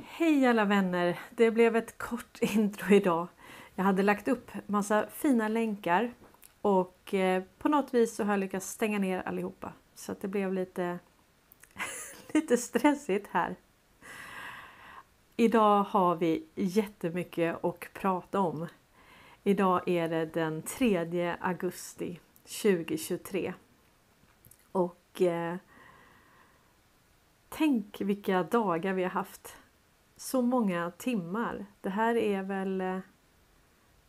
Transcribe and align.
Hej 0.00 0.46
alla 0.46 0.64
vänner! 0.64 1.18
Det 1.30 1.50
blev 1.50 1.76
ett 1.76 1.98
kort 1.98 2.38
intro 2.40 2.94
idag. 2.94 3.28
Jag 3.74 3.84
hade 3.84 4.02
lagt 4.02 4.28
upp 4.28 4.50
massa 4.66 5.06
fina 5.10 5.48
länkar 5.48 6.14
och 6.60 7.14
eh, 7.14 7.42
på 7.58 7.68
något 7.68 7.94
vis 7.94 8.16
så 8.16 8.24
har 8.24 8.32
jag 8.32 8.40
lyckats 8.40 8.70
stänga 8.70 8.98
ner 8.98 9.22
allihopa. 9.22 9.72
Så 9.94 10.12
att 10.12 10.20
det 10.20 10.28
blev 10.28 10.52
lite, 10.52 10.98
lite 12.34 12.56
stressigt 12.56 13.28
här. 13.30 13.56
Idag 15.36 15.82
har 15.82 16.16
vi 16.16 16.46
jättemycket 16.54 17.64
att 17.64 17.94
prata 17.94 18.40
om. 18.40 18.66
Idag 19.42 19.88
är 19.88 20.08
det 20.08 20.26
den 20.26 20.62
3 20.62 21.36
augusti 21.40 22.20
2023. 22.62 23.54
Och 24.72 25.22
eh, 25.22 25.56
tänk 27.48 28.00
vilka 28.00 28.42
dagar 28.42 28.92
vi 28.92 29.02
har 29.02 29.10
haft. 29.10 29.56
Så 30.22 30.42
många 30.42 30.90
timmar. 30.90 31.66
Det 31.80 31.90
här 31.90 32.14
är 32.16 32.42
väl 32.42 32.80
eh, 32.80 32.98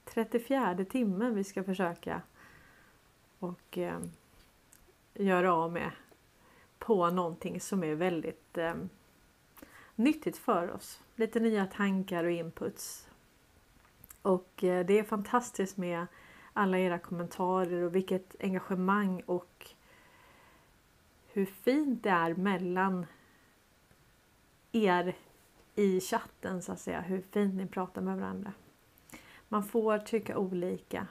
34 0.06 0.86
timmen 0.90 1.36
vi 1.36 1.44
ska 1.44 1.64
försöka 1.64 2.22
och 3.40 3.78
eh, 3.78 4.00
göra 5.14 5.54
av 5.54 5.72
med 5.72 5.92
på 6.80 7.10
någonting 7.10 7.60
som 7.62 7.84
är 7.84 7.96
väldigt 7.96 8.58
eh, 8.58 8.74
nyttigt 9.96 10.38
för 10.38 10.72
oss. 10.72 11.04
Lite 11.16 11.40
nya 11.40 11.66
tankar 11.66 12.24
och 12.24 12.32
inputs. 12.32 13.10
Och 14.22 14.64
eh, 14.64 14.86
det 14.86 15.00
är 15.00 15.04
fantastiskt 15.04 15.78
med 15.78 16.08
alla 16.54 16.80
era 16.80 17.00
kommentarer 17.00 17.82
och 17.82 17.96
vilket 17.96 18.36
engagemang 18.40 19.22
och 19.26 19.70
hur 21.28 21.46
fint 21.46 22.04
det 22.04 22.10
är 22.10 22.36
mellan 22.36 23.06
er 24.72 25.16
i 25.76 26.00
chatten 26.00 26.62
så 26.62 26.72
att 26.72 26.80
säga. 26.80 27.02
Hur 27.02 27.22
fint 27.22 27.56
ni 27.56 27.68
pratar 27.68 28.02
med 28.02 28.18
varandra. 28.18 28.54
Man 29.50 29.64
får 29.64 29.98
tycka 29.98 30.38
olika 30.38 31.08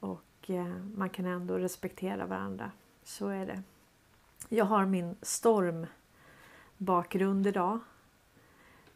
och 0.00 0.50
eh, 0.50 0.76
man 0.94 1.10
kan 1.10 1.26
ändå 1.26 1.58
respektera 1.58 2.26
varandra. 2.26 2.70
Så 3.02 3.28
är 3.28 3.46
det. 3.46 3.62
Jag 4.48 4.64
har 4.64 4.86
min 4.86 5.16
stormbakgrund 5.22 7.46
idag. 7.46 7.78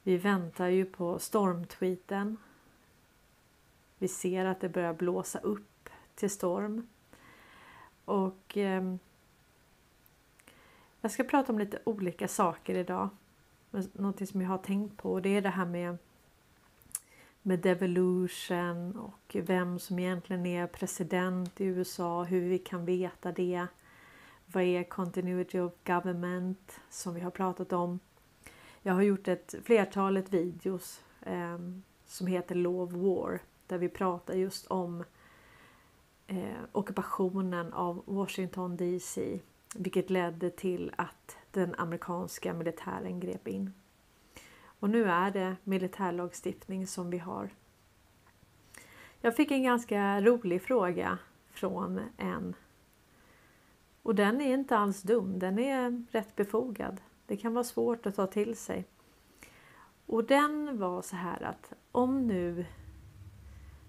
Vi 0.02 0.16
väntar 0.16 0.66
ju 0.66 0.84
på 0.84 1.18
stormtweeten. 1.18 2.36
Vi 3.98 4.08
ser 4.08 4.44
att 4.44 4.60
det 4.60 4.68
börjar 4.68 4.94
blåsa 4.94 5.38
upp 5.38 5.88
till 6.14 6.30
storm. 6.30 6.86
Och 8.04 8.56
eh, 8.56 8.94
jag 11.00 11.10
ska 11.10 11.24
prata 11.24 11.52
om 11.52 11.58
lite 11.58 11.78
olika 11.84 12.28
saker 12.28 12.74
idag. 12.74 13.08
Någonting 13.92 14.26
som 14.26 14.40
jag 14.40 14.48
har 14.48 14.58
tänkt 14.58 14.96
på 14.96 15.20
det 15.20 15.36
är 15.36 15.42
det 15.42 15.48
här 15.48 15.66
med 15.66 15.98
med 17.42 17.58
devolution 17.58 18.96
och 18.96 19.36
vem 19.42 19.78
som 19.78 19.98
egentligen 19.98 20.46
är 20.46 20.66
president 20.66 21.60
i 21.60 21.64
USA, 21.64 22.22
hur 22.22 22.40
vi 22.40 22.58
kan 22.58 22.84
veta 22.84 23.32
det. 23.32 23.66
Vad 24.46 24.62
är 24.62 24.84
continuity 24.84 25.58
of 25.58 25.72
government 25.84 26.80
som 26.90 27.14
vi 27.14 27.20
har 27.20 27.30
pratat 27.30 27.72
om. 27.72 28.00
Jag 28.82 28.94
har 28.94 29.02
gjort 29.02 29.28
ett 29.28 29.54
flertalet 29.64 30.32
videos 30.32 31.00
eh, 31.22 31.58
som 32.06 32.26
heter 32.26 32.54
Law 32.54 32.80
of 32.80 32.92
War 32.92 33.40
där 33.66 33.78
vi 33.78 33.88
pratar 33.88 34.34
just 34.34 34.66
om 34.66 35.04
eh, 36.26 36.62
ockupationen 36.72 37.72
av 37.72 38.02
Washington 38.06 38.76
DC 38.76 39.40
vilket 39.74 40.10
ledde 40.10 40.50
till 40.50 40.92
att 40.96 41.36
den 41.50 41.74
amerikanska 41.74 42.54
militären 42.54 43.20
grep 43.20 43.48
in. 43.48 43.72
Och 44.64 44.90
nu 44.90 45.04
är 45.04 45.30
det 45.30 45.56
militärlagstiftning 45.64 46.86
som 46.86 47.10
vi 47.10 47.18
har. 47.18 47.50
Jag 49.20 49.36
fick 49.36 49.50
en 49.50 49.62
ganska 49.62 50.20
rolig 50.20 50.62
fråga 50.62 51.18
från 51.50 52.00
en. 52.16 52.54
Och 54.02 54.14
den 54.14 54.40
är 54.40 54.54
inte 54.54 54.76
alls 54.76 55.02
dum, 55.02 55.38
den 55.38 55.58
är 55.58 56.04
rätt 56.10 56.36
befogad. 56.36 57.00
Det 57.26 57.36
kan 57.36 57.54
vara 57.54 57.64
svårt 57.64 58.06
att 58.06 58.16
ta 58.16 58.26
till 58.26 58.56
sig. 58.56 58.84
Och 60.06 60.24
den 60.24 60.78
var 60.78 61.02
så 61.02 61.16
här 61.16 61.42
att 61.42 61.72
om 61.92 62.26
nu 62.26 62.66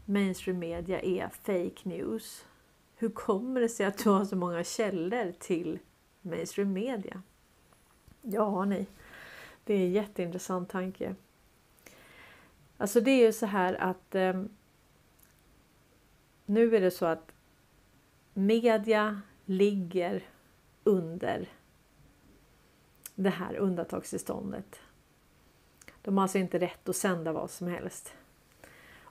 mainstream 0.05 0.59
media 0.59 1.01
är 1.01 1.29
fake 1.29 1.89
news. 1.89 2.45
Hur 3.03 3.09
kommer 3.09 3.61
det 3.61 3.69
sig 3.69 3.85
att 3.85 3.97
du 3.97 4.09
har 4.09 4.25
så 4.25 4.35
många 4.35 4.63
källor 4.63 5.33
till 5.39 5.79
mainstream 6.21 6.73
media? 6.73 7.21
Ja, 8.21 8.65
ni. 8.65 8.87
Det 9.63 9.73
är 9.73 9.77
en 9.77 9.91
jätteintressant 9.91 10.69
tanke. 10.69 11.15
Alltså 12.77 13.01
det 13.01 13.11
är 13.11 13.25
ju 13.25 13.33
så 13.33 13.45
här 13.45 13.73
att 13.73 14.15
eh, 14.15 14.43
nu 16.45 16.75
är 16.75 16.81
det 16.81 16.91
så 16.91 17.05
att 17.05 17.31
media 18.33 19.21
ligger 19.45 20.23
under 20.83 21.49
det 23.15 23.29
här 23.29 23.55
undantagstillståndet. 23.55 24.79
De 26.01 26.17
har 26.17 26.21
alltså 26.21 26.37
inte 26.37 26.59
rätt 26.59 26.89
att 26.89 26.95
sända 26.95 27.31
vad 27.31 27.51
som 27.51 27.67
helst. 27.67 28.13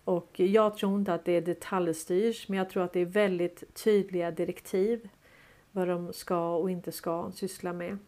Och 0.05 0.41
jag 0.41 0.77
tror 0.77 0.99
inte 0.99 1.15
att 1.15 1.25
det 1.25 1.33
är 1.33 1.41
detaljstyrs, 1.41 2.49
men 2.49 2.59
jag 2.59 2.71
tror 2.71 2.83
att 2.85 2.93
det 2.93 3.01
är 3.01 3.05
väldigt 3.05 3.75
tydliga 3.75 4.31
direktiv 4.31 5.09
vad 5.73 5.89
de 5.89 6.13
ska 6.13 6.57
och 6.57 6.71
inte 6.71 6.93
ska 6.93 7.31
syssla 7.35 7.73
med. 7.73 7.99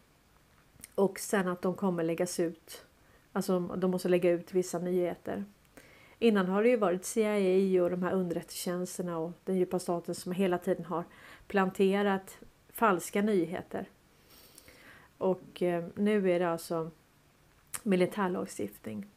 Och 0.95 1.19
sen 1.19 1.47
att 1.47 1.61
de 1.61 1.75
kommer 1.75 2.03
läggas 2.03 2.39
ut. 2.39 2.85
Alltså 3.31 3.59
de 3.59 3.91
måste 3.91 4.09
lägga 4.09 4.31
ut 4.31 4.53
vissa 4.53 4.79
nyheter. 4.79 5.45
Innan 6.19 6.47
har 6.47 6.63
det 6.63 6.69
ju 6.69 6.77
varit 6.77 7.05
CIA 7.05 7.83
och 7.83 7.89
de 7.89 8.03
här 8.03 8.11
underrättelsetjänsterna 8.11 9.17
och 9.17 9.31
den 9.43 9.57
djupa 9.57 9.79
staten 9.79 10.15
som 10.15 10.31
hela 10.31 10.57
tiden 10.57 10.85
har 10.85 11.03
planterat 11.47 12.37
falska 12.69 13.21
nyheter. 13.21 13.89
Och 15.17 15.61
eh, 15.61 15.85
nu 15.95 16.31
är 16.31 16.39
det 16.39 16.51
alltså 16.51 16.91
militärlagstiftning. 17.83 19.07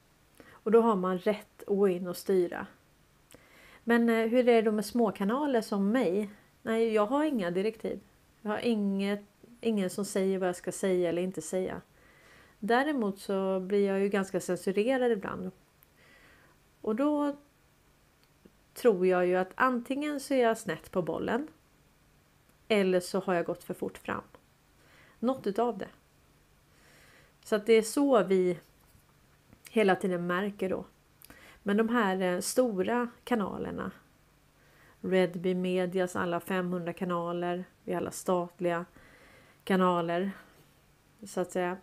Och 0.69 0.73
då 0.73 0.81
har 0.81 0.97
man 0.97 1.19
rätt 1.19 1.63
att 1.63 1.77
gå 1.77 1.89
in 1.89 2.07
och 2.07 2.17
styra. 2.17 2.67
Men 3.85 4.09
eh, 4.09 4.27
hur 4.27 4.39
är 4.39 4.45
det 4.45 4.63
då 4.63 4.73
med 4.73 4.87
småkanaler 4.87 5.61
som 5.61 5.93
mig? 5.93 6.31
Nej, 6.63 6.93
jag 6.93 7.07
har 7.07 7.25
inga 7.25 7.51
direktiv. 7.51 8.01
Jag 8.43 8.51
har 8.51 8.59
inget 8.59 9.25
ingen 9.61 9.91
som 9.91 10.05
säger 10.05 10.39
vad 10.39 10.49
jag 10.49 10.57
ska 10.57 10.73
säga 10.73 11.09
eller 11.09 11.23
inte 11.23 11.43
säga. 11.43 11.81
Däremot 12.59 13.19
så 13.19 13.61
blir 13.61 13.87
jag 13.87 14.01
ju 14.01 14.09
ganska 14.09 14.41
censurerad 14.41 15.13
ibland. 15.13 15.51
Och 16.81 16.97
då 16.97 17.37
tror 18.75 19.07
jag 19.07 19.27
ju 19.27 19.37
att 19.37 19.53
antingen 19.55 20.21
så 20.21 20.35
är 20.35 20.43
jag 20.43 20.59
snett 20.59 20.91
på 20.91 21.03
bollen. 21.03 21.49
Eller 22.69 23.01
så 23.01 23.21
har 23.21 23.35
jag 23.35 23.47
gått 23.47 23.65
för 23.65 23.75
fort 23.75 23.99
fram. 23.99 24.25
Något 25.19 25.47
utav 25.47 25.79
det. 25.79 25.89
Så 27.45 27.57
att 27.57 27.67
det 27.67 27.73
är 27.73 27.83
så 27.83 28.25
vi 28.25 28.59
hela 29.71 29.97
tiden 29.97 30.27
märker 30.27 30.69
då. 30.69 30.85
Men 31.63 31.77
de 31.77 31.89
här 31.89 32.23
eh, 32.23 32.41
stora 32.41 33.09
kanalerna. 33.25 33.91
Redby 35.01 35.55
Medias 35.55 36.17
alla 36.17 36.41
500 36.41 36.93
kanaler. 36.93 37.65
Vi 37.85 37.95
alla 37.95 38.11
statliga 38.11 38.85
kanaler 39.65 40.31
så 41.27 41.41
att 41.41 41.53
säga. 41.53 41.77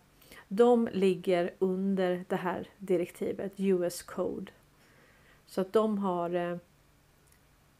De 0.48 0.88
ligger 0.92 1.50
under 1.58 2.24
det 2.28 2.36
här 2.36 2.68
direktivet 2.78 3.52
US 3.56 4.02
Code. 4.02 4.52
Så 5.46 5.60
att 5.60 5.72
de 5.72 5.98
har 5.98 6.34
eh, 6.34 6.56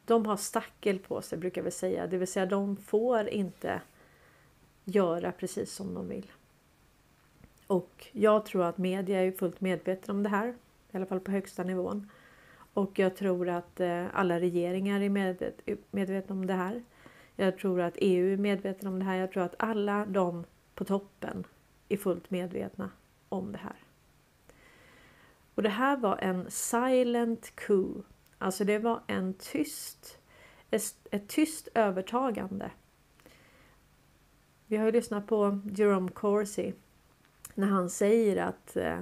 de 0.06 0.26
har 0.26 0.36
stackel 0.36 0.98
på 0.98 1.22
sig 1.22 1.38
brukar 1.38 1.62
vi 1.62 1.70
säga, 1.70 2.06
det 2.06 2.18
vill 2.18 2.28
säga 2.28 2.46
de 2.46 2.76
får 2.76 3.28
inte 3.28 3.80
göra 4.84 5.32
precis 5.32 5.72
som 5.72 5.94
de 5.94 6.08
vill. 6.08 6.32
Och 7.66 8.06
jag 8.12 8.46
tror 8.46 8.64
att 8.64 8.78
media 8.78 9.20
är 9.22 9.32
fullt 9.32 9.60
medvetna 9.60 10.14
om 10.14 10.22
det 10.22 10.28
här, 10.28 10.48
i 10.92 10.96
alla 10.96 11.06
fall 11.06 11.20
på 11.20 11.30
högsta 11.30 11.62
nivån. 11.62 12.10
Och 12.74 12.98
jag 12.98 13.16
tror 13.16 13.48
att 13.48 13.80
eh, 13.80 14.06
alla 14.12 14.40
regeringar 14.40 15.00
är 15.00 15.08
medvetna 15.90 16.34
om 16.34 16.46
det 16.46 16.54
här. 16.54 16.82
Jag 17.36 17.58
tror 17.58 17.80
att 17.80 17.94
EU 17.96 18.32
är 18.32 18.36
medvetna 18.36 18.90
om 18.90 18.98
det 18.98 19.04
här. 19.04 19.16
Jag 19.16 19.32
tror 19.32 19.42
att 19.42 19.54
alla 19.58 20.06
de 20.06 20.44
på 20.74 20.84
toppen 20.84 21.44
är 21.88 21.96
fullt 21.96 22.30
medvetna 22.30 22.90
om 23.28 23.52
det 23.52 23.58
här. 23.58 23.76
Och 25.54 25.62
det 25.62 25.68
här 25.68 25.96
var 25.96 26.16
en 26.16 26.50
silent 26.50 27.56
coup. 27.56 28.04
Alltså 28.38 28.64
det 28.64 28.78
var 28.78 29.00
en 29.06 29.34
tyst, 29.34 30.18
ett, 30.70 31.28
tyst 31.28 31.68
övertagande. 31.74 32.70
Vi 34.66 34.76
har 34.76 34.86
ju 34.86 34.92
lyssnat 34.92 35.26
på 35.26 35.60
Jerome 35.64 36.08
Corsi 36.08 36.74
när 37.56 37.66
han 37.66 37.90
säger 37.90 38.36
att 38.36 38.76
eh, 38.76 38.98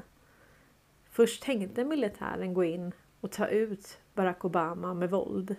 först 1.10 1.42
tänkte 1.42 1.84
militären 1.84 2.54
gå 2.54 2.64
in 2.64 2.92
och 3.20 3.32
ta 3.32 3.46
ut 3.46 3.98
Barack 4.14 4.44
Obama 4.44 4.94
med 4.94 5.10
våld 5.10 5.56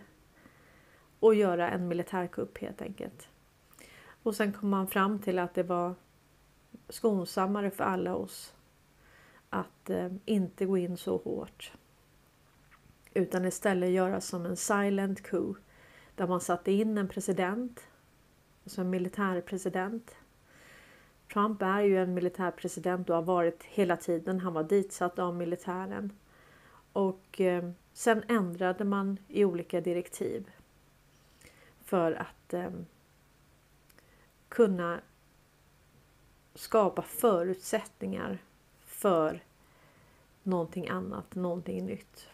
och 1.20 1.36
göra 1.36 1.70
en 1.70 1.88
militärkupp 1.88 2.58
helt 2.58 2.82
enkelt. 2.82 3.30
Och 4.24 4.36
sen 4.36 4.54
kom 4.54 4.70
man 4.70 4.88
fram 4.88 5.20
till 5.20 5.40
att 5.40 5.54
det 5.54 5.64
var 5.64 5.96
skonsammare 6.90 7.72
för 7.72 7.84
alla 7.84 8.16
oss 8.16 8.54
att 9.50 9.90
eh, 9.90 10.12
inte 10.26 10.66
gå 10.66 10.78
in 10.78 10.98
så 10.98 11.18
hårt. 11.18 11.72
Utan 13.14 13.46
istället 13.46 13.90
göra 13.90 14.22
som 14.22 14.46
en 14.46 14.58
silent 14.58 15.22
coup 15.22 15.58
där 16.16 16.28
man 16.28 16.42
satte 16.42 16.72
in 16.72 16.98
en 16.98 17.08
president, 17.08 17.88
alltså 18.64 18.82
en 18.82 18.90
militärpresident. 18.90 20.16
Trump 21.34 21.62
är 21.62 21.82
ju 21.82 21.98
en 21.98 22.14
militärpresident 22.14 23.10
och 23.10 23.16
har 23.16 23.24
varit 23.24 23.64
hela 23.64 23.98
tiden. 23.98 24.40
Han 24.40 24.54
var 24.54 24.64
ditsatt 24.64 25.20
av 25.20 25.36
militären. 25.36 26.12
Och 26.94 27.42
eh, 27.42 27.70
sen 27.94 28.24
ändrade 28.28 28.84
man 28.84 29.18
i 29.28 29.46
olika 29.46 29.82
direktiv 29.82 30.50
för 31.84 32.12
att 32.12 32.54
eh, 32.54 32.72
kunna 34.50 35.02
skapa 36.56 37.02
förutsättningar 37.02 38.38
för 38.86 39.44
någonting 40.44 40.88
annat, 40.90 41.36
någonting 41.36 41.86
nytt. 41.86 42.28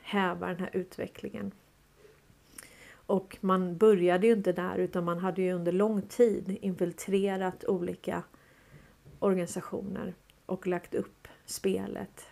Häva 0.00 0.46
den 0.46 0.58
här 0.58 0.70
utvecklingen. 0.72 1.52
Och 3.06 3.38
man 3.40 3.76
började 3.76 4.26
ju 4.26 4.32
inte 4.32 4.52
där 4.52 4.78
utan 4.78 5.04
man 5.04 5.18
hade 5.18 5.42
ju 5.42 5.52
under 5.52 5.72
lång 5.72 6.02
tid 6.02 6.58
infiltrerat 6.60 7.64
olika 7.64 8.22
organisationer 9.22 10.14
och 10.46 10.66
lagt 10.66 10.94
upp 10.94 11.28
spelet. 11.44 12.26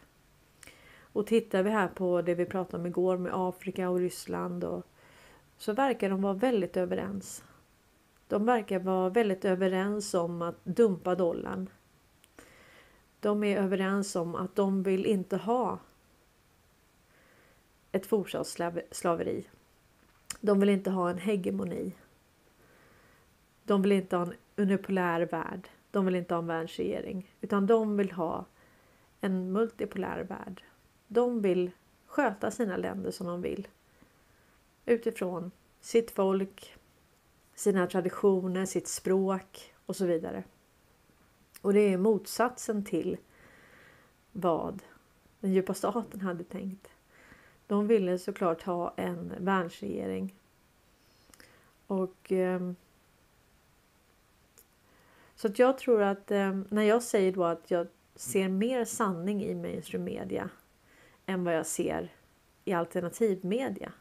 Och 1.13 1.27
tittar 1.27 1.63
vi 1.63 1.71
här 1.71 1.89
på 1.89 2.23
det 2.23 2.35
vi 2.35 2.47
pratade 2.47 2.81
om 2.81 2.87
igår 2.87 3.19
med 3.19 3.33
Afrika 3.35 3.91
och 3.91 3.99
Ryssland 3.99 4.65
och 4.65 4.87
så 5.59 5.73
verkar 5.73 6.11
de 6.11 6.23
vara 6.23 6.35
väldigt 6.35 6.77
överens. 6.77 7.45
De 8.29 8.45
verkar 8.45 8.79
vara 8.79 9.09
väldigt 9.09 9.45
överens 9.45 10.15
om 10.15 10.43
att 10.43 10.65
dumpa 10.65 11.15
dollarn. 11.15 11.71
De 13.21 13.45
är 13.45 13.57
överens 13.57 14.17
om 14.17 14.35
att 14.35 14.57
de 14.57 14.83
vill 14.83 15.07
inte 15.07 15.37
ha 15.37 15.79
ett 17.93 18.07
fortsatt 18.07 18.47
slaveri. 18.91 19.47
De 20.41 20.61
vill 20.61 20.69
inte 20.69 20.91
ha 20.91 21.11
en 21.11 21.19
hegemoni. 21.19 21.93
De 23.65 23.83
vill 23.83 23.93
inte 23.93 24.17
ha 24.17 24.27
en 24.27 24.35
unipolär 24.57 25.21
värld. 25.21 25.69
De 25.91 26.05
vill 26.05 26.17
inte 26.17 26.35
ha 26.35 26.39
en 26.39 26.47
världsregering. 26.47 27.35
Utan 27.41 27.67
de 27.67 27.97
vill 27.97 28.13
ha 28.13 28.45
en 29.21 29.53
multipolär 29.53 30.23
värld. 30.23 30.65
De 31.07 31.43
vill 31.43 31.71
sköta 32.07 32.51
sina 32.51 32.77
länder 32.77 33.11
som 33.11 33.27
de 33.27 33.43
vill. 33.43 33.69
Utifrån 34.87 35.51
sitt 35.81 36.11
folk, 36.11 36.77
sina 37.55 37.87
traditioner, 37.87 38.67
sitt 38.67 38.89
språk 38.89 39.75
och 39.87 39.97
så 39.97 40.07
vidare. 40.07 40.45
Och 41.61 41.73
det 41.73 41.81
är 41.81 41.99
motsatsen 41.99 42.85
till 42.85 43.17
vad 44.33 44.83
den 45.41 45.53
djupa 45.53 45.75
staten 45.75 46.21
hade 46.21 46.45
tänkt. 46.45 46.89
De 47.67 47.87
ville 47.87 48.19
såklart 48.19 48.63
ha 48.63 48.95
en 48.97 49.35
världsregering. 49.39 50.35
Och 51.87 52.33
eh, 52.33 52.73
så 55.41 55.47
att 55.47 55.59
jag 55.59 55.79
tror 55.79 56.03
att 56.03 56.31
eh, 56.31 56.59
när 56.69 56.83
jag 56.83 57.03
säger 57.03 57.33
då 57.33 57.45
att 57.45 57.71
jag 57.71 57.87
ser 58.15 58.49
mer 58.49 58.85
sanning 58.85 59.45
i 59.45 59.55
mainstream 59.55 60.05
media 60.05 60.51
än 61.27 61.45
vad 61.45 61.57
jag 61.57 61.67
ser 61.67 62.13
i 62.65 62.73
alternativ 62.73 63.45
media. 63.45 63.93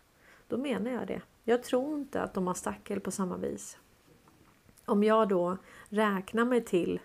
Då 0.47 0.57
menar 0.57 0.91
jag 0.91 1.07
det. 1.07 1.21
Jag 1.43 1.63
tror 1.63 1.99
inte 1.99 2.21
att 2.21 2.33
de 2.33 2.47
har 2.47 2.53
stackel 2.53 2.99
på 2.99 3.11
samma 3.11 3.37
vis. 3.37 3.77
Om 4.85 5.03
jag 5.03 5.27
då 5.29 5.57
räknar 5.89 6.45
mig 6.45 6.65
till 6.65 6.99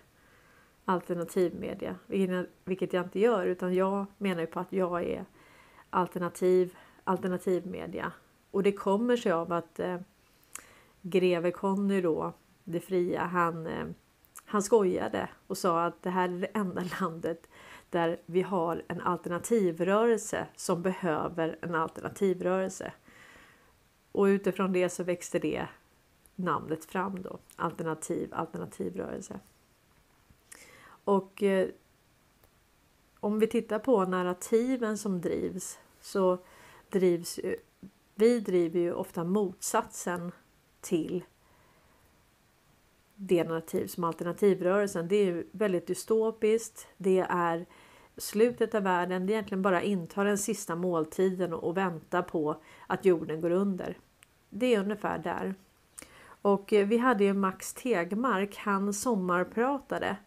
alternativmedia, 0.85 1.95
vilket 2.63 2.93
jag 2.93 3.05
inte 3.05 3.19
gör 3.19 3.45
utan 3.45 3.73
jag 3.73 4.05
menar 4.17 4.41
ju 4.41 4.47
på 4.47 4.59
att 4.59 4.73
jag 4.73 5.03
är 5.03 5.25
alternativ, 5.89 6.77
alternativmedia. 7.03 8.11
Och 8.51 8.63
det 8.63 8.71
kommer 8.71 9.17
sig 9.17 9.31
av 9.31 9.53
att 9.53 9.79
eh, 9.79 9.97
greve 11.01 11.51
Conny 11.51 12.01
då, 12.01 12.33
det 12.63 12.79
fria, 12.79 13.23
han, 13.23 13.67
eh, 13.67 13.85
han 14.55 14.63
skojade 14.63 15.29
och 15.47 15.57
sa 15.57 15.85
att 15.85 16.03
det 16.03 16.09
här 16.09 16.29
är 16.29 16.39
det 16.39 16.47
enda 16.47 16.83
landet 17.01 17.47
där 17.89 18.19
vi 18.25 18.41
har 18.41 18.83
en 18.87 19.01
alternativrörelse 19.01 20.47
som 20.55 20.81
behöver 20.81 21.59
en 21.61 21.75
alternativrörelse. 21.75 22.93
Och 24.11 24.23
utifrån 24.23 24.73
det 24.73 24.89
så 24.89 25.03
växte 25.03 25.39
det 25.39 25.67
namnet 26.35 26.85
fram 26.85 27.21
då, 27.21 27.39
alternativ 27.55 28.33
alternativrörelse. 28.33 29.39
Och 30.87 31.43
eh, 31.43 31.69
om 33.19 33.39
vi 33.39 33.47
tittar 33.47 33.79
på 33.79 34.05
narrativen 34.05 34.97
som 34.97 35.21
drivs 35.21 35.79
så 36.01 36.37
drivs 36.89 37.39
vi 38.15 38.39
driver 38.39 38.79
ju 38.79 38.93
ofta 38.93 39.23
motsatsen 39.23 40.31
till 40.81 41.23
det 43.15 43.43
narrativ 43.43 43.87
som 43.87 44.03
alternativrörelsen. 44.03 45.07
Det 45.07 45.15
är 45.15 45.45
väldigt 45.51 45.87
dystopiskt. 45.87 46.87
Det 46.97 47.25
är 47.29 47.65
slutet 48.17 48.75
av 48.75 48.83
världen. 48.83 49.25
Det 49.25 49.33
är 49.33 49.35
egentligen 49.35 49.61
bara 49.61 49.81
inta 49.81 50.23
den 50.23 50.37
sista 50.37 50.75
måltiden 50.75 51.53
och 51.53 51.77
vänta 51.77 52.23
på 52.23 52.61
att 52.87 53.05
jorden 53.05 53.41
går 53.41 53.49
under. 53.49 53.97
Det 54.49 54.75
är 54.75 54.79
ungefär 54.79 55.17
där. 55.19 55.55
Och 56.41 56.73
eh, 56.73 56.87
vi 56.87 56.97
hade 56.97 57.23
ju 57.23 57.33
Max 57.33 57.73
Tegmark, 57.73 58.57
han 58.57 58.93
sommarpratade. 58.93 60.17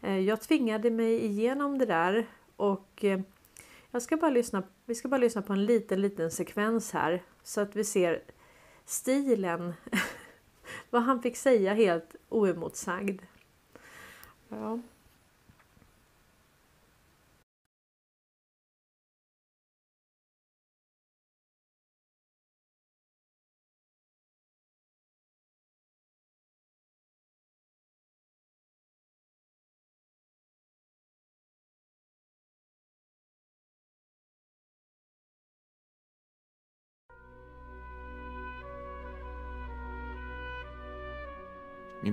Eh, 0.00 0.18
jag 0.18 0.40
tvingade 0.40 0.90
mig 0.90 1.24
igenom 1.24 1.78
det 1.78 1.86
där 1.86 2.26
och 2.56 3.04
eh, 3.04 3.20
jag 3.90 4.02
ska 4.02 4.16
bara 4.16 4.30
lyssna, 4.30 4.62
vi 4.84 4.94
ska 4.94 5.08
bara 5.08 5.18
lyssna 5.18 5.42
på 5.42 5.52
en 5.52 5.66
liten, 5.66 6.00
liten 6.00 6.30
sekvens 6.30 6.92
här 6.92 7.22
så 7.42 7.60
att 7.60 7.76
vi 7.76 7.84
ser 7.84 8.22
stilen. 8.84 9.72
Vad 10.90 11.02
han 11.02 11.22
fick 11.22 11.36
säga 11.36 11.74
helt 11.74 12.16
oemotsagd. 12.28 13.22
Ja. 14.48 14.78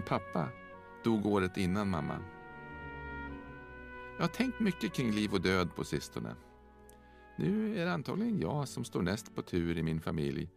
Pappa 0.06 0.50
dog 1.04 1.26
året 1.26 1.58
innan 1.58 1.90
mamma. 1.90 2.20
Jag 4.18 4.24
har 4.24 4.28
tänkt 4.28 4.60
mycket 4.60 4.94
kring 4.94 5.12
liv 5.12 5.34
och 5.34 5.42
död 5.42 5.76
på 5.76 5.84
sistone. 5.84 6.36
Nu 7.38 7.80
är 7.80 7.86
det 7.86 7.94
antagligen 7.94 8.40
jag 8.40 8.68
som 8.68 8.86
står 8.86 9.02
näst 9.02 9.36
på 9.36 9.42
tur 9.42 9.78
i 9.78 9.84
min 9.84 10.02
familj, 10.02 10.50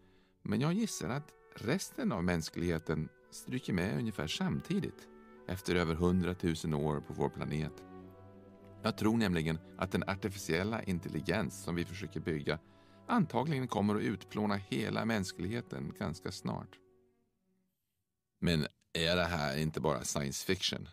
men 0.43 0.61
jag 0.61 0.73
gissar 0.73 1.09
att 1.09 1.33
resten 1.55 2.13
av 2.13 2.25
mänskligheten 2.25 3.09
stryker 3.31 3.73
med 3.73 3.99
ungefär 3.99 4.27
samtidigt 4.27 5.09
efter 5.49 5.75
över 5.75 5.95
hundratusen 5.95 6.75
år 6.75 7.01
på 7.01 7.13
vår 7.13 7.29
planet. 7.29 7.85
Jag 8.83 8.97
tror 8.97 9.17
nämligen 9.17 9.59
att 9.79 9.93
den 9.93 10.05
artificiella 10.07 10.83
intelligens 10.83 11.63
som 11.63 11.75
vi 11.75 11.85
försöker 11.85 12.21
bygga 12.21 12.59
antagligen 13.07 13.69
kommer 13.69 13.95
att 13.95 14.03
utplåna 14.03 14.55
hela 14.55 15.05
mänskligheten 15.05 15.93
ganska 15.99 16.33
snart. 16.33 16.79
Men 18.41 18.67
är 18.93 19.17
det 19.17 19.25
här 19.25 19.57
inte 19.57 19.81
bara 19.81 20.05
science 20.05 20.47
fiction? 20.47 20.89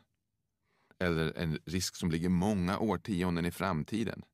Eller 1.00 1.38
en 1.38 1.60
risk 1.66 1.96
som 1.96 2.12
ligger 2.12 2.30
många 2.30 2.80
årtionden 2.80 3.46
i 3.46 3.52
framtiden? 3.52 4.26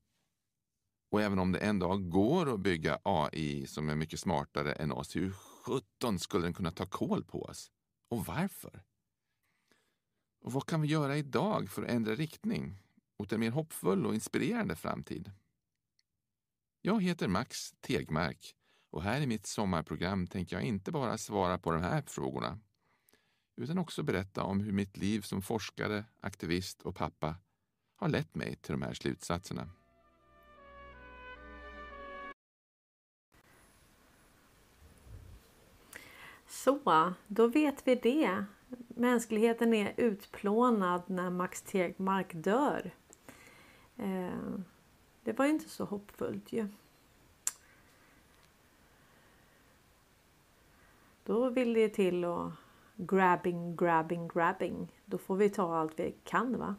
Och 1.10 1.22
även 1.22 1.38
om 1.38 1.52
det 1.52 1.58
en 1.58 1.78
dag 1.78 2.10
går 2.10 2.54
att 2.54 2.60
bygga 2.60 2.98
AI 3.02 3.66
som 3.66 3.88
är 3.88 3.94
mycket 3.94 4.20
smartare 4.20 4.72
än 4.72 4.92
oss, 4.92 5.16
hur 5.16 5.32
sjutton 5.32 6.18
skulle 6.18 6.46
den 6.46 6.54
kunna 6.54 6.70
ta 6.70 6.86
koll 6.86 7.24
på 7.24 7.42
oss? 7.42 7.70
Och 8.08 8.26
varför? 8.26 8.84
Och 10.40 10.52
vad 10.52 10.66
kan 10.66 10.80
vi 10.80 10.88
göra 10.88 11.16
idag 11.16 11.70
för 11.70 11.82
att 11.82 11.90
ändra 11.90 12.14
riktning 12.14 12.78
mot 13.18 13.32
en 13.32 13.40
mer 13.40 13.50
hoppfull 13.50 14.06
och 14.06 14.14
inspirerande 14.14 14.76
framtid? 14.76 15.32
Jag 16.80 17.02
heter 17.02 17.28
Max 17.28 17.72
Tegmark 17.80 18.54
och 18.90 19.02
här 19.02 19.20
i 19.20 19.26
mitt 19.26 19.46
sommarprogram 19.46 20.26
tänker 20.26 20.56
jag 20.56 20.62
inte 20.62 20.92
bara 20.92 21.18
svara 21.18 21.58
på 21.58 21.72
de 21.72 21.82
här 21.82 22.02
frågorna 22.06 22.58
utan 23.56 23.78
också 23.78 24.02
berätta 24.02 24.42
om 24.42 24.60
hur 24.60 24.72
mitt 24.72 24.96
liv 24.96 25.20
som 25.20 25.42
forskare, 25.42 26.04
aktivist 26.20 26.82
och 26.82 26.96
pappa 26.96 27.36
har 27.96 28.08
lett 28.08 28.34
mig 28.34 28.56
till 28.56 28.72
de 28.72 28.82
här 28.82 28.94
slutsatserna. 28.94 29.68
Så, 36.46 37.12
då 37.26 37.46
vet 37.46 37.88
vi 37.88 37.94
det. 37.94 38.44
Mänskligheten 38.88 39.74
är 39.74 39.94
utplånad 39.96 41.02
när 41.06 41.30
Max 41.30 41.62
Tegmark 41.62 42.32
dör. 42.34 42.90
Eh, 43.96 44.58
det 45.22 45.32
var 45.32 45.44
inte 45.44 45.68
så 45.68 45.84
hoppfullt 45.84 46.52
ju. 46.52 46.68
Då 51.24 51.50
vill 51.50 51.74
det 51.74 51.88
till 51.88 52.24
att 52.24 52.52
grabbing, 52.96 53.76
grabbing, 53.76 54.28
grabbing. 54.28 54.92
Då 55.04 55.18
får 55.18 55.36
vi 55.36 55.50
ta 55.50 55.76
allt 55.76 55.98
vi 55.98 56.14
kan 56.24 56.58
va. 56.58 56.74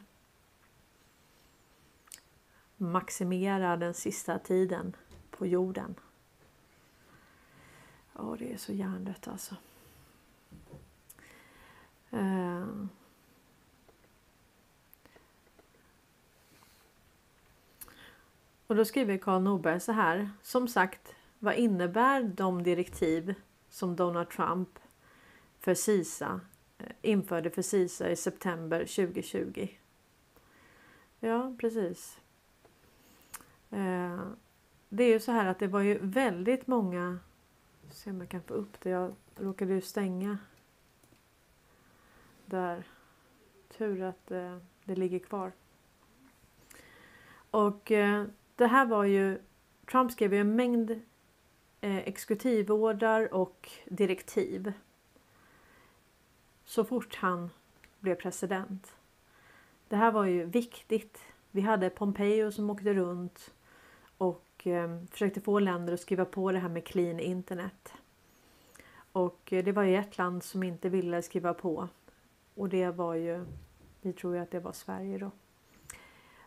Maximera 2.76 3.76
den 3.76 3.94
sista 3.94 4.38
tiden 4.38 4.96
på 5.30 5.46
jorden. 5.46 5.94
Ja, 8.12 8.36
det 8.38 8.52
är 8.52 8.56
så 8.56 8.72
hjärndött 8.72 9.28
alltså. 9.28 9.56
Uh. 12.12 12.86
Och 18.66 18.76
då 18.76 18.84
skriver 18.84 19.18
Karl 19.18 19.42
Norberg 19.42 19.80
så 19.80 19.92
här. 19.92 20.30
Som 20.42 20.68
sagt, 20.68 21.14
vad 21.38 21.54
innebär 21.54 22.22
de 22.22 22.62
direktiv 22.62 23.34
som 23.70 23.96
Donald 23.96 24.30
Trump 24.30 24.78
för 25.64 25.74
CISA 25.74 26.40
eh, 26.78 26.86
införde 27.02 27.50
för 27.50 27.62
CISA 27.62 28.10
i 28.10 28.16
september 28.16 28.78
2020? 28.78 29.68
Ja, 31.20 31.56
precis. 31.58 32.18
Eh, 33.70 34.20
det 34.88 35.04
är 35.04 35.08
ju 35.08 35.20
så 35.20 35.32
här 35.32 35.46
att 35.46 35.58
det 35.58 35.66
var 35.66 35.80
ju 35.80 35.98
väldigt 36.02 36.66
många 36.66 37.18
se 37.90 38.10
om 38.10 38.20
jag 38.20 38.28
kan 38.28 38.42
få 38.42 38.54
upp 38.54 38.80
det. 38.80 38.90
Jag 38.90 39.14
råkade 39.36 39.74
ju 39.74 39.80
stänga 39.80 40.38
där. 42.46 42.84
Tur 43.78 44.02
att 44.02 44.30
eh, 44.30 44.58
det 44.84 44.94
ligger 44.94 45.18
kvar. 45.18 45.52
Och 47.50 47.82
det 48.56 48.66
här 48.66 48.86
var 48.86 49.04
ju 49.04 49.38
Trump 49.90 50.12
skrev 50.12 50.34
ju 50.34 50.40
en 50.40 50.56
mängd 50.56 51.00
exekutivordrar 51.80 53.34
och 53.34 53.70
direktiv. 53.84 54.72
Så 56.64 56.84
fort 56.84 57.14
han 57.14 57.50
blev 58.00 58.14
president. 58.14 58.96
Det 59.88 59.96
här 59.96 60.12
var 60.12 60.24
ju 60.24 60.44
viktigt. 60.44 61.18
Vi 61.50 61.60
hade 61.60 61.90
Pompeo 61.90 62.52
som 62.52 62.70
åkte 62.70 62.94
runt 62.94 63.54
och 64.18 64.66
eh, 64.66 64.98
försökte 65.10 65.40
få 65.40 65.58
länder 65.58 65.92
att 65.92 66.00
skriva 66.00 66.24
på 66.24 66.52
det 66.52 66.58
här 66.58 66.68
med 66.68 66.84
clean 66.84 67.20
internet. 67.20 67.92
Och 69.12 69.52
eh, 69.52 69.64
det 69.64 69.72
var 69.72 69.82
ju 69.82 69.96
ett 69.96 70.18
land 70.18 70.42
som 70.42 70.62
inte 70.62 70.88
ville 70.88 71.22
skriva 71.22 71.54
på 71.54 71.88
och 72.54 72.68
det 72.68 72.90
var 72.90 73.14
ju, 73.14 73.44
vi 74.00 74.12
tror 74.12 74.34
ju 74.34 74.40
att 74.40 74.50
det 74.50 74.60
var 74.60 74.72
Sverige 74.72 75.18
då. 75.18 75.30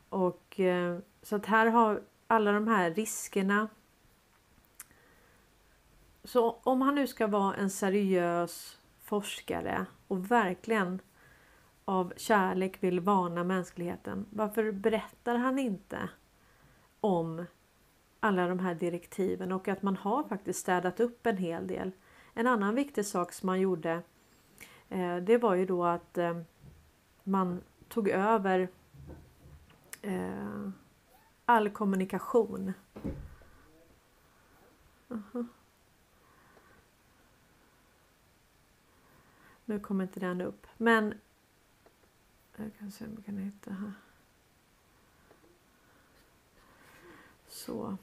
Och 0.10 0.60
eh, 0.60 1.00
så 1.22 1.36
att 1.36 1.46
här 1.46 1.68
har 1.68 2.02
alla 2.28 2.52
de 2.52 2.68
här 2.68 2.92
riskerna. 2.92 3.70
Så 6.24 6.52
om 6.64 6.82
han 6.82 6.96
nu 6.96 7.08
ska 7.08 7.28
vara 7.28 7.56
en 7.56 7.70
seriös 7.70 8.80
forskare 9.04 9.86
och 10.08 10.32
verkligen 10.32 11.00
av 11.86 12.14
kärlek 12.18 12.84
vill 12.84 13.00
varna 13.00 13.44
mänskligheten. 13.44 14.26
Varför 14.30 14.72
berättar 14.72 15.36
han 15.36 15.60
inte 15.60 16.10
om 17.00 17.46
alla 18.20 18.48
de 18.48 18.60
här 18.60 18.76
direktiven 18.76 19.52
och 19.52 19.68
att 19.68 19.82
man 19.82 19.96
har 19.96 20.24
faktiskt 20.24 20.60
städat 20.60 21.00
upp 21.00 21.26
en 21.26 21.38
hel 21.38 21.68
del. 21.68 21.92
En 22.34 22.48
annan 22.48 22.76
viktig 22.76 23.06
sak 23.06 23.34
som 23.34 23.48
man 23.48 23.60
gjorde 23.60 24.02
eh, 24.90 25.18
det 25.18 25.38
var 25.38 25.56
ju 25.56 25.66
då 25.66 25.86
att 25.86 26.18
eh, 26.18 26.42
man 27.24 27.62
tog 27.88 28.10
över 28.10 28.70
eh, 30.02 30.70
all 31.46 31.70
kommunikation. 31.70 32.74
Uh 35.12 35.20
-huh. 35.32 35.46
Nu 39.70 39.80
kommer 39.80 40.04
inte 40.04 40.20
den 40.20 40.42
upp 40.42 40.68
men 40.78 41.14
jag 42.56 42.72
kan 42.80 42.92
se 42.92 43.06
om 43.06 43.12
jag 43.16 43.26
kan 43.26 43.38
hitta 43.38 43.72
här. 43.72 43.94
Så. 47.48 47.98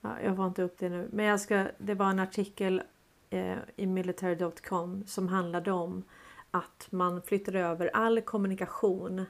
Ja, 0.00 0.20
jag 0.20 0.36
får 0.36 0.46
inte 0.46 0.62
upp 0.62 0.78
det 0.78 0.88
nu, 0.88 1.08
men 1.12 1.24
jag 1.24 1.40
ska, 1.40 1.68
det 1.78 1.94
var 1.94 2.10
en 2.10 2.18
artikel 2.18 2.82
eh, 3.30 3.58
i 3.76 3.86
military.com 3.86 5.04
som 5.06 5.28
handlade 5.28 5.72
om 5.72 6.04
att 6.50 6.88
man 6.90 7.22
flyttade 7.22 7.60
över 7.60 7.90
all 7.94 8.20
kommunikation 8.20 9.24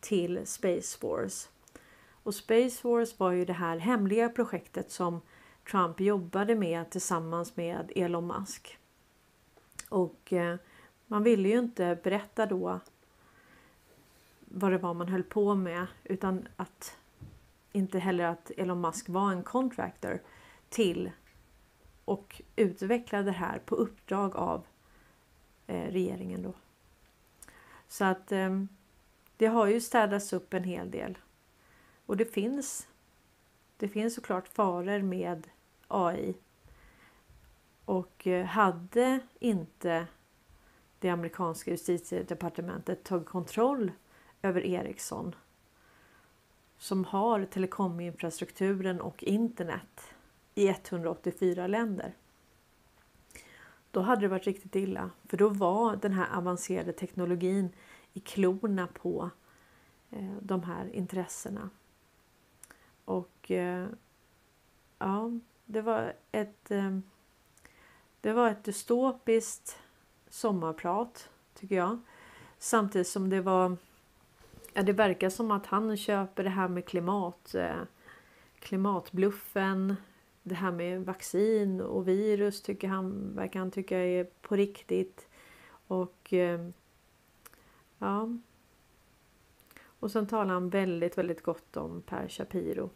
till 0.00 0.46
Space 0.46 0.98
Force. 0.98 1.48
Och 2.22 2.34
Space 2.34 2.80
Force 2.80 3.14
var 3.18 3.32
ju 3.32 3.44
det 3.44 3.52
här 3.52 3.78
hemliga 3.78 4.28
projektet 4.28 4.90
som 4.90 5.20
Trump 5.70 6.00
jobbade 6.00 6.54
med 6.54 6.90
tillsammans 6.90 7.56
med 7.56 7.92
Elon 7.96 8.26
Musk. 8.26 8.78
Och 9.88 10.32
eh, 10.32 10.56
man 11.06 11.22
ville 11.22 11.48
ju 11.48 11.58
inte 11.58 11.98
berätta 12.02 12.46
då 12.46 12.80
vad 14.40 14.72
det 14.72 14.78
var 14.78 14.94
man 14.94 15.08
höll 15.08 15.22
på 15.22 15.54
med 15.54 15.86
utan 16.04 16.48
att 16.56 16.96
inte 17.72 17.98
heller 17.98 18.24
att 18.24 18.50
Elon 18.56 18.80
Musk 18.80 19.08
var 19.08 19.32
en 19.32 19.42
contractor 19.42 20.22
till 20.68 21.10
och 22.04 22.42
utvecklade 22.56 23.24
det 23.24 23.30
här 23.30 23.58
på 23.58 23.74
uppdrag 23.74 24.36
av 24.36 24.66
eh, 25.66 25.90
regeringen 25.90 26.42
då. 26.42 26.54
Så 27.88 28.04
att 28.04 28.32
eh, 28.32 28.64
det 29.36 29.46
har 29.46 29.66
ju 29.66 29.80
städats 29.80 30.32
upp 30.32 30.54
en 30.54 30.64
hel 30.64 30.90
del. 30.90 31.18
Och 32.06 32.16
det 32.16 32.24
finns 32.24 32.88
det 33.76 33.88
finns 33.88 34.14
såklart 34.14 34.48
faror 34.48 35.02
med 35.02 35.46
AI. 35.88 36.34
Och 37.84 38.26
eh, 38.26 38.44
hade 38.44 39.20
inte 39.38 40.06
det 40.98 41.08
amerikanska 41.08 41.70
justitiedepartementet 41.70 43.04
tagit 43.04 43.28
kontroll 43.28 43.92
över 44.42 44.66
Ericsson 44.66 45.34
som 46.78 47.04
har 47.04 47.44
telekominfrastrukturen 47.44 49.00
och 49.00 49.24
internet 49.24 50.14
i 50.54 50.68
184 50.68 51.66
länder. 51.66 52.14
Då 53.90 54.00
hade 54.00 54.20
det 54.20 54.28
varit 54.28 54.46
riktigt 54.46 54.76
illa 54.76 55.10
för 55.28 55.36
då 55.36 55.48
var 55.48 55.96
den 55.96 56.12
här 56.12 56.36
avancerade 56.36 56.92
teknologin 56.92 57.68
i 58.12 58.20
klorna 58.20 58.86
på 58.86 59.30
eh, 60.10 60.36
de 60.40 60.62
här 60.62 60.94
intressena. 60.94 61.70
Och 63.04 63.50
eh, 63.50 63.88
ja, 64.98 65.30
det 65.64 65.82
var 65.82 66.12
ett 66.32 66.70
ehm, 66.70 67.02
det 68.20 68.32
var 68.32 68.48
ett 68.48 68.64
dystopiskt 68.64 69.78
sommarprat 70.28 71.30
tycker 71.54 71.76
jag. 71.76 71.98
Samtidigt 72.58 73.08
som 73.08 73.30
det 73.30 73.40
var 73.40 73.76
Ja, 74.76 74.82
det 74.82 74.92
verkar 74.92 75.30
som 75.30 75.50
att 75.50 75.66
han 75.66 75.96
köper 75.96 76.44
det 76.44 76.50
här 76.50 76.68
med 76.68 76.84
klimat, 76.84 77.54
eh, 77.54 77.82
klimatbluffen. 78.58 79.96
Det 80.42 80.54
här 80.54 80.72
med 80.72 81.04
vaccin 81.04 81.80
och 81.80 82.08
virus 82.08 82.62
tycker 82.62 82.88
han, 82.88 83.34
verkar 83.36 83.60
han 83.60 83.70
tycka 83.70 83.98
är 83.98 84.24
på 84.24 84.56
riktigt. 84.56 85.28
Och 85.86 86.32
ehm, 86.32 86.72
ja. 87.98 88.28
Och 90.00 90.10
sen 90.10 90.26
talar 90.26 90.54
han 90.54 90.70
väldigt, 90.70 91.18
väldigt 91.18 91.42
gott 91.42 91.76
om 91.76 92.02
Per 92.02 92.28
Shapiro. 92.28 92.90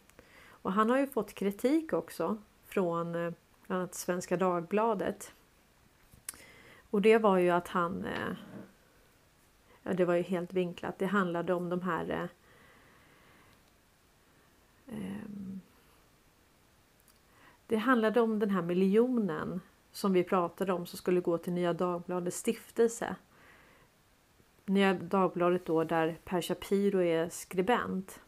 Och 0.49 0.73
han 0.73 0.89
har 0.89 0.99
ju 0.99 1.07
fått 1.07 1.33
kritik 1.33 1.93
också 1.93 2.37
från 2.69 3.15
eh, 3.15 3.33
bland 3.67 3.81
annat 3.81 3.95
Svenska 3.95 4.37
Dagbladet. 4.37 5.33
Och 6.89 7.01
det 7.01 7.17
var 7.17 7.37
ju 7.37 7.49
att 7.49 7.67
han 7.67 8.05
eh, 8.05 8.33
ja, 9.83 9.93
det 9.93 10.05
var 10.05 10.15
ju 10.15 10.21
helt 10.21 10.53
vinklat. 10.53 10.99
Det 10.99 11.05
handlade 11.05 11.53
om 11.53 11.69
de 11.69 11.81
här 11.81 12.09
eh, 12.09 12.27
ehm, 14.95 15.61
det 17.67 17.77
handlade 17.77 18.21
om 18.21 18.39
den 18.39 18.49
här 18.49 18.61
miljonen 18.61 19.61
som 19.91 20.13
vi 20.13 20.23
pratade 20.23 20.73
om 20.73 20.85
som 20.85 20.97
skulle 20.97 21.21
gå 21.21 21.37
till 21.37 21.53
Nya 21.53 21.73
Dagbladets 21.73 22.37
stiftelse. 22.37 23.15
Nya 24.65 24.93
Dagbladet 24.93 25.65
då 25.65 25.83
där 25.83 26.17
Per 26.23 26.41
Shapiro 26.41 27.01
är 27.01 27.29
skribent. 27.29 28.19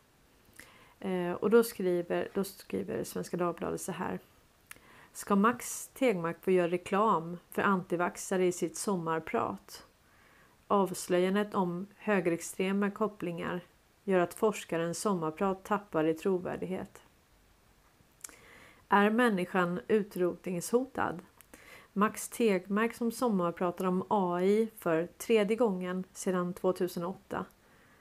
Eh, 1.00 1.32
och 1.32 1.50
då 1.50 1.64
skriver, 1.64 2.28
då 2.34 2.44
skriver 2.44 3.04
Svenska 3.04 3.38
Dagbladet 3.38 3.82
så 3.82 3.92
här. 3.92 4.20
Ska 5.14 5.36
Max 5.36 5.88
Tegmark 5.94 6.44
få 6.44 6.52
göra 6.52 6.68
reklam 6.68 7.38
för 7.50 7.62
antivaxare 7.62 8.46
i 8.46 8.52
sitt 8.52 8.78
sommarprat? 8.78 9.86
Avslöjandet 10.68 11.56
om 11.56 11.88
högerextrema 11.98 12.92
kopplingar 12.92 13.62
gör 14.04 14.20
att 14.20 14.34
forskarens 14.34 15.02
sommarprat 15.02 15.66
tappar 15.66 16.04
i 16.04 16.14
trovärdighet. 16.14 17.02
Är 18.90 19.10
människan 19.10 19.80
utrotningshotad? 19.88 21.20
Max 21.94 22.30
Tegmark 22.30 22.94
som 22.94 23.12
sommarpratar 23.12 23.86
om 23.86 24.06
AI 24.10 24.72
för 24.78 25.08
tredje 25.08 25.58
gången 25.58 26.04
sedan 26.14 26.54
2008. 26.54 27.46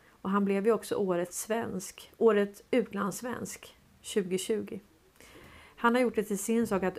Och 0.08 0.30
han 0.30 0.44
blev 0.44 0.66
ju 0.66 0.72
också 0.72 0.94
årets 0.94 1.40
svensk, 1.40 2.12
året 2.16 2.62
utlandssvensk 2.70 3.76
2020. 4.14 4.80
Han 5.80 5.94
har 5.94 6.02
gjort 6.02 6.14
det 6.14 6.22
till 6.22 6.38
sin 6.38 6.66
sak 6.66 6.82
att 6.82 6.98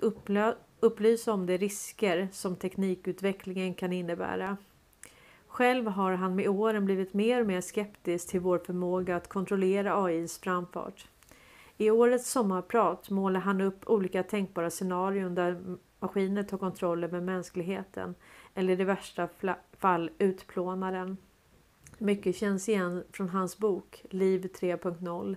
upplysa 0.80 1.34
om 1.34 1.46
de 1.46 1.58
risker 1.58 2.28
som 2.32 2.56
teknikutvecklingen 2.56 3.74
kan 3.74 3.94
innebära. 3.94 4.58
Själv 5.48 5.88
har 5.88 6.12
han 6.12 6.36
med 6.36 6.48
åren 6.48 6.86
blivit 6.86 7.14
mer 7.14 7.42
och 7.42 7.48
mer 7.48 7.62
skeptisk 7.62 8.30
till 8.30 8.40
vår 8.40 8.58
förmåga 8.58 9.16
att 9.16 9.28
kontrollera 9.28 10.04
AIs 10.04 10.40
framfart. 10.40 11.08
I 11.78 11.90
årets 11.90 12.32
sommarprat 12.32 13.10
målar 13.10 13.40
han 13.40 13.62
upp 13.62 13.90
olika 13.90 14.24
tänkbara 14.24 14.70
scenarion 14.70 15.36
där 15.36 15.78
maskiner 16.00 16.44
tar 16.44 16.58
kontroll 16.58 17.04
över 17.04 17.22
mänskligheten 17.22 18.16
eller 18.54 18.74
i 18.74 18.76
det 18.76 18.86
värsta 18.86 19.30
fall 19.78 20.10
utplånar 20.18 20.92
den. 20.92 21.18
Mycket 21.98 22.36
känns 22.36 22.70
igen 22.70 23.04
från 23.12 23.30
hans 23.30 23.58
bok 23.58 24.06
Liv 24.10 24.50
3.0 24.60 25.36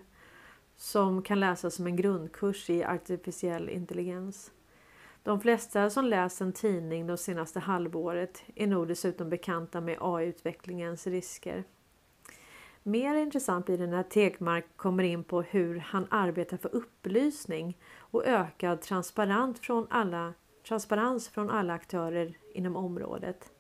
som 0.77 1.23
kan 1.23 1.41
läsas 1.41 1.75
som 1.75 1.87
en 1.87 1.97
grundkurs 1.97 2.71
i 2.71 2.85
artificiell 2.85 3.69
intelligens. 3.69 4.53
De 5.23 5.41
flesta 5.41 5.91
som 5.91 6.05
läst 6.05 6.41
en 6.41 6.53
tidning 6.53 7.07
de 7.07 7.17
senaste 7.17 7.61
halvåret 7.61 8.43
är 8.55 8.67
nog 8.67 8.89
dessutom 8.89 9.31
bekanta 9.31 9.81
med 9.81 9.99
AI-utvecklingens 10.01 11.07
risker. 11.07 11.65
Mer 12.83 13.15
intressant 13.15 13.67
blir 13.67 13.79
det 13.79 13.87
när 13.87 14.03
Tegmark 14.03 14.65
kommer 14.77 15.05
in 15.05 15.25
på 15.25 15.43
hur 15.43 15.79
han 15.79 16.07
arbetar 16.11 16.57
för 16.57 16.75
upplysning 16.75 17.79
och 17.97 18.27
ökad 18.27 18.81
transparens 18.81 19.61
från 19.61 19.87
alla, 19.91 20.35
transparens 20.67 21.29
från 21.29 21.51
alla 21.51 21.75
aktörer 21.75 22.39
inom 22.55 22.77
området. 22.77 23.51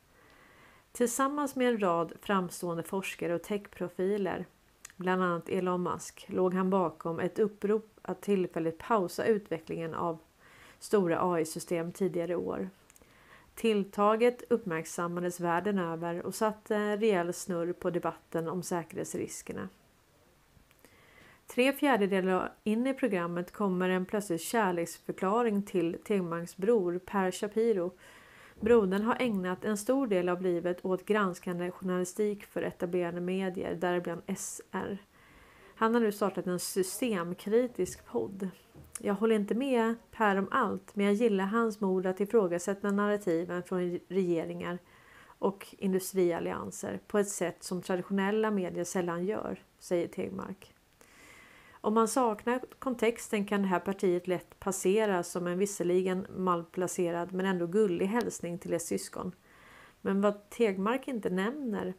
Tillsammans 0.92 1.56
med 1.56 1.68
en 1.68 1.80
rad 1.80 2.12
framstående 2.20 2.82
forskare 2.82 3.34
och 3.34 3.42
techprofiler, 3.42 4.46
bland 4.96 5.22
annat 5.22 5.48
Elon 5.48 5.82
Musk, 5.82 6.26
låg 6.28 6.54
han 6.54 6.70
bakom 6.70 7.20
ett 7.20 7.38
upprop 7.38 7.98
att 8.02 8.22
tillfälligt 8.22 8.78
pausa 8.78 9.24
utvecklingen 9.24 9.94
av 9.94 10.18
stora 10.78 11.32
AI-system 11.32 11.92
tidigare 11.92 12.36
år. 12.36 12.68
Tilltaget 13.54 14.42
uppmärksammades 14.50 15.40
världen 15.40 15.78
över 15.78 16.26
och 16.26 16.34
satte 16.34 16.96
rejäl 16.96 17.32
snurr 17.32 17.72
på 17.72 17.90
debatten 17.90 18.48
om 18.48 18.62
säkerhetsriskerna. 18.62 19.68
Tre 21.46 21.72
fjärdedelar 21.72 22.52
in 22.64 22.86
i 22.86 22.94
programmet 22.94 23.52
kommer 23.52 23.88
en 23.88 24.06
plötslig 24.06 24.40
kärleksförklaring 24.40 25.62
till 25.62 25.96
Tegmarks 26.04 26.56
bror 26.56 26.98
Per 26.98 27.30
Shapiro. 27.30 27.92
Brodern 28.64 29.02
har 29.02 29.16
ägnat 29.20 29.64
en 29.64 29.76
stor 29.76 30.06
del 30.06 30.28
av 30.28 30.42
livet 30.42 30.84
åt 30.84 31.06
granskande 31.06 31.70
journalistik 31.70 32.44
för 32.44 32.62
etablerade 32.62 33.20
medier, 33.20 33.74
däribland 33.74 34.22
SR. 34.36 34.98
Han 35.74 35.94
har 35.94 36.00
nu 36.00 36.12
startat 36.12 36.46
en 36.46 36.58
systemkritisk 36.58 38.06
podd. 38.06 38.48
Jag 38.98 39.14
håller 39.14 39.34
inte 39.34 39.54
med 39.54 39.94
Per 40.10 40.36
om 40.36 40.48
allt, 40.50 40.96
men 40.96 41.06
jag 41.06 41.14
gillar 41.14 41.44
hans 41.44 41.80
mod 41.80 42.06
att 42.06 42.20
ifrågasätta 42.20 42.90
narrativen 42.90 43.62
från 43.62 43.98
regeringar 44.08 44.78
och 45.24 45.74
industriallianser 45.78 47.00
på 47.06 47.18
ett 47.18 47.28
sätt 47.28 47.62
som 47.62 47.82
traditionella 47.82 48.50
medier 48.50 48.84
sällan 48.84 49.26
gör, 49.26 49.62
säger 49.78 50.08
Tegmark. 50.08 50.73
Om 51.84 51.94
man 51.94 52.08
saknar 52.08 52.60
kontexten 52.78 53.44
kan 53.46 53.62
det 53.62 53.68
här 53.68 53.80
partiet 53.80 54.26
lätt 54.26 54.60
passera 54.60 55.22
som 55.22 55.46
en 55.46 55.58
visserligen 55.58 56.26
malplacerad 56.36 57.32
men 57.32 57.46
ändå 57.46 57.66
gullig 57.66 58.06
hälsning 58.06 58.58
till 58.58 58.72
ett 58.72 58.82
syskon. 58.82 59.32
Men 60.00 60.20
vad 60.20 60.50
Tegmark 60.50 61.08
inte 61.08 61.30
nämner 61.30 61.94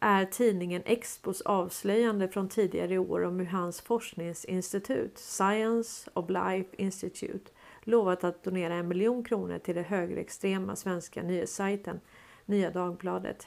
är 0.00 0.24
tidningen 0.24 0.82
Expos 0.84 1.40
avslöjande 1.40 2.28
från 2.28 2.48
tidigare 2.48 2.98
år 2.98 3.24
om 3.24 3.38
hur 3.38 3.46
hans 3.46 3.80
forskningsinstitut 3.80 5.18
Science 5.18 6.10
of 6.14 6.30
Life 6.30 6.76
Institute 6.76 7.52
lovat 7.82 8.24
att 8.24 8.42
donera 8.42 8.74
en 8.74 8.88
miljon 8.88 9.24
kronor 9.24 9.58
till 9.58 9.74
den 9.74 9.84
högerextrema 9.84 10.76
svenska 10.76 11.22
nyhetssajten 11.22 12.00
Nya 12.46 12.70
Dagbladet. 12.70 13.46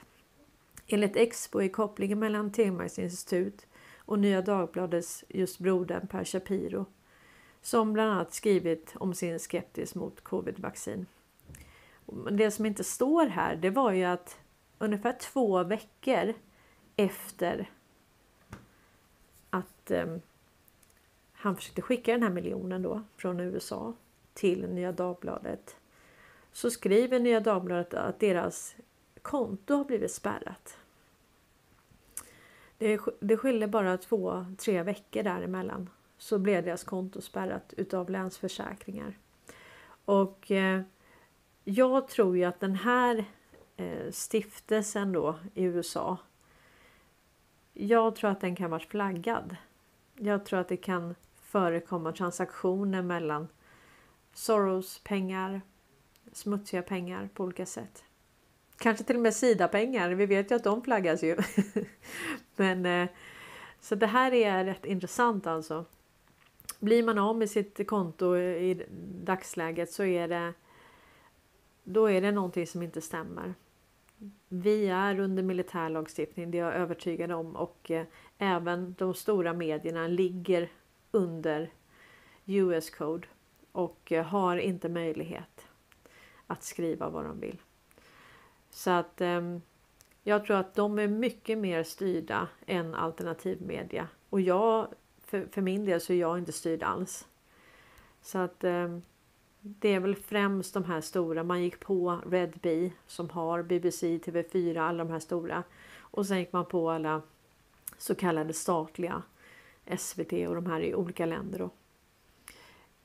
Enligt 0.88 1.16
Expo 1.16 1.62
är 1.62 1.70
kopplingen 1.70 2.20
mellan 2.20 2.52
Tegmarks 2.52 3.00
institut 3.00 3.68
och 4.06 4.20
Nya 4.20 4.42
Dagbladets 4.42 5.24
just 5.30 5.60
brodern 5.60 6.08
Per 6.08 6.24
Shapiro 6.24 6.86
som 7.62 7.94
bland 7.94 8.12
annat 8.12 8.34
skrivit 8.34 8.94
om 8.96 9.14
sin 9.14 9.40
skeptis 9.40 9.96
mot 9.96 10.22
covid-vaccin. 10.24 11.06
Det 12.32 12.52
som 12.52 12.66
inte 12.66 12.84
står 12.84 13.26
här 13.26 13.56
det 13.56 13.70
var 13.70 13.92
ju 13.92 14.04
att 14.04 14.38
ungefär 14.78 15.14
två 15.14 15.64
veckor 15.64 16.34
efter 16.96 17.70
att 19.50 19.92
eh, 19.92 20.16
han 21.34 21.56
försökte 21.56 21.82
skicka 21.82 22.12
den 22.12 22.24
här 22.24 22.30
miljonen 22.30 22.82
då 22.82 23.02
från 23.18 23.40
USA 23.40 23.94
till 24.34 24.70
Nya 24.70 24.92
Dagbladet 24.92 25.76
så 26.52 26.72
skriver 26.72 27.20
Nya 27.20 27.40
Dagbladet 27.40 27.94
att 27.94 28.20
deras 28.20 28.76
konto 29.22 29.76
har 29.76 29.86
blivit 29.86 30.12
spärrat. 30.12 30.78
Det, 32.78 33.00
det 33.20 33.38
skiljer 33.38 33.68
bara 33.68 33.98
två, 33.98 34.46
tre 34.58 34.84
veckor 34.84 35.24
däremellan 35.24 35.90
så 36.18 36.40
blev 36.40 36.66
deras 36.66 36.84
konto 36.84 37.22
spärrat 37.22 37.74
utav 37.78 38.10
Länsförsäkringar. 38.10 39.18
Och 40.06 40.52
eh, 40.52 40.82
jag 41.64 42.08
tror 42.08 42.38
ju 42.38 42.44
att 42.44 42.60
den 42.60 42.76
här 42.76 43.26
eh, 43.78 44.12
stiftelsen 44.12 45.12
då 45.12 45.40
i 45.54 45.64
USA. 45.64 46.18
Jag 47.74 48.16
tror 48.16 48.30
att 48.30 48.42
den 48.42 48.56
kan 48.56 48.70
vara 48.70 48.80
flaggad. 48.80 49.56
Jag 50.16 50.46
tror 50.46 50.60
att 50.60 50.68
det 50.68 50.78
kan 50.78 51.16
förekomma 51.42 52.12
transaktioner 52.12 53.02
mellan 53.02 53.48
Soros 54.34 55.02
pengar, 55.04 55.62
smutsiga 56.32 56.82
pengar 56.82 57.30
på 57.34 57.44
olika 57.44 57.66
sätt. 57.66 58.04
Kanske 58.78 59.04
till 59.04 59.16
och 59.16 59.22
med 59.22 59.36
Sida-pengar. 59.36 60.10
Vi 60.10 60.26
vet 60.26 60.52
ju 60.52 60.56
att 60.56 60.64
de 60.64 60.82
flaggas 60.82 61.24
ju. 61.24 61.38
Men 62.56 62.86
eh, 62.86 63.10
så 63.80 63.96
det 63.96 64.08
här 64.08 64.34
är 64.34 64.66
rätt 64.66 64.86
intressant 64.86 65.48
alltså. 65.48 65.86
Blir 66.80 67.04
man 67.04 67.18
av 67.18 67.38
med 67.38 67.50
sitt 67.50 67.88
konto 67.88 68.38
i 68.38 68.86
dagsläget 69.24 69.92
så 69.92 70.04
är 70.04 70.28
det 70.28 70.54
då 71.84 72.10
är 72.10 72.22
det 72.22 72.32
någonting 72.32 72.68
som 72.68 72.82
inte 72.82 73.02
stämmer. 73.02 73.54
Vi 74.48 74.88
är 74.88 75.20
under 75.20 75.44
militär 75.44 75.90
lagstiftning, 75.90 76.52
det 76.52 76.60
är 76.60 76.64
jag 76.64 76.74
övertygad 76.74 77.32
om 77.32 77.56
och 77.56 77.92
eh, 77.92 78.06
även 78.38 78.96
de 78.98 79.14
stora 79.14 79.54
medierna 79.54 80.08
ligger 80.08 80.72
under 81.12 81.72
US 82.46 82.90
Code 82.90 83.28
och 83.72 84.12
eh, 84.12 84.26
har 84.26 84.58
inte 84.58 84.90
möjlighet 84.90 85.68
att 86.48 86.64
skriva 86.64 87.10
vad 87.10 87.26
de 87.26 87.40
vill. 87.40 87.62
Så 88.70 88.92
att 88.92 89.22
eh, 89.22 89.58
jag 90.24 90.46
tror 90.46 90.58
att 90.58 90.76
de 90.76 91.00
är 91.00 91.08
mycket 91.08 91.58
mer 91.58 91.84
styrda 91.84 92.48
än 92.66 92.96
alternativ 92.96 93.62
media 93.62 94.08
och 94.30 94.42
jag 94.42 94.88
för, 95.26 95.48
för 95.52 95.62
min 95.62 95.86
del 95.86 96.02
så 96.02 96.14
är 96.14 96.18
jag 96.18 96.38
inte 96.38 96.52
styrd 96.52 96.84
alls. 96.84 97.28
Så 98.22 98.38
att 98.38 98.64
eh, 98.64 98.98
det 99.60 99.90
är 99.90 100.00
väl 100.00 100.16
främst 100.16 100.74
de 100.74 100.84
här 100.84 101.02
stora. 101.02 101.44
Man 101.44 101.64
gick 101.64 101.80
på 101.80 102.20
Red 102.30 102.60
Bee 102.62 102.92
som 103.08 103.30
har 103.30 103.64
BBC, 103.64 104.18
TV4, 104.18 104.80
alla 104.82 105.04
de 105.04 105.12
här 105.12 105.20
stora. 105.20 105.64
Och 106.00 106.26
sen 106.26 106.40
gick 106.40 106.54
man 106.54 106.66
på 106.66 106.90
alla 106.90 107.22
så 107.98 108.16
kallade 108.16 108.54
statliga 108.54 109.22
SVT 109.98 110.34
och 110.34 110.56
de 110.56 110.66
här 110.66 110.82
i 110.82 110.96
olika 110.96 111.26
länder. 111.26 111.60
Då. 111.60 111.70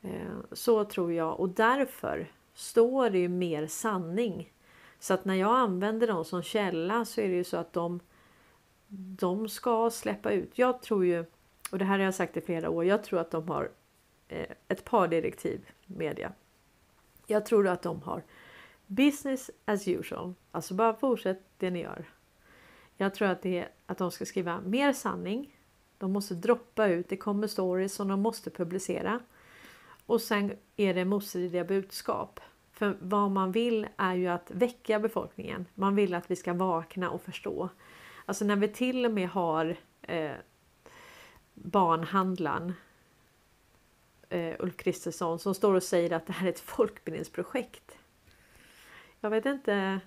Eh, 0.09 0.37
så 0.53 0.85
tror 0.85 1.13
jag 1.13 1.41
och 1.41 1.49
därför 1.49 2.33
står 2.55 3.11
det 3.11 3.19
ju 3.19 3.29
mer 3.29 3.67
sanning. 3.67 4.53
Så 4.99 5.15
att 5.15 5.25
när 5.25 5.35
jag 5.35 5.57
använder 5.57 6.07
dem 6.07 6.25
som 6.25 6.43
källa 6.43 7.05
så 7.05 7.21
är 7.21 7.29
det 7.29 7.35
ju 7.35 7.45
så 7.45 7.57
att 7.57 7.73
de, 7.73 8.01
de 8.89 9.49
ska 9.49 9.91
släppa 9.91 10.31
ut. 10.31 10.59
Jag 10.59 10.83
tror 10.83 11.05
ju, 11.05 11.25
och 11.71 11.79
det 11.79 11.85
här 11.85 11.99
har 11.99 12.05
jag 12.05 12.15
sagt 12.15 12.37
i 12.37 12.41
flera 12.41 12.71
år, 12.71 12.85
jag 12.85 13.05
tror 13.05 13.21
att 13.21 13.31
de 13.31 13.49
har 13.49 13.71
eh, 14.29 14.47
ett 14.69 14.85
par 14.85 15.09
direktiv 15.09 15.67
media. 15.87 16.33
Jag 17.27 17.47
tror 17.47 17.69
att 17.69 17.83
de 17.83 18.03
har 18.03 18.23
business 18.87 19.51
as 19.65 19.89
usual. 19.89 20.35
Alltså 20.51 20.75
bara 20.75 20.95
fortsätt 20.95 21.43
det 21.59 21.71
ni 21.71 21.83
gör. 21.83 22.05
Jag 22.97 23.15
tror 23.15 23.29
att, 23.29 23.43
det 23.43 23.59
är 23.59 23.69
att 23.87 23.99
de 23.99 24.11
ska 24.11 24.27
skriva 24.27 24.61
mer 24.61 24.93
sanning. 24.93 25.59
De 25.99 26.13
måste 26.13 26.35
droppa 26.35 26.87
ut. 26.87 27.09
Det 27.09 27.17
kommer 27.17 27.47
stories 27.47 27.95
som 27.95 28.09
de 28.09 28.21
måste 28.21 28.51
publicera. 28.51 29.21
Och 30.07 30.21
sen 30.21 30.53
är 30.77 30.95
det 30.95 31.05
motstridiga 31.05 31.65
budskap. 31.65 32.41
För 32.79 32.97
vad 33.01 33.31
man 33.31 33.53
vill 33.53 33.89
är 33.97 34.15
ju 34.15 34.27
att 34.27 34.51
väcka 34.51 34.99
befolkningen. 34.99 35.67
Man 35.75 35.95
vill 35.95 36.15
att 36.15 36.31
vi 36.31 36.37
ska 36.37 36.53
vakna 36.53 37.11
och 37.11 37.23
förstå. 37.23 37.69
Alltså 38.27 38.45
när 38.45 38.57
vi 38.57 38.69
till 38.69 39.07
och 39.07 39.13
med 39.13 39.29
har 39.29 39.77
eh, 40.03 40.33
barnhandlaren 41.55 42.73
eh, 44.29 44.55
Ulf 44.59 44.77
Kristersson 44.77 45.39
som 45.39 45.55
står 45.55 45.75
och 45.75 45.83
säger 45.83 46.13
att 46.13 46.27
det 46.27 46.33
här 46.33 46.47
är 46.47 46.51
ett 46.51 46.61
folkbildningsprojekt. 46.61 47.99
Jag 49.21 49.31
vet 49.31 49.47
inte. 49.47 50.01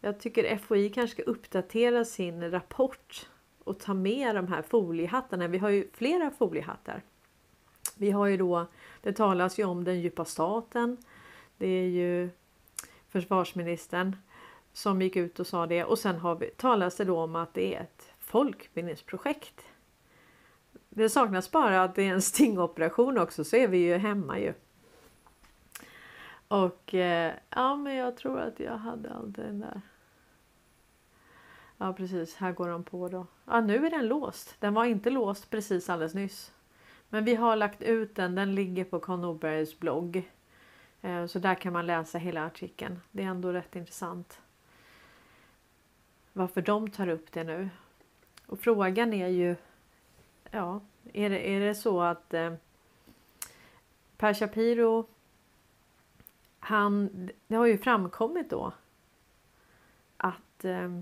Jag 0.00 0.20
tycker 0.20 0.58
FOI 0.58 0.90
kanske 0.90 1.14
ska 1.14 1.30
uppdatera 1.30 2.04
sin 2.04 2.50
rapport 2.50 3.28
och 3.64 3.80
ta 3.80 3.94
med 3.94 4.34
de 4.34 4.48
här 4.48 4.62
foliehattarna. 4.62 5.48
Vi 5.48 5.58
har 5.58 5.70
ju 5.70 5.88
flera 5.92 6.30
foliehattar. 6.30 7.02
Vi 7.96 8.10
har 8.10 8.26
ju 8.26 8.36
då, 8.36 8.66
det 9.02 9.12
talas 9.12 9.58
ju 9.58 9.64
om 9.64 9.84
den 9.84 10.00
djupa 10.00 10.24
staten. 10.24 10.96
Det 11.58 11.66
är 11.66 11.88
ju 11.88 12.30
försvarsministern 13.08 14.16
som 14.72 15.02
gick 15.02 15.16
ut 15.16 15.40
och 15.40 15.46
sa 15.46 15.66
det 15.66 15.84
och 15.84 15.98
sen 15.98 16.16
har 16.16 16.34
vi, 16.34 16.46
talas 16.50 16.96
det 16.96 17.04
då 17.04 17.20
om 17.20 17.36
att 17.36 17.54
det 17.54 17.74
är 17.74 17.80
ett 17.80 18.12
folkbildningsprojekt. 18.18 19.62
Det 20.88 21.08
saknas 21.08 21.50
bara 21.50 21.82
att 21.82 21.94
det 21.94 22.02
är 22.02 22.12
en 22.12 22.22
stingoperation 22.22 23.18
också 23.18 23.44
så 23.44 23.56
är 23.56 23.68
vi 23.68 23.78
ju 23.78 23.96
hemma 23.96 24.38
ju. 24.38 24.54
Och 26.48 26.94
eh, 26.94 27.34
ja, 27.50 27.76
men 27.76 27.94
jag 27.94 28.16
tror 28.16 28.40
att 28.40 28.60
jag 28.60 28.76
hade 28.76 29.12
allt 29.14 29.36
den 29.36 29.60
där. 29.60 29.80
Ja 31.78 31.92
precis, 31.92 32.34
här 32.34 32.52
går 32.52 32.68
de 32.68 32.84
på 32.84 33.08
då. 33.08 33.26
Ja, 33.44 33.60
nu 33.60 33.86
är 33.86 33.90
den 33.90 34.06
låst. 34.06 34.56
Den 34.60 34.74
var 34.74 34.84
inte 34.84 35.10
låst 35.10 35.50
precis 35.50 35.90
alldeles 35.90 36.14
nyss. 36.14 36.52
Men 37.08 37.24
vi 37.24 37.34
har 37.34 37.56
lagt 37.56 37.82
ut 37.82 38.14
den. 38.14 38.34
Den 38.34 38.54
ligger 38.54 38.84
på 38.84 39.00
Conn 39.00 39.20
Norbergs 39.20 39.78
blogg. 39.78 40.30
Eh, 41.06 41.26
så 41.26 41.38
där 41.38 41.54
kan 41.54 41.72
man 41.72 41.86
läsa 41.86 42.18
hela 42.18 42.46
artikeln. 42.46 43.00
Det 43.10 43.22
är 43.22 43.26
ändå 43.26 43.52
rätt 43.52 43.76
intressant. 43.76 44.40
Varför 46.32 46.62
de 46.62 46.90
tar 46.90 47.08
upp 47.08 47.32
det 47.32 47.44
nu. 47.44 47.68
Och 48.46 48.60
frågan 48.60 49.12
är 49.12 49.28
ju. 49.28 49.56
Ja, 50.50 50.80
är 51.12 51.30
det, 51.30 51.50
är 51.50 51.60
det 51.60 51.74
så 51.74 52.00
att 52.00 52.34
eh, 52.34 52.54
Per 54.16 54.34
Shapiro. 54.34 55.06
Han, 56.58 57.30
det 57.46 57.54
har 57.54 57.66
ju 57.66 57.78
framkommit 57.78 58.50
då. 58.50 58.72
Att 60.16 60.64
eh, 60.64 61.00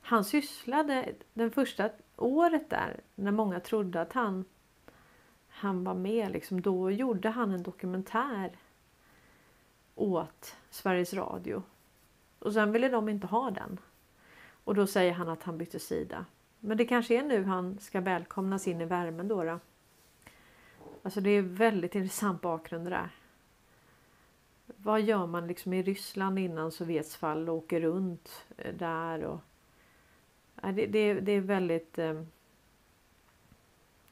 han 0.00 0.24
sysslade 0.24 1.14
den 1.34 1.50
första 1.50 1.90
året 2.16 2.70
där 2.70 3.00
när 3.14 3.32
många 3.32 3.60
trodde 3.60 4.00
att 4.00 4.12
han, 4.12 4.44
han 5.58 5.84
var 5.84 5.94
med. 5.94 6.32
Liksom, 6.32 6.60
då 6.60 6.90
gjorde 6.90 7.28
han 7.28 7.52
en 7.52 7.62
dokumentär 7.62 8.50
åt 9.94 10.56
Sveriges 10.70 11.14
Radio. 11.14 11.62
Och 12.38 12.52
sen 12.52 12.72
ville 12.72 12.88
de 12.88 13.08
inte 13.08 13.26
ha 13.26 13.50
den. 13.50 13.80
Och 14.64 14.74
då 14.74 14.86
säger 14.86 15.12
han 15.12 15.28
att 15.28 15.42
han 15.42 15.58
bytte 15.58 15.78
sida. 15.78 16.24
Men 16.60 16.76
det 16.76 16.84
kanske 16.84 17.18
är 17.18 17.22
nu 17.22 17.44
han 17.44 17.78
ska 17.78 18.00
välkomnas 18.00 18.68
in 18.68 18.80
i 18.80 18.84
värmen 18.84 19.28
då. 19.28 19.44
då. 19.44 19.58
Alltså 21.02 21.20
det 21.20 21.30
är 21.30 21.42
väldigt 21.42 21.94
intressant 21.94 22.40
bakgrund 22.40 22.84
det 22.86 22.90
där. 22.90 23.10
Vad 24.66 25.00
gör 25.00 25.26
man 25.26 25.46
liksom 25.46 25.72
i 25.72 25.82
Ryssland 25.82 26.38
innan 26.38 26.72
Sovjets 26.72 27.16
fall 27.16 27.48
och 27.48 27.56
åker 27.56 27.80
runt 27.80 28.46
eh, 28.56 28.74
där 28.74 29.24
och 29.24 29.40
det, 30.62 30.86
det, 30.86 31.14
det 31.14 31.32
är 31.32 31.40
väldigt... 31.40 31.98
Eh, 31.98 32.22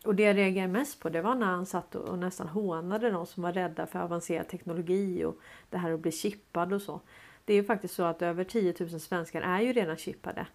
och 0.07 0.14
det 0.14 0.23
jag 0.23 0.37
reagerade 0.37 0.73
mest 0.73 1.01
på 1.01 1.09
det 1.09 1.23
var 1.23 1.35
när 1.35 1.47
han 1.47 1.66
satt 1.66 1.95
och 1.95 2.19
nästan 2.19 2.49
hånade 2.49 3.11
de 3.11 3.27
som 3.27 3.42
var 3.42 3.53
rädda 3.53 3.87
för 3.87 3.99
avancerad 3.99 4.49
teknologi 4.49 5.25
och 5.25 5.38
det 5.71 5.79
här 5.79 5.92
att 5.92 6.01
bli 6.01 6.12
chippad 6.12 6.73
och 6.73 6.83
så. 6.83 7.01
Det 7.45 7.53
är 7.53 7.57
ju 7.57 7.64
faktiskt 7.64 7.95
så 7.95 8.03
att 8.03 8.23
över 8.23 8.45
10 8.45 8.75
000 8.81 9.01
svenskar 9.01 9.42
är 9.42 9.61
ju 9.61 9.73
redan 9.73 9.97
chippade. 9.97 10.47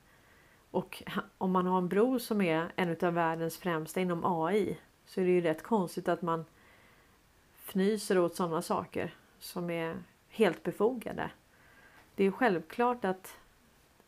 Och 0.71 1.03
om 1.37 1.51
man 1.51 1.65
har 1.65 1.77
en 1.77 1.87
bror 1.87 2.19
som 2.19 2.41
är 2.41 2.71
en 2.75 2.97
av 3.01 3.13
världens 3.13 3.57
främsta 3.57 4.01
inom 4.01 4.25
AI 4.25 4.77
så 5.05 5.21
är 5.21 5.25
det 5.25 5.31
ju 5.31 5.41
rätt 5.41 5.63
konstigt 5.63 6.07
att 6.07 6.21
man 6.21 6.45
fnyser 7.67 8.19
åt 8.19 8.35
sådana 8.35 8.61
saker 8.61 9.13
som 9.39 9.69
är 9.69 10.03
helt 10.29 10.63
befogade. 10.63 11.31
Det 12.15 12.23
är 12.23 12.31
självklart 12.31 13.05
att 13.05 13.37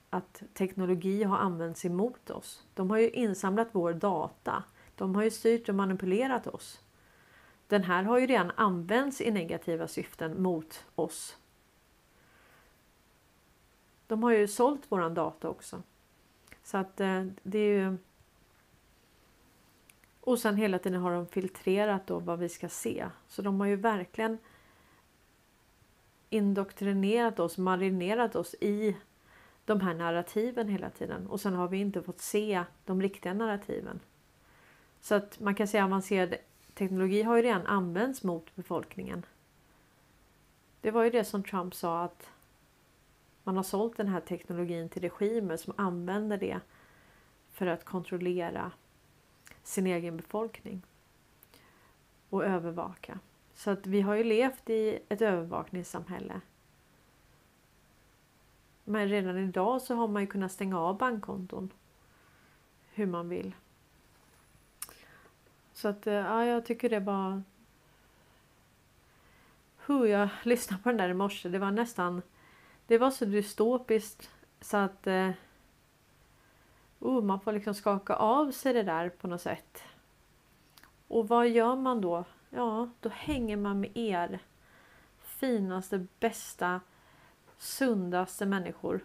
att 0.10 0.44
teknologi 0.54 1.24
har 1.24 1.38
använts 1.38 1.86
emot 1.86 2.30
oss. 2.30 2.64
De 2.74 2.90
har 2.90 2.98
ju 2.98 3.10
insamlat 3.10 3.68
vår 3.72 3.94
data. 3.94 4.64
De 4.96 5.16
har 5.16 5.24
ju 5.24 5.32
styrt 5.32 5.70
och 5.70 5.76
manipulerat 5.76 6.48
oss. 6.48 6.82
Den 7.68 7.84
här 7.84 8.04
har 8.04 8.20
ju 8.20 8.28
redan 8.28 8.52
använts 8.56 9.22
i 9.22 9.32
negativa 9.32 9.88
syften 9.88 10.42
mot 10.42 10.86
oss. 10.96 11.38
De 14.08 14.24
har 14.24 14.32
ju 14.32 14.48
sålt 14.48 14.92
våran 14.92 15.14
data 15.14 15.50
också. 15.50 15.84
Så 16.64 16.78
att 16.78 17.00
eh, 17.00 17.26
det 17.44 17.60
är 17.60 17.80
ju... 17.80 17.98
Och 20.22 20.40
sen 20.40 20.58
hela 20.58 20.80
tiden 20.80 21.02
har 21.02 21.12
de 21.12 21.28
filtrerat 21.28 22.08
då 22.08 22.20
vad 22.20 22.40
vi 22.40 22.50
ska 22.50 22.70
se. 22.70 23.10
Så 23.28 23.42
de 23.42 23.60
har 23.60 23.68
ju 23.68 23.76
verkligen 23.76 24.38
indoktrinerat 26.30 27.40
oss, 27.40 27.58
marinerat 27.58 28.36
oss 28.36 28.56
i 28.62 28.98
de 29.66 29.82
här 29.82 29.94
narrativen 29.94 30.68
hela 30.68 30.90
tiden 30.90 31.28
och 31.28 31.42
sen 31.42 31.54
har 31.54 31.68
vi 31.68 31.78
inte 31.78 32.02
fått 32.02 32.22
se 32.22 32.64
de 32.86 33.02
riktiga 33.02 33.34
narrativen. 33.34 34.00
Så 35.04 35.16
att 35.16 35.40
man 35.40 35.56
kan 35.56 35.68
säga 35.68 35.86
avancerad 35.86 36.36
teknologi 36.74 37.22
har 37.24 37.36
ju 37.36 37.42
redan 37.42 37.66
använts 37.66 38.24
mot 38.24 38.56
befolkningen. 38.56 39.26
Det 40.82 40.92
var 40.92 41.04
ju 41.04 41.10
det 41.10 41.24
som 41.24 41.44
Trump 41.44 41.76
sa 41.76 42.04
att 42.04 42.30
man 43.44 43.56
har 43.56 43.64
sålt 43.64 43.98
den 43.98 44.08
här 44.08 44.20
teknologin 44.20 44.90
till 44.90 45.02
regimer 45.02 45.58
som 45.58 45.74
använder 45.78 46.38
det 46.38 46.60
för 47.52 47.68
att 47.68 47.86
kontrollera 47.86 48.72
sin 49.64 49.88
egen 49.88 50.18
befolkning 50.18 50.82
och 52.30 52.46
övervaka. 52.46 53.20
Så 53.54 53.72
att 53.72 53.88
vi 53.88 54.02
har 54.02 54.16
ju 54.16 54.24
levt 54.24 54.70
i 54.70 55.00
ett 55.10 55.22
övervakningssamhälle 55.22 56.42
men 58.84 59.10
redan 59.10 59.38
idag 59.38 59.82
så 59.82 59.96
har 59.96 60.08
man 60.08 60.22
ju 60.22 60.28
kunnat 60.28 60.52
stänga 60.52 60.80
av 60.80 60.98
bankkonton. 60.98 61.70
Hur 62.94 63.06
man 63.06 63.30
vill. 63.30 63.56
Så 65.74 65.88
att 65.88 66.08
eh, 66.08 66.14
ja, 66.14 66.46
jag 66.46 66.66
tycker 66.66 66.90
det 66.90 67.00
var... 67.00 67.44
Huh, 69.86 70.10
jag 70.10 70.30
lyssnade 70.44 70.84
på 70.84 70.90
den 70.90 70.98
där 70.98 71.10
i 71.10 71.14
morse. 71.14 71.50
Det 71.50 71.60
var 71.60 71.72
nästan... 71.72 72.22
Det 72.88 72.98
var 72.98 73.12
så 73.12 73.26
dystopiskt 73.26 74.30
så 74.62 74.78
att... 74.78 75.08
Uh, 75.08 75.32
man 77.24 77.40
får 77.40 77.52
liksom 77.52 77.74
skaka 77.74 78.16
av 78.16 78.52
sig 78.52 78.74
det 78.74 78.84
där 78.84 79.10
på 79.10 79.28
något 79.28 79.42
sätt. 79.42 79.84
Och 81.08 81.28
vad 81.28 81.50
gör 81.50 81.76
man 81.76 82.02
då? 82.02 82.24
Ja, 82.50 82.90
då 83.00 83.10
hänger 83.10 83.58
man 83.58 83.80
med 83.80 83.92
er 83.98 84.40
finaste, 85.22 86.08
bästa 86.20 86.82
sundaste 87.58 88.46
människor 88.46 89.02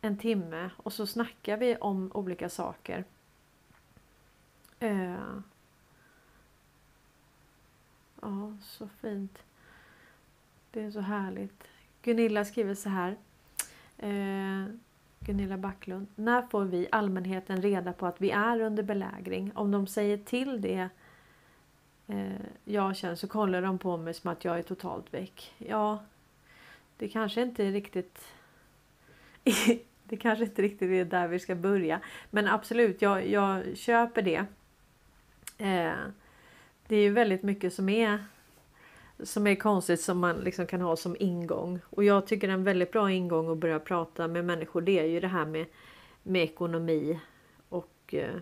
en 0.00 0.18
timme 0.18 0.70
och 0.76 0.92
så 0.92 1.06
snackar 1.06 1.56
vi 1.56 1.76
om 1.76 2.10
olika 2.14 2.48
saker. 2.48 3.04
Eh. 4.80 5.38
ja, 8.20 8.52
så 8.62 8.88
fint. 8.88 9.38
Det 10.70 10.82
är 10.82 10.90
så 10.90 11.00
härligt. 11.00 11.64
Gunilla 12.02 12.44
skriver 12.44 12.74
så 12.74 12.88
här. 12.88 13.16
Eh, 13.98 14.74
Gunilla 15.20 15.56
Backlund. 15.56 16.06
När 16.14 16.42
får 16.42 16.64
vi 16.64 16.88
allmänheten 16.92 17.62
reda 17.62 17.92
på 17.92 18.06
att 18.06 18.20
vi 18.20 18.30
är 18.30 18.60
under 18.60 18.82
belägring? 18.82 19.52
Om 19.54 19.70
de 19.70 19.86
säger 19.86 20.16
till 20.16 20.60
det 20.60 20.88
eh, 22.06 22.46
jag 22.64 22.96
känner 22.96 23.14
så 23.14 23.28
kollar 23.28 23.62
de 23.62 23.78
på 23.78 23.96
mig 23.96 24.14
som 24.14 24.30
att 24.30 24.44
jag 24.44 24.58
är 24.58 24.62
totalt 24.62 25.14
väck. 25.14 25.54
Ja, 25.58 26.02
det 26.96 27.08
kanske 27.08 27.42
inte 27.42 27.64
är 27.64 27.72
riktigt 27.72 28.24
det 30.04 30.16
kanske 30.16 30.44
inte 30.44 30.62
riktigt 30.62 30.90
är 30.90 31.04
där 31.04 31.28
vi 31.28 31.38
ska 31.38 31.54
börja. 31.54 32.00
Men 32.30 32.48
absolut, 32.48 33.02
jag, 33.02 33.28
jag 33.28 33.76
köper 33.76 34.22
det. 34.22 34.44
Eh, 35.58 35.94
det 36.86 36.96
är 36.96 37.02
ju 37.02 37.10
väldigt 37.10 37.42
mycket 37.42 37.74
som 37.74 37.88
är 37.88 38.24
som 39.22 39.46
är 39.46 39.54
konstigt 39.54 40.00
som 40.00 40.18
man 40.18 40.36
liksom 40.36 40.66
kan 40.66 40.80
ha 40.80 40.96
som 40.96 41.16
ingång. 41.18 41.80
Och 41.90 42.04
jag 42.04 42.26
tycker 42.26 42.48
en 42.48 42.64
väldigt 42.64 42.92
bra 42.92 43.10
ingång 43.10 43.50
att 43.50 43.58
börja 43.58 43.78
prata 43.78 44.28
med 44.28 44.44
människor 44.44 44.80
det 44.80 44.98
är 44.98 45.04
ju 45.04 45.20
det 45.20 45.28
här 45.28 45.46
med, 45.46 45.66
med 46.22 46.42
ekonomi 46.42 47.20
och 47.68 48.14
eh, 48.14 48.36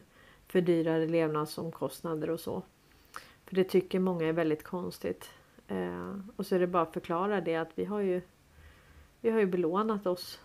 fördyrade 0.47 1.07
levnadsomkostnader 1.07 2.31
och 2.31 2.41
så. 2.41 2.63
För 3.45 3.55
det 3.55 3.65
tycker 3.65 3.99
många 3.99 4.27
är 4.27 4.33
väldigt 4.33 4.63
konstigt. 4.63 5.31
Eh, 5.69 6.19
och 6.37 6.47
så 6.47 6.55
är 6.55 6.59
det 6.59 6.67
bara 6.67 6.83
att 6.83 6.93
förklara 6.93 7.41
det 7.41 7.57
att 7.57 7.71
vi 7.75 7.85
har 7.85 8.01
ju 8.01 8.21
vi 9.21 9.31
har 9.31 9.41
ju 9.41 9.47
belånat 9.47 10.07
oss 10.07 10.41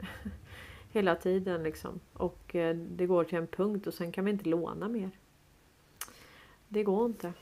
hela 0.92 1.16
tiden 1.16 1.62
liksom. 1.62 2.00
Och 2.12 2.54
eh, 2.54 2.76
det 2.76 3.06
går 3.06 3.24
till 3.24 3.38
en 3.38 3.46
punkt 3.46 3.86
och 3.86 3.94
sen 3.94 4.12
kan 4.12 4.24
vi 4.24 4.30
inte 4.30 4.48
låna 4.48 4.88
mer. 4.88 5.10
Det 6.72 6.82
går 6.82 7.06
inte. 7.06 7.32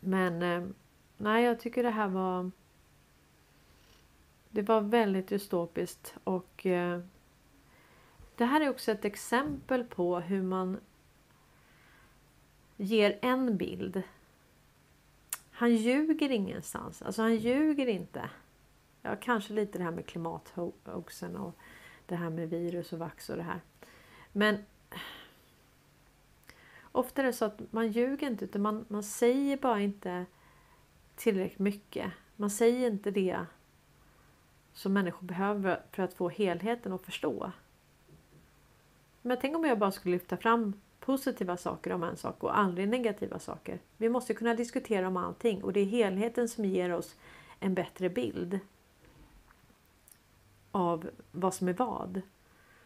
Men 0.00 0.42
eh, 0.42 0.68
nej, 1.16 1.44
jag 1.44 1.60
tycker 1.60 1.82
det 1.82 1.90
här 1.90 2.08
var 2.08 2.50
det 4.50 4.62
var 4.62 4.80
väldigt 4.80 5.28
dystopiskt 5.28 6.14
och 6.24 6.66
eh, 6.66 7.00
det 8.36 8.44
här 8.44 8.60
är 8.60 8.70
också 8.70 8.92
ett 8.92 9.04
exempel 9.04 9.84
på 9.84 10.20
hur 10.20 10.42
man 10.42 10.80
ger 12.76 13.18
en 13.22 13.56
bild. 13.56 14.02
Han 15.50 15.76
ljuger 15.76 16.30
ingenstans. 16.30 17.02
Alltså 17.02 17.22
han 17.22 17.36
ljuger 17.36 17.86
inte. 17.86 18.30
Ja, 19.02 19.16
kanske 19.16 19.52
lite 19.52 19.78
det 19.78 19.84
här 19.84 19.90
med 19.90 20.06
klimathoaxen 20.06 21.36
och 21.36 21.56
det 22.06 22.16
här 22.16 22.30
med 22.30 22.50
virus 22.50 22.92
och 22.92 22.98
vax 22.98 23.30
och 23.30 23.36
det 23.36 23.42
här. 23.42 23.60
Men 24.32 24.64
ofta 26.92 27.22
är 27.22 27.26
det 27.26 27.32
så 27.32 27.44
att 27.44 27.72
man 27.72 27.88
ljuger 27.88 28.26
inte 28.26 28.44
utan 28.44 28.62
man, 28.62 28.84
man 28.88 29.02
säger 29.02 29.56
bara 29.56 29.80
inte 29.80 30.26
tillräckligt 31.16 31.58
mycket. 31.58 32.12
Man 32.36 32.50
säger 32.50 32.86
inte 32.90 33.10
det 33.10 33.38
som 34.72 34.92
människor 34.92 35.26
behöver 35.26 35.82
för 35.92 36.02
att 36.02 36.14
få 36.14 36.28
helheten 36.28 36.92
att 36.92 37.02
förstå. 37.02 37.52
Men 39.22 39.38
tänk 39.40 39.56
om 39.56 39.64
jag 39.64 39.78
bara 39.78 39.92
skulle 39.92 40.14
lyfta 40.14 40.36
fram 40.36 40.72
positiva 41.00 41.56
saker 41.56 41.92
om 41.92 42.02
en 42.02 42.16
sak 42.16 42.42
och 42.42 42.58
aldrig 42.58 42.88
negativa 42.88 43.38
saker. 43.38 43.78
Vi 43.96 44.08
måste 44.08 44.34
kunna 44.34 44.54
diskutera 44.54 45.08
om 45.08 45.16
allting 45.16 45.64
och 45.64 45.72
det 45.72 45.80
är 45.80 45.84
helheten 45.84 46.48
som 46.48 46.64
ger 46.64 46.94
oss 46.94 47.16
en 47.60 47.74
bättre 47.74 48.08
bild 48.08 48.60
av 50.72 51.10
vad 51.32 51.54
som 51.54 51.68
är 51.68 51.72
vad. 51.72 52.20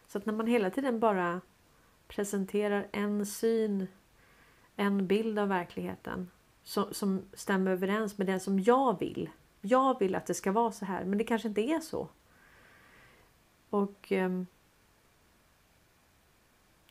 Så 0.06 0.18
att 0.18 0.26
när 0.26 0.32
man 0.32 0.46
hela 0.46 0.70
tiden 0.70 1.00
bara 1.00 1.40
presenterar 2.14 2.88
en 2.92 3.26
syn, 3.26 3.86
en 4.76 5.06
bild 5.06 5.38
av 5.38 5.48
verkligheten 5.48 6.30
som, 6.62 6.94
som 6.94 7.22
stämmer 7.32 7.70
överens 7.70 8.18
med 8.18 8.26
den 8.26 8.40
som 8.40 8.60
jag 8.60 8.98
vill. 8.98 9.30
Jag 9.60 9.98
vill 9.98 10.14
att 10.14 10.26
det 10.26 10.34
ska 10.34 10.52
vara 10.52 10.72
så 10.72 10.84
här, 10.84 11.04
men 11.04 11.18
det 11.18 11.24
kanske 11.24 11.48
inte 11.48 11.60
är 11.60 11.80
så. 11.80 12.08
Och 13.70 14.12
eh, 14.12 14.42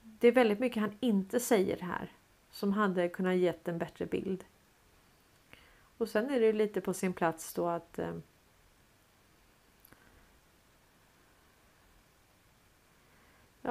det 0.01 0.27
är 0.27 0.31
väldigt 0.31 0.59
mycket 0.59 0.81
han 0.81 0.97
inte 0.99 1.39
säger 1.39 1.79
här 1.81 2.11
som 2.51 2.73
hade 2.73 3.09
kunnat 3.09 3.35
gett 3.35 3.67
en 3.67 3.77
bättre 3.77 4.05
bild. 4.05 4.43
Och 5.97 6.09
sen 6.09 6.29
är 6.29 6.39
det 6.39 6.53
lite 6.53 6.81
på 6.81 6.93
sin 6.93 7.13
plats 7.13 7.53
då 7.53 7.67
att 7.67 7.99
ehm, 7.99 8.21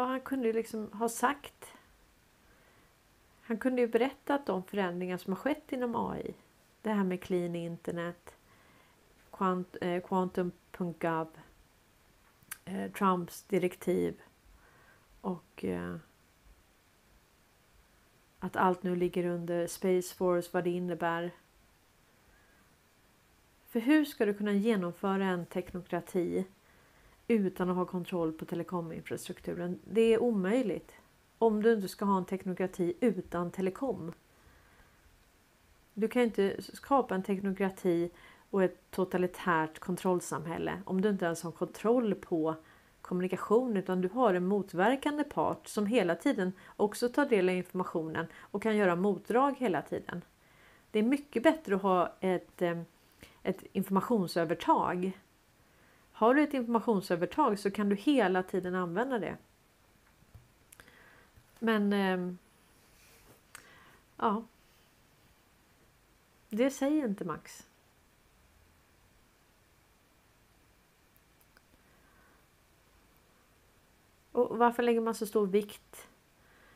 Ja, 0.00 0.06
han 0.06 0.20
kunde 0.20 0.46
ju 0.46 0.52
liksom 0.52 0.92
ha 0.92 1.08
sagt. 1.08 1.72
Han 3.42 3.58
kunde 3.58 3.80
ju 3.80 3.88
berättat 3.88 4.48
om 4.48 4.62
förändringar 4.62 5.16
som 5.16 5.32
har 5.32 5.40
skett 5.40 5.72
inom 5.72 5.96
AI. 5.96 6.34
Det 6.82 6.90
här 6.90 7.04
med 7.04 7.22
clean 7.22 7.56
internet, 7.56 8.36
quant, 9.30 9.76
eh, 9.80 10.02
quantum.gov, 10.02 11.28
eh, 12.64 12.92
Trumps 12.92 13.42
direktiv 13.42 14.20
och 15.20 15.64
eh, 15.64 15.96
att 18.38 18.56
allt 18.56 18.82
nu 18.82 18.96
ligger 18.96 19.26
under 19.26 19.66
Space 19.66 20.14
Force, 20.14 20.50
vad 20.52 20.64
det 20.64 20.70
innebär. 20.70 21.30
För 23.68 23.80
hur 23.80 24.04
ska 24.04 24.26
du 24.26 24.34
kunna 24.34 24.52
genomföra 24.52 25.24
en 25.24 25.46
teknokrati 25.46 26.46
utan 27.30 27.70
att 27.70 27.76
ha 27.76 27.84
kontroll 27.84 28.32
på 28.32 28.44
telekominfrastrukturen? 28.44 29.78
Det 29.84 30.00
är 30.14 30.22
omöjligt. 30.22 30.92
Om 31.38 31.62
du 31.62 31.72
inte 31.72 31.88
ska 31.88 32.04
ha 32.04 32.18
en 32.18 32.24
teknokrati 32.24 32.94
utan 33.00 33.50
telekom. 33.50 34.12
Du 35.94 36.08
kan 36.08 36.22
inte 36.22 36.62
skapa 36.62 37.14
en 37.14 37.22
teknokrati 37.22 38.10
och 38.50 38.62
ett 38.62 38.90
totalitärt 38.90 39.78
kontrollsamhälle 39.78 40.82
om 40.84 41.00
du 41.00 41.08
inte 41.08 41.24
ens 41.24 41.42
har 41.42 41.52
kontroll 41.52 42.14
på 42.14 42.54
kommunikation 43.00 43.76
utan 43.76 44.00
du 44.00 44.08
har 44.08 44.34
en 44.34 44.46
motverkande 44.46 45.24
part 45.24 45.68
som 45.68 45.86
hela 45.86 46.14
tiden 46.14 46.52
också 46.76 47.08
tar 47.08 47.26
del 47.26 47.48
av 47.48 47.54
informationen 47.54 48.26
och 48.40 48.62
kan 48.62 48.76
göra 48.76 48.96
motdrag 48.96 49.54
hela 49.58 49.82
tiden. 49.82 50.22
Det 50.90 50.98
är 50.98 51.02
mycket 51.02 51.42
bättre 51.42 51.74
att 51.74 51.82
ha 51.82 52.16
ett, 52.20 52.62
eh, 52.62 52.80
ett 53.42 53.64
informationsövertag. 53.72 55.12
Har 56.20 56.34
du 56.34 56.42
ett 56.42 56.54
informationsövertag 56.54 57.58
så 57.58 57.70
kan 57.70 57.88
du 57.88 57.96
hela 57.96 58.42
tiden 58.42 58.74
använda 58.74 59.18
det. 59.18 59.36
Men 61.58 61.92
eh, 61.92 62.34
ja. 64.16 64.44
Det 66.48 66.70
säger 66.70 67.04
inte 67.04 67.24
Max. 67.24 67.66
Och 74.32 74.58
varför 74.58 74.82
lägger 74.82 75.00
man 75.00 75.14
så 75.14 75.26
stor 75.26 75.46
vikt 75.46 76.08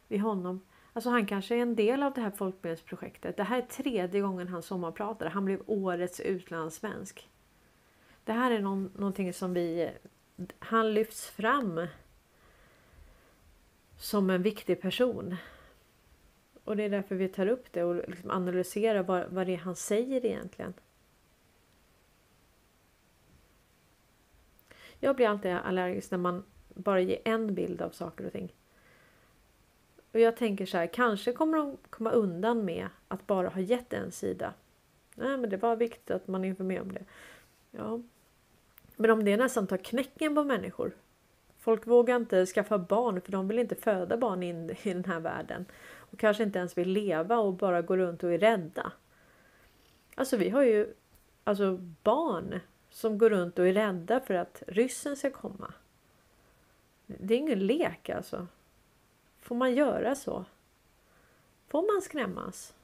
vid 0.09 0.21
honom? 0.21 0.61
Alltså 0.93 1.11
han 1.11 1.27
kanske 1.27 1.57
är 1.57 1.63
en 1.63 1.77
del 1.77 2.03
av 2.03 2.13
det 2.13 2.21
här 2.21 2.31
folkbildningsprojektet. 2.31 3.37
Det 3.37 3.45
här 3.45 3.59
är 3.59 3.67
tredje 3.67 4.21
gången 4.21 4.49
han 4.49 4.63
sommarpratar. 4.63 5.27
Han 5.27 5.45
blev 5.45 5.63
årets 5.67 6.21
utlandssvensk. 6.21 7.29
Det 8.25 8.33
här 8.33 8.51
är 8.51 8.61
någon, 8.61 8.91
någonting 8.97 9.33
som 9.33 9.55
vi... 9.55 9.91
Han 10.59 10.95
lyfts 10.95 11.29
fram 11.29 11.87
som 13.97 14.31
en 14.31 14.43
viktig 14.43 14.81
person. 14.81 15.37
Och 16.65 16.77
det 16.77 16.83
är 16.83 16.91
därför 16.91 17.15
vi 17.15 17.29
tar 17.29 17.47
upp 17.47 17.73
det 17.73 17.85
och 17.85 18.09
liksom 18.09 18.31
analyserar 18.31 19.03
vad, 19.03 19.31
vad 19.31 19.47
det 19.47 19.55
är 19.55 19.59
han 19.59 19.77
säger 19.77 20.27
egentligen. 20.27 20.75
Jag 24.99 25.17
blir 25.17 25.29
alltid 25.29 25.53
allergisk 25.53 26.11
när 26.11 26.19
man 26.19 26.45
bara 26.69 27.01
ger 27.01 27.19
en 27.25 27.55
bild 27.55 27.83
av 27.83 27.91
saker 27.91 28.27
och 28.27 28.33
ting. 28.33 28.55
Och 30.13 30.21
jag 30.21 30.37
tänker 30.37 30.67
så 30.67 30.77
här, 30.77 30.87
kanske 30.87 31.33
kommer 31.33 31.59
de 31.59 31.77
komma 31.91 32.11
undan 32.11 32.65
med 32.65 32.89
att 33.09 33.27
bara 33.27 33.49
ha 33.49 33.61
gett 33.61 33.93
en 33.93 34.13
sida. 34.13 34.55
Nej, 35.15 35.37
men 35.37 35.51
det 35.51 35.57
var 35.57 35.77
viktigt 35.77 36.11
att 36.11 36.29
man 36.29 36.45
informerar 36.45 36.83
om 36.83 36.93
det. 36.93 37.05
Ja. 37.71 38.01
Men 38.97 39.11
om 39.11 39.25
det 39.25 39.37
nästan 39.37 39.67
tar 39.67 39.77
knäcken 39.77 40.35
på 40.35 40.45
människor. 40.45 40.97
Folk 41.59 41.87
vågar 41.87 42.17
inte 42.17 42.47
skaffa 42.47 42.79
barn 42.79 43.21
för 43.21 43.33
de 43.33 43.49
vill 43.49 43.59
inte 43.59 43.75
föda 43.75 44.17
barn 44.17 44.43
in 44.43 44.71
i 44.71 44.93
den 44.93 45.05
här 45.05 45.21
världen. 45.21 45.67
Och 45.97 46.19
kanske 46.19 46.43
inte 46.43 46.59
ens 46.59 46.79
vill 46.79 46.89
leva 46.89 47.39
och 47.39 47.53
bara 47.53 47.83
gå 47.83 47.97
runt 47.97 48.25
och 48.25 48.33
är 48.33 48.39
rädda. 48.39 48.93
Alltså 50.15 50.37
vi 50.37 50.51
har 50.51 50.63
ju 50.63 50.95
alltså 51.45 51.77
barn 52.03 52.61
som 52.91 53.19
går 53.19 53.31
runt 53.31 53.59
och 53.59 53.69
är 53.69 53.73
rädda 53.73 54.21
för 54.21 54.35
att 54.35 54.63
ryssen 54.67 55.17
ska 55.17 55.31
komma. 55.31 55.73
Det 57.07 57.35
är 57.35 57.39
ingen 57.39 57.67
lek 57.67 58.09
alltså. 58.09 58.47
Får 59.41 59.55
man 59.55 59.75
göra 59.75 60.15
så? 60.15 60.45
Får 61.69 61.95
man 61.95 62.03
skrämmas? 62.03 62.75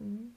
Mm. 0.00 0.36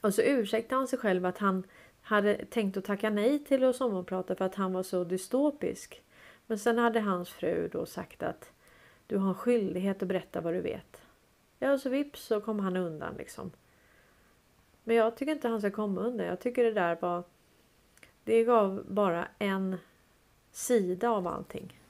Och 0.00 0.14
så 0.14 0.22
ursäktar 0.22 0.76
han 0.76 0.88
sig 0.88 0.98
själv 0.98 1.26
att 1.26 1.38
han 1.38 1.64
hade 2.06 2.44
tänkt 2.44 2.76
att 2.76 2.84
tacka 2.84 3.10
nej 3.10 3.44
till 3.44 3.64
att 3.64 3.76
sommarprata 3.76 4.36
för 4.36 4.44
att 4.44 4.54
han 4.54 4.72
var 4.72 4.82
så 4.82 5.04
dystopisk. 5.04 6.02
Men 6.46 6.58
sen 6.58 6.78
hade 6.78 7.00
hans 7.00 7.30
fru 7.30 7.68
då 7.72 7.86
sagt 7.86 8.22
att 8.22 8.52
du 9.06 9.16
har 9.16 9.28
en 9.28 9.34
skyldighet 9.34 10.02
att 10.02 10.08
berätta 10.08 10.40
vad 10.40 10.54
du 10.54 10.60
vet. 10.60 11.02
Ja, 11.58 11.78
så 11.78 11.90
vips 11.90 12.22
så 12.22 12.40
kom 12.40 12.60
han 12.60 12.76
undan 12.76 13.14
liksom. 13.14 13.50
Men 14.84 14.96
jag 14.96 15.16
tycker 15.16 15.32
inte 15.32 15.48
han 15.48 15.60
ska 15.60 15.70
komma 15.70 16.00
undan. 16.00 16.26
Jag 16.26 16.40
tycker 16.40 16.64
det 16.64 16.72
där 16.72 16.98
var... 17.00 17.24
Det 18.24 18.44
gav 18.44 18.84
bara 18.88 19.28
en 19.38 19.76
sida 20.52 21.10
av 21.10 21.26
allting. 21.26 21.80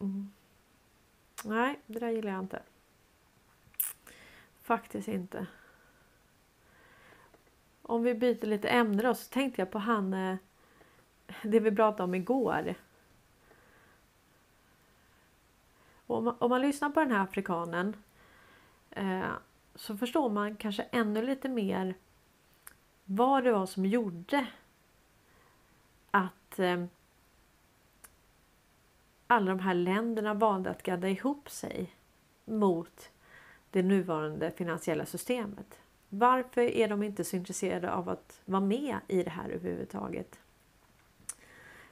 Mm. 0.00 0.32
Nej, 1.44 1.80
det 1.86 1.98
där 1.98 2.10
gillar 2.10 2.32
jag 2.32 2.40
inte. 2.40 2.62
Faktiskt 4.62 5.08
inte. 5.08 5.46
Om 7.90 8.02
vi 8.02 8.14
byter 8.14 8.46
lite 8.46 8.68
ämne 8.68 9.02
då 9.02 9.14
så 9.14 9.28
tänkte 9.28 9.60
jag 9.60 9.70
på 9.70 9.78
han 9.78 10.14
eh, 10.14 10.36
det 11.42 11.60
vi 11.60 11.72
pratade 11.72 12.02
om 12.02 12.14
igår. 12.14 12.74
Om 16.06 16.24
man, 16.24 16.36
om 16.38 16.50
man 16.50 16.60
lyssnar 16.60 16.90
på 16.90 17.00
den 17.00 17.12
här 17.12 17.22
afrikanen 17.22 17.96
eh, 18.90 19.32
så 19.74 19.96
förstår 19.96 20.30
man 20.30 20.56
kanske 20.56 20.82
ännu 20.82 21.22
lite 21.22 21.48
mer 21.48 21.94
vad 23.04 23.44
det 23.44 23.52
var 23.52 23.66
som 23.66 23.86
gjorde 23.86 24.46
att 26.10 26.58
eh, 26.58 26.84
alla 29.26 29.50
de 29.50 29.60
här 29.60 29.74
länderna 29.74 30.34
valde 30.34 30.70
att 30.70 30.82
gadda 30.82 31.08
ihop 31.08 31.50
sig 31.50 31.94
mot 32.44 33.10
det 33.70 33.82
nuvarande 33.82 34.50
finansiella 34.50 35.06
systemet. 35.06 35.80
Varför 36.12 36.60
är 36.60 36.88
de 36.88 37.02
inte 37.02 37.24
så 37.24 37.36
intresserade 37.36 37.92
av 37.92 38.08
att 38.08 38.40
vara 38.44 38.60
med 38.60 38.96
i 39.08 39.22
det 39.22 39.30
här 39.30 39.48
överhuvudtaget? 39.48 40.38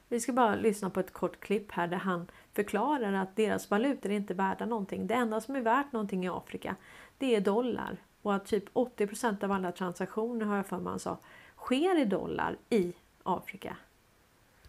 Vi 0.07 0.19
ska 0.19 0.33
bara 0.33 0.55
lyssna 0.55 0.89
på 0.89 0.99
ett 0.99 1.13
kort 1.13 1.39
klipp 1.39 1.71
här 1.71 1.87
där 1.87 1.97
han 1.97 2.27
förklarar 2.53 3.13
att 3.13 3.35
deras 3.35 3.69
valutor 3.69 4.11
är 4.11 4.15
inte 4.15 4.33
värda 4.33 4.65
någonting. 4.65 5.07
Det 5.07 5.13
enda 5.13 5.41
som 5.41 5.55
är 5.55 5.61
värt 5.61 5.91
någonting 5.91 6.25
i 6.25 6.29
Afrika 6.29 6.75
det 7.17 7.35
är 7.35 7.41
dollar 7.41 7.97
och 8.21 8.35
att 8.35 8.45
typ 8.45 8.73
80% 8.73 9.43
av 9.43 9.51
alla 9.51 9.71
transaktioner 9.71 10.45
har 10.45 10.55
jag 10.55 10.65
för 10.65 10.77
mig 10.77 10.89
han 10.89 10.99
sa 10.99 11.17
sker 11.57 11.99
i 11.99 12.05
dollar 12.05 12.57
i 12.69 12.93
Afrika. 13.23 13.77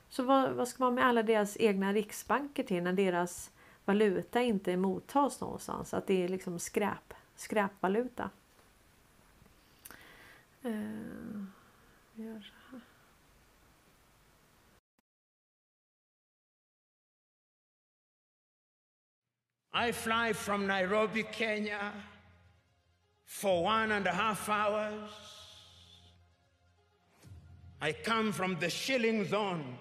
Så 0.09 0.23
vad, 0.23 0.53
vad 0.53 0.69
ska 0.69 0.85
man 0.85 0.95
med 0.95 1.07
alla 1.07 1.23
deras 1.23 1.57
egna 1.61 1.93
riksbanker 1.93 2.63
till 2.63 2.83
när 2.83 2.93
deras 2.93 3.51
valuta 3.85 4.43
inte 4.43 4.77
mottas 4.77 5.41
någonstans. 5.41 5.95
Att 5.95 6.07
det 6.07 6.25
är 6.25 6.29
liksom 6.29 6.59
skräp, 6.59 7.15
skräpvaluta. 7.37 8.31
Här. 10.63 11.47
I 19.73 19.93
fly 19.93 20.33
from 20.33 20.67
Nairobi, 20.67 21.23
Kenya 21.23 21.93
for 23.25 23.63
one 23.65 23.93
and 23.93 24.07
a 24.07 24.13
half 24.13 24.49
hours. 24.49 25.11
I 27.81 27.93
come 27.93 28.33
from 28.33 28.59
the 28.59 28.69
shilling 28.69 29.25
zone. 29.25 29.79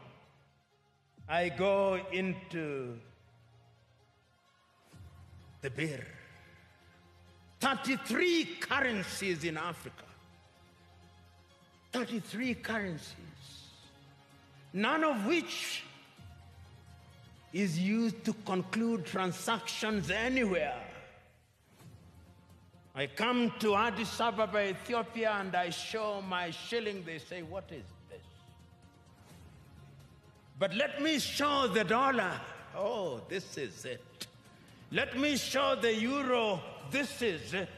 I 1.27 1.49
go 1.49 1.99
into 2.11 2.97
the 5.61 5.69
beer. 5.69 6.05
33 7.59 8.45
currencies 8.61 9.43
in 9.43 9.57
Africa. 9.57 10.08
33 11.91 12.53
currencies. 12.55 13.15
None 14.73 15.03
of 15.03 15.25
which 15.25 15.83
is 17.51 17.79
used 17.79 18.23
to 18.25 18.33
conclude 18.45 19.05
transactions 19.05 20.11
anywhere. 20.11 20.79
I 22.95 23.07
come 23.07 23.53
to 23.59 23.75
Addis 23.75 24.19
Ababa, 24.19 24.69
Ethiopia, 24.69 25.31
and 25.39 25.55
I 25.55 25.69
show 25.69 26.21
my 26.21 26.51
shilling. 26.51 27.03
They 27.05 27.17
say, 27.17 27.41
What 27.41 27.65
is 27.71 27.85
this? 28.09 28.21
But 30.59 30.75
let 30.75 31.01
me 31.01 31.17
show 31.19 31.67
the 31.67 31.83
dollar. 31.83 32.39
Oh, 32.75 33.21
this 33.29 33.57
is 33.57 33.85
it. 33.85 34.27
Let 34.91 35.17
me 35.17 35.37
show 35.37 35.75
the 35.75 35.93
euro. 35.93 36.61
This 36.91 37.21
is 37.21 37.53
it. 37.53 37.69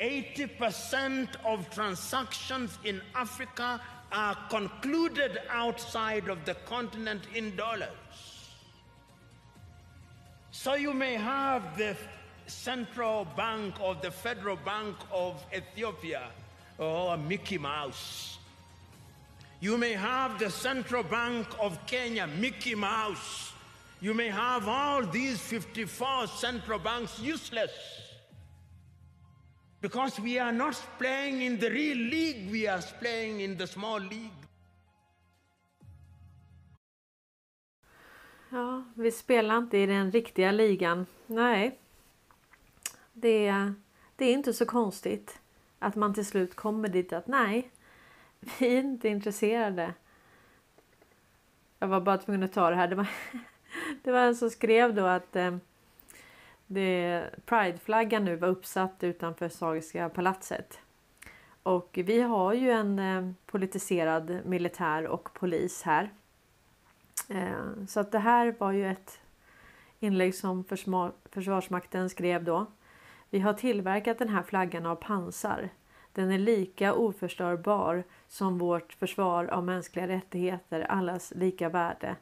80% 0.00 1.28
of 1.44 1.70
transactions 1.70 2.78
in 2.84 3.00
Africa 3.14 3.80
are 4.10 4.36
concluded 4.50 5.40
outside 5.48 6.28
of 6.28 6.44
the 6.44 6.54
continent 6.66 7.22
in 7.34 7.56
dollars. 7.56 7.88
So 10.50 10.74
you 10.74 10.92
may 10.92 11.14
have 11.14 11.78
the 11.78 11.96
central 12.46 13.26
bank 13.36 13.74
of 13.80 14.02
the 14.02 14.10
Federal 14.10 14.56
Bank 14.56 14.96
of 15.10 15.42
Ethiopia 15.54 16.28
or 16.78 17.16
Mickey 17.16 17.58
Mouse. 17.58 18.38
You 19.60 19.78
may 19.78 19.92
have 19.92 20.38
the 20.38 20.50
Central 20.50 21.04
Bank 21.04 21.46
of 21.60 21.78
Kenya, 21.86 22.26
Mickey 22.26 22.74
Mouse. 22.74 23.52
You 24.00 24.12
may 24.12 24.28
have 24.28 24.66
all 24.66 25.06
these 25.06 25.38
54 25.38 26.26
central 26.26 26.80
banks 26.80 27.20
useless. 27.20 27.70
Because 29.82 30.22
we 30.22 30.38
are 30.38 30.52
not 30.52 30.76
playing 30.98 31.42
in 31.42 31.58
the 31.58 31.68
real 31.70 31.96
league, 31.96 32.52
we 32.52 32.68
are 32.68 32.82
playing 33.00 33.40
in 33.40 33.58
the 33.58 33.66
small 33.66 34.00
league. 34.00 34.46
Ja, 38.50 38.84
vi 38.94 39.10
spelar 39.10 39.58
inte 39.58 39.78
i 39.78 39.86
den 39.86 40.12
riktiga 40.12 40.52
ligan. 40.52 41.06
Nej. 41.26 41.78
Det, 43.12 43.72
det 44.16 44.24
är 44.24 44.32
inte 44.32 44.52
så 44.52 44.66
konstigt 44.66 45.40
att 45.78 45.96
man 45.96 46.14
till 46.14 46.26
slut 46.26 46.54
kommer 46.54 46.88
dit 46.88 47.12
att 47.12 47.26
nej, 47.26 47.70
vi 48.40 48.76
är 48.76 48.80
inte 48.80 49.08
intresserade. 49.08 49.94
Jag 51.78 51.88
var 51.88 52.00
bara 52.00 52.18
tvungen 52.18 52.42
att 52.42 52.52
ta 52.52 52.70
det 52.70 52.76
här. 52.76 52.88
Det 52.88 52.94
var, 52.94 53.08
det 54.02 54.12
var 54.12 54.20
en 54.20 54.36
som 54.36 54.50
skrev 54.50 54.94
då 54.94 55.06
att 55.06 55.36
eh, 55.36 55.56
Prideflaggan 57.46 58.24
nu 58.24 58.36
var 58.36 58.48
uppsatt 58.48 59.04
utanför 59.04 59.48
Sagiska 59.48 60.08
palatset. 60.08 60.80
Och 61.62 61.98
vi 62.04 62.20
har 62.20 62.52
ju 62.52 62.70
en 62.70 62.98
eh, 62.98 63.30
politiserad 63.46 64.38
militär 64.44 65.06
och 65.06 65.34
polis 65.34 65.82
här. 65.82 66.10
Eh, 67.28 67.84
så 67.88 68.00
att 68.00 68.12
det 68.12 68.18
här 68.18 68.54
var 68.58 68.72
ju 68.72 68.90
ett 68.90 69.20
inlägg 70.00 70.34
som 70.34 70.64
Försvarsmakten 71.30 72.10
skrev 72.10 72.44
då. 72.44 72.66
Vi 73.30 73.38
har 73.38 73.52
tillverkat 73.52 74.18
den 74.18 74.28
här 74.28 74.42
flaggan 74.42 74.86
av 74.86 74.96
pansar. 74.96 75.68
Den 76.12 76.32
är 76.32 76.38
lika 76.38 76.94
oförstörbar 76.94 78.04
som 78.28 78.58
vårt 78.58 78.92
försvar 78.92 79.44
av 79.44 79.64
mänskliga 79.64 80.08
rättigheter, 80.08 80.80
allas 80.80 81.32
lika 81.36 81.68
värde 81.68 82.16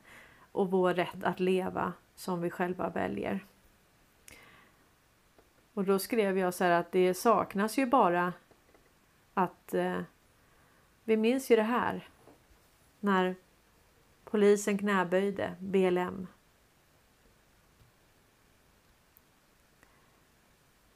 och 0.52 0.70
vår 0.70 0.94
rätt 0.94 1.24
att 1.24 1.40
leva 1.40 1.92
som 2.14 2.40
vi 2.40 2.50
själva 2.50 2.88
väljer. 2.88 3.44
Och 5.74 5.84
då 5.84 5.98
skrev 5.98 6.38
jag 6.38 6.54
så 6.54 6.64
här 6.64 6.70
att 6.70 6.92
det 6.92 7.14
saknas 7.14 7.78
ju 7.78 7.86
bara 7.86 8.32
att 9.34 9.74
eh, 9.74 10.02
vi 11.04 11.16
minns 11.16 11.50
ju 11.50 11.56
det 11.56 11.62
här 11.62 12.08
när 13.00 13.34
polisen 14.24 14.78
knäböjde 14.78 15.54
BLM. 15.58 16.26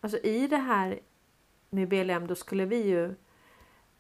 Alltså 0.01 0.19
i 0.19 0.47
det 0.49 0.57
här 0.57 1.01
med 1.71 1.89
BLM 1.89 2.27
då 2.27 2.35
skulle 2.35 2.65
vi 2.65 2.83
ju 2.83 3.15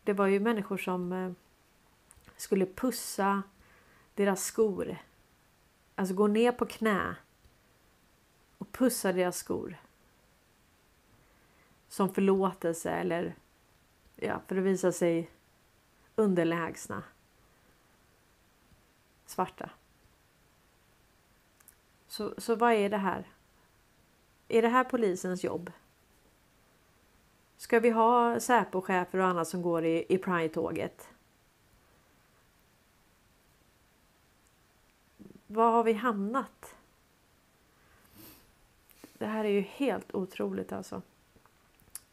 det 0.02 0.12
var 0.12 0.26
ju 0.26 0.40
människor 0.40 0.76
som 0.76 1.12
eh, 1.12 1.32
skulle 2.37 2.66
pussa 2.66 3.42
deras 4.14 4.44
skor. 4.44 4.96
Alltså 5.94 6.14
gå 6.14 6.27
ner 6.27 6.52
på 6.52 6.66
knä 6.66 7.16
och 8.58 8.72
pussa 8.72 9.12
deras 9.12 9.37
skor 9.37 9.77
som 11.94 12.14
förlåtelse 12.14 12.90
eller 12.90 13.34
ja, 14.16 14.40
för 14.46 14.56
att 14.56 14.64
visa 14.64 14.92
sig 14.92 15.30
underlägsna. 16.16 17.02
Svarta. 19.26 19.70
Så, 22.06 22.34
så 22.38 22.54
vad 22.54 22.72
är 22.72 22.90
det 22.90 22.96
här? 22.96 23.28
Är 24.48 24.62
det 24.62 24.68
här 24.68 24.84
polisens 24.84 25.44
jobb? 25.44 25.72
Ska 27.56 27.80
vi 27.80 27.90
ha 27.90 28.40
Säpo-chefer 28.40 29.18
och 29.18 29.26
annat 29.26 29.48
som 29.48 29.62
går 29.62 29.84
i, 29.84 30.06
i 30.08 30.18
Pride-tåget? 30.18 31.08
Var 35.46 35.70
har 35.70 35.84
vi 35.84 35.92
hamnat? 35.92 36.76
Det 39.12 39.26
här 39.26 39.44
är 39.44 39.48
ju 39.48 39.60
helt 39.60 40.14
otroligt 40.14 40.72
alltså. 40.72 41.02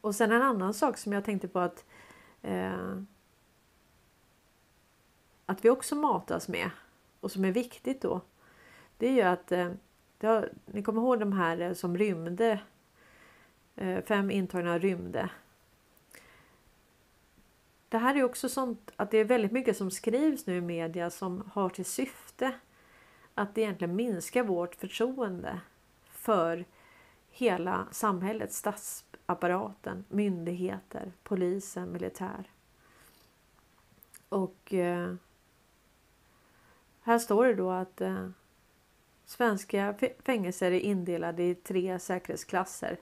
Och 0.02 0.16
sen 0.16 0.32
en 0.32 0.41
annan 0.41 0.74
sak 0.74 0.97
som 0.97 1.14
jag 1.14 1.26
tänkte 1.26 1.47
på 1.47 1.60
att 1.60 1.86
eh, 2.41 2.97
att 5.45 5.66
vi 5.66 5.70
också 5.70 5.95
matas 5.95 6.47
med 6.47 6.70
och 7.20 7.32
som 7.32 7.45
är 7.45 7.52
viktigt 7.52 8.02
då. 8.02 8.22
Det 8.97 9.08
är 9.08 9.12
ju 9.12 9.22
att 9.22 9.52
eh, 9.52 9.72
har, 10.22 10.49
ni 10.66 10.84
kommer 10.84 11.02
ihåg 11.02 11.20
de 11.20 11.34
här 11.34 11.60
eh, 11.60 11.74
som 11.74 11.97
rymde. 11.97 12.60
Eh, 13.76 14.04
fem 14.04 14.32
intagna 14.32 14.80
rymde. 14.80 15.30
Det 17.89 17.97
här 17.97 18.16
är 18.16 18.24
också 18.24 18.49
sånt 18.49 18.91
att 18.95 19.12
det 19.12 19.18
är 19.18 19.26
väldigt 19.26 19.52
mycket 19.52 19.78
som 19.78 19.91
skrivs 19.91 20.45
nu 20.45 20.58
i 20.58 20.62
media 20.62 21.10
som 21.10 21.52
har 21.54 21.70
till 21.70 21.86
syfte 21.86 22.54
att 23.34 23.58
egentligen 23.58 23.95
minska 23.95 24.43
vårt 24.43 24.76
förtroende 24.76 25.60
för 26.10 26.66
hela 27.30 27.88
samhället, 27.91 28.54
stats 28.54 29.06
apparaten, 29.32 30.05
myndigheter, 30.09 31.11
polisen, 31.23 31.91
militär. 31.91 32.49
Och 34.29 34.73
eh, 34.73 35.13
här 37.01 37.19
står 37.19 37.45
det 37.45 37.53
då 37.53 37.71
att 37.71 38.01
eh, 38.01 38.29
svenska 39.25 39.95
fängelser 40.25 40.71
är 40.71 40.79
indelade 40.79 41.43
i 41.43 41.55
tre 41.55 41.99
säkerhetsklasser 41.99 42.97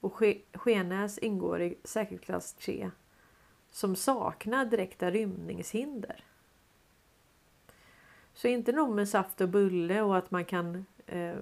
och 0.00 0.22
Skenäs 0.54 1.18
ingår 1.18 1.62
i 1.62 1.78
säkerhetsklass 1.84 2.52
3 2.52 2.90
som 3.70 3.96
saknar 3.96 4.64
direkta 4.64 5.10
rymningshinder. 5.10 6.24
Så 8.34 8.48
inte 8.48 8.72
nog 8.72 8.94
med 8.94 9.08
saft 9.08 9.40
och 9.40 9.48
bulle 9.48 10.02
och 10.02 10.16
att 10.16 10.30
man 10.30 10.44
kan 10.44 10.86
eh, 11.06 11.36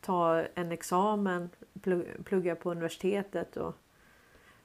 ta 0.00 0.40
en 0.54 0.72
examen, 0.72 1.50
plugga 2.24 2.56
på 2.56 2.70
universitetet 2.70 3.56
och 3.56 3.74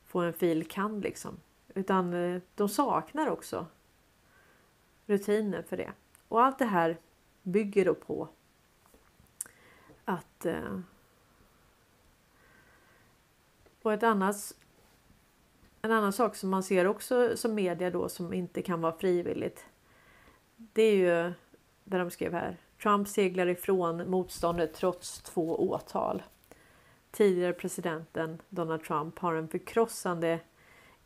få 0.05 0.19
en 0.19 0.33
fil. 0.33 0.67
kand 0.67 1.03
liksom. 1.03 1.38
Utan 1.73 2.13
eh, 2.13 2.41
de 2.55 2.69
saknar 2.69 3.27
också 3.29 3.65
rutiner 5.05 5.61
för 5.61 5.77
det. 5.77 5.91
Och 6.27 6.43
allt 6.43 6.59
det 6.59 6.65
här 6.65 6.97
bygger 7.41 7.86
då 7.86 7.93
på 7.93 8.29
att 10.05 10.45
eh, 10.45 10.79
och 13.81 13.93
ett 13.93 14.03
annat 14.03 14.55
en 15.81 15.91
annan 15.91 16.13
sak 16.13 16.36
som 16.36 16.49
man 16.49 16.63
ser 16.63 16.88
också 16.88 17.38
som 17.38 17.55
media 17.55 17.91
då 17.91 18.09
som 18.09 18.33
inte 18.33 18.61
kan 18.61 18.81
vara 18.81 18.97
frivilligt. 18.97 19.65
Det 20.55 20.81
är 20.81 20.95
ju 20.95 21.33
där 21.83 21.99
de 21.99 22.11
skrev 22.11 22.33
här 22.33 22.57
Trump 22.86 23.07
seglar 23.07 23.47
ifrån 23.47 24.09
motståndet 24.09 24.73
trots 24.73 25.21
två 25.21 25.69
åtal. 25.69 26.23
Tidigare 27.11 27.53
presidenten 27.53 28.41
Donald 28.49 28.83
Trump 28.83 29.19
har 29.19 29.36
en 29.36 29.47
förkrossande 29.47 30.39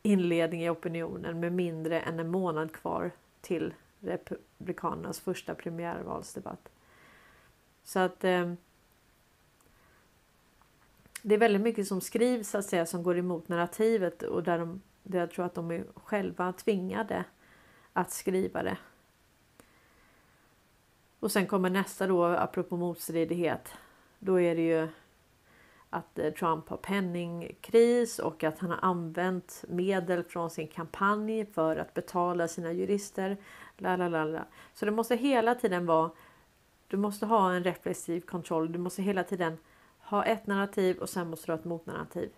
inledning 0.02 0.62
i 0.62 0.70
opinionen 0.70 1.40
med 1.40 1.52
mindre 1.52 2.00
än 2.00 2.20
en 2.20 2.30
månad 2.30 2.72
kvar 2.72 3.10
till 3.40 3.74
Republikanernas 4.00 5.20
första 5.20 5.54
premiärvalsdebatt. 5.54 6.68
Så 7.84 7.98
att 7.98 8.24
eh, 8.24 8.52
det 11.22 11.34
är 11.34 11.38
väldigt 11.38 11.62
mycket 11.62 11.86
som 11.86 12.00
skrivs 12.00 12.50
så 12.50 12.58
att 12.58 12.66
säga, 12.66 12.86
som 12.86 13.02
går 13.02 13.18
emot 13.18 13.48
narrativet 13.48 14.22
och 14.22 14.42
där, 14.42 14.58
de, 14.58 14.80
där 15.02 15.18
jag 15.18 15.30
tror 15.30 15.44
att 15.44 15.54
de 15.54 15.70
är 15.70 15.84
själva 15.94 16.52
tvingade 16.52 17.24
att 17.92 18.10
skriva 18.10 18.62
det. 18.62 18.76
Och 21.20 21.32
sen 21.32 21.46
kommer 21.46 21.70
nästa 21.70 22.06
då, 22.06 22.24
apropå 22.24 22.76
motstridighet. 22.76 23.74
Då 24.18 24.40
är 24.40 24.56
det 24.56 24.62
ju 24.62 24.88
att 25.90 26.18
eh, 26.18 26.32
Trump 26.32 26.68
har 26.68 26.76
penningkris 26.76 28.18
och 28.18 28.44
att 28.44 28.58
han 28.58 28.70
har 28.70 28.78
använt 28.82 29.64
medel 29.68 30.24
från 30.24 30.50
sin 30.50 30.68
kampanj 30.68 31.46
för 31.46 31.76
att 31.76 31.94
betala 31.94 32.48
sina 32.48 32.72
jurister. 32.72 33.36
Lalalala. 33.76 34.44
Så 34.74 34.84
det 34.84 34.90
måste 34.90 35.16
hela 35.16 35.54
tiden 35.54 35.86
vara 35.86 36.10
du 36.90 36.96
måste 36.96 37.26
ha 37.26 37.52
en 37.52 37.64
reflexiv 37.64 38.20
kontroll. 38.20 38.72
Du 38.72 38.78
måste 38.78 39.02
hela 39.02 39.24
tiden 39.24 39.58
ha 39.98 40.24
ett 40.24 40.46
narrativ 40.46 40.98
och 40.98 41.08
sen 41.08 41.30
måste 41.30 41.46
du 41.46 41.52
ha 41.52 41.58
ett 41.58 41.64
motnarrativ. 41.64 42.30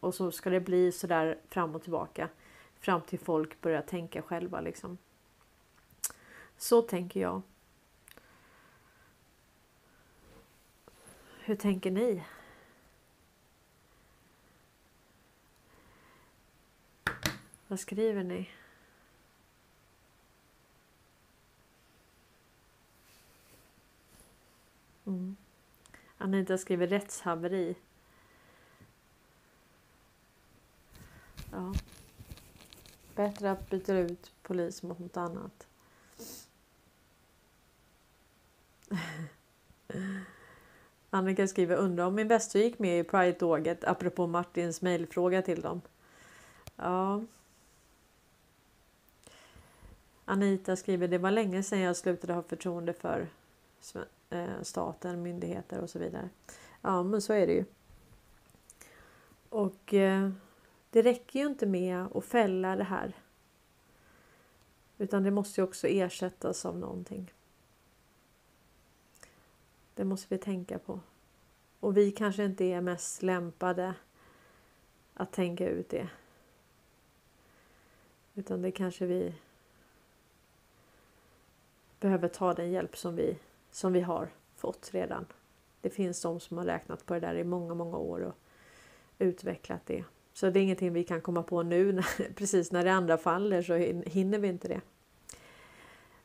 Och 0.00 0.14
så 0.14 0.30
ska 0.30 0.50
det 0.50 0.60
bli 0.60 0.92
så 0.92 1.06
där 1.06 1.38
fram 1.48 1.74
och 1.74 1.82
tillbaka. 1.82 2.28
Fram 2.80 3.00
till 3.00 3.18
folk 3.18 3.60
börjar 3.60 3.82
tänka 3.82 4.22
själva 4.22 4.60
liksom. 4.60 4.98
Så 6.56 6.82
tänker 6.82 7.20
jag. 7.20 7.42
Hur 11.46 11.56
tänker 11.56 11.90
ni? 11.90 12.24
Vad 17.68 17.80
skriver 17.80 18.24
ni? 18.24 18.50
Mm. 25.04 25.36
Anita 26.18 26.58
skriver 26.58 26.86
rättshaveri. 26.86 27.76
Ja. 31.52 31.74
Bättre 33.14 33.50
att 33.50 33.70
byta 33.70 33.94
ut 33.98 34.32
polis 34.42 34.82
mot 34.82 34.98
något 34.98 35.16
annat. 35.16 35.66
Annika 41.16 41.48
skriver 41.48 41.76
undrar 41.76 42.04
om 42.04 42.18
Investor 42.18 42.62
gick 42.62 42.78
med 42.78 43.00
i 43.00 43.04
Pride-tåget 43.04 43.84
apropå 43.84 44.26
Martins 44.26 44.82
mejlfråga 44.82 45.42
till 45.42 45.60
dem. 45.60 45.80
Ja. 46.76 47.22
Anita 50.24 50.76
skriver 50.76 51.08
det 51.08 51.18
var 51.18 51.30
länge 51.30 51.62
sedan 51.62 51.80
jag 51.80 51.96
slutade 51.96 52.32
ha 52.32 52.42
förtroende 52.42 52.92
för 52.92 53.28
eh, 54.30 54.62
staten, 54.62 55.22
myndigheter 55.22 55.80
och 55.80 55.90
så 55.90 55.98
vidare. 55.98 56.28
Ja, 56.82 57.02
men 57.02 57.22
så 57.22 57.32
är 57.32 57.46
det 57.46 57.52
ju. 57.52 57.64
Och 59.48 59.94
eh, 59.94 60.30
det 60.90 61.02
räcker 61.02 61.40
ju 61.40 61.46
inte 61.46 61.66
med 61.66 62.06
att 62.14 62.24
fälla 62.24 62.76
det 62.76 62.84
här. 62.84 63.12
Utan 64.98 65.22
det 65.22 65.30
måste 65.30 65.60
ju 65.60 65.64
också 65.64 65.86
ersättas 65.86 66.66
av 66.66 66.78
någonting. 66.78 67.32
Det 69.96 70.04
måste 70.04 70.34
vi 70.34 70.38
tänka 70.38 70.78
på. 70.78 71.00
Och 71.80 71.96
vi 71.96 72.10
kanske 72.10 72.44
inte 72.44 72.64
är 72.64 72.80
mest 72.80 73.22
lämpade 73.22 73.94
att 75.14 75.32
tänka 75.32 75.68
ut 75.68 75.88
det. 75.88 76.08
Utan 78.34 78.62
det 78.62 78.70
kanske 78.70 79.06
vi 79.06 79.34
behöver 82.00 82.28
ta 82.28 82.54
den 82.54 82.70
hjälp 82.70 82.96
som 82.96 83.16
vi 83.16 83.38
som 83.70 83.92
vi 83.92 84.00
har 84.00 84.28
fått 84.56 84.90
redan. 84.92 85.26
Det 85.80 85.90
finns 85.90 86.22
de 86.22 86.40
som 86.40 86.58
har 86.58 86.64
räknat 86.64 87.06
på 87.06 87.14
det 87.14 87.20
där 87.20 87.34
i 87.34 87.44
många, 87.44 87.74
många 87.74 87.96
år 87.96 88.20
och 88.20 88.34
utvecklat 89.18 89.86
det. 89.86 90.04
Så 90.32 90.50
det 90.50 90.60
är 90.60 90.62
ingenting 90.62 90.92
vi 90.92 91.04
kan 91.04 91.20
komma 91.20 91.42
på 91.42 91.62
nu. 91.62 91.92
När, 91.92 92.32
precis 92.34 92.72
när 92.72 92.84
det 92.84 92.92
andra 92.92 93.18
faller 93.18 93.62
så 93.62 93.74
hinner 94.10 94.38
vi 94.38 94.48
inte 94.48 94.68
det. 94.68 94.80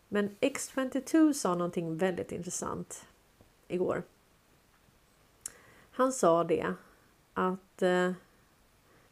Men 0.07 0.35
X22 0.39 1.33
sa 1.33 1.55
någonting 1.55 1.97
väldigt 1.97 2.31
intressant 2.31 3.05
igår. 3.73 4.03
Han 5.91 6.11
sa 6.11 6.43
det 6.43 6.73
att 7.33 7.81
eh, 7.81 8.11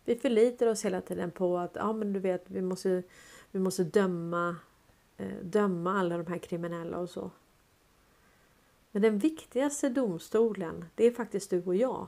vi 0.05 0.15
förlitar 0.15 0.67
oss 0.67 0.85
hela 0.85 1.01
tiden 1.01 1.31
på 1.31 1.57
att 1.57 1.71
ja, 1.75 1.93
men 1.93 2.13
du 2.13 2.19
vet, 2.19 2.49
vi 2.49 2.61
måste, 2.61 3.03
vi 3.51 3.59
måste 3.59 3.83
döma, 3.83 4.55
eh, 5.17 5.37
döma 5.43 5.99
alla 5.99 6.17
de 6.17 6.27
här 6.27 6.37
kriminella 6.37 6.97
och 6.97 7.09
så. 7.09 7.31
Men 8.91 9.01
den 9.01 9.17
viktigaste 9.17 9.89
domstolen, 9.89 10.85
det 10.95 11.05
är 11.05 11.11
faktiskt 11.11 11.49
du 11.49 11.63
och 11.63 11.75
jag. 11.75 12.07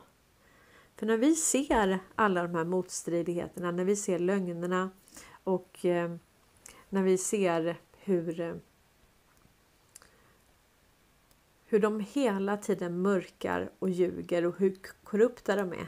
För 0.96 1.06
när 1.06 1.18
vi 1.18 1.36
ser 1.36 2.00
alla 2.16 2.44
de 2.44 2.56
här 2.56 2.64
motstridigheterna, 2.64 3.72
när 3.72 3.86
vi 3.86 3.96
ser 3.96 4.20
lögnerna 4.20 4.90
och 5.44 5.86
eh, 5.86 6.16
när 6.90 7.04
vi 7.04 7.18
ser 7.18 7.80
hur 7.98 8.40
eh, 8.40 8.56
hur 11.72 11.80
de 11.80 12.00
hela 12.00 12.58
tiden 12.58 13.02
mörkar 13.02 13.72
och 13.80 13.90
ljuger 13.90 14.46
och 14.46 14.58
hur 14.58 14.78
korrupta 15.04 15.56
de 15.56 15.74
är. 15.74 15.88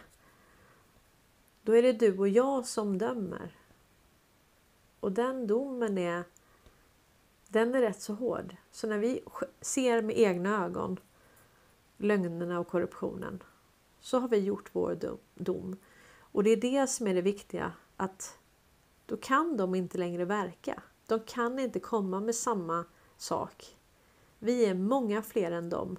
Då 1.61 1.75
är 1.75 1.81
det 1.81 1.93
du 1.93 2.17
och 2.17 2.27
jag 2.27 2.65
som 2.65 2.97
dömer. 2.97 3.55
Och 4.99 5.11
den 5.11 5.47
domen 5.47 5.97
är 5.97 6.23
den 7.47 7.75
är 7.75 7.81
rätt 7.81 8.01
så 8.01 8.13
hård. 8.13 8.55
Så 8.71 8.87
när 8.87 8.97
vi 8.97 9.23
ser 9.61 10.01
med 10.01 10.19
egna 10.19 10.65
ögon 10.65 10.99
lögnerna 11.97 12.59
och 12.59 12.67
korruptionen 12.67 13.43
så 13.99 14.19
har 14.19 14.27
vi 14.27 14.37
gjort 14.37 14.69
vår 14.71 15.17
dom. 15.35 15.77
Och 16.19 16.43
det 16.43 16.49
är 16.49 16.57
det 16.57 16.87
som 16.87 17.07
är 17.07 17.13
det 17.13 17.21
viktiga 17.21 17.73
att 17.97 18.37
då 19.05 19.17
kan 19.17 19.57
de 19.57 19.75
inte 19.75 19.97
längre 19.97 20.25
verka. 20.25 20.83
De 21.07 21.19
kan 21.19 21.59
inte 21.59 21.79
komma 21.79 22.19
med 22.19 22.35
samma 22.35 22.85
sak. 23.17 23.77
Vi 24.43 24.65
är 24.65 24.73
många 24.73 25.21
fler 25.21 25.51
än 25.51 25.69
dem. 25.69 25.97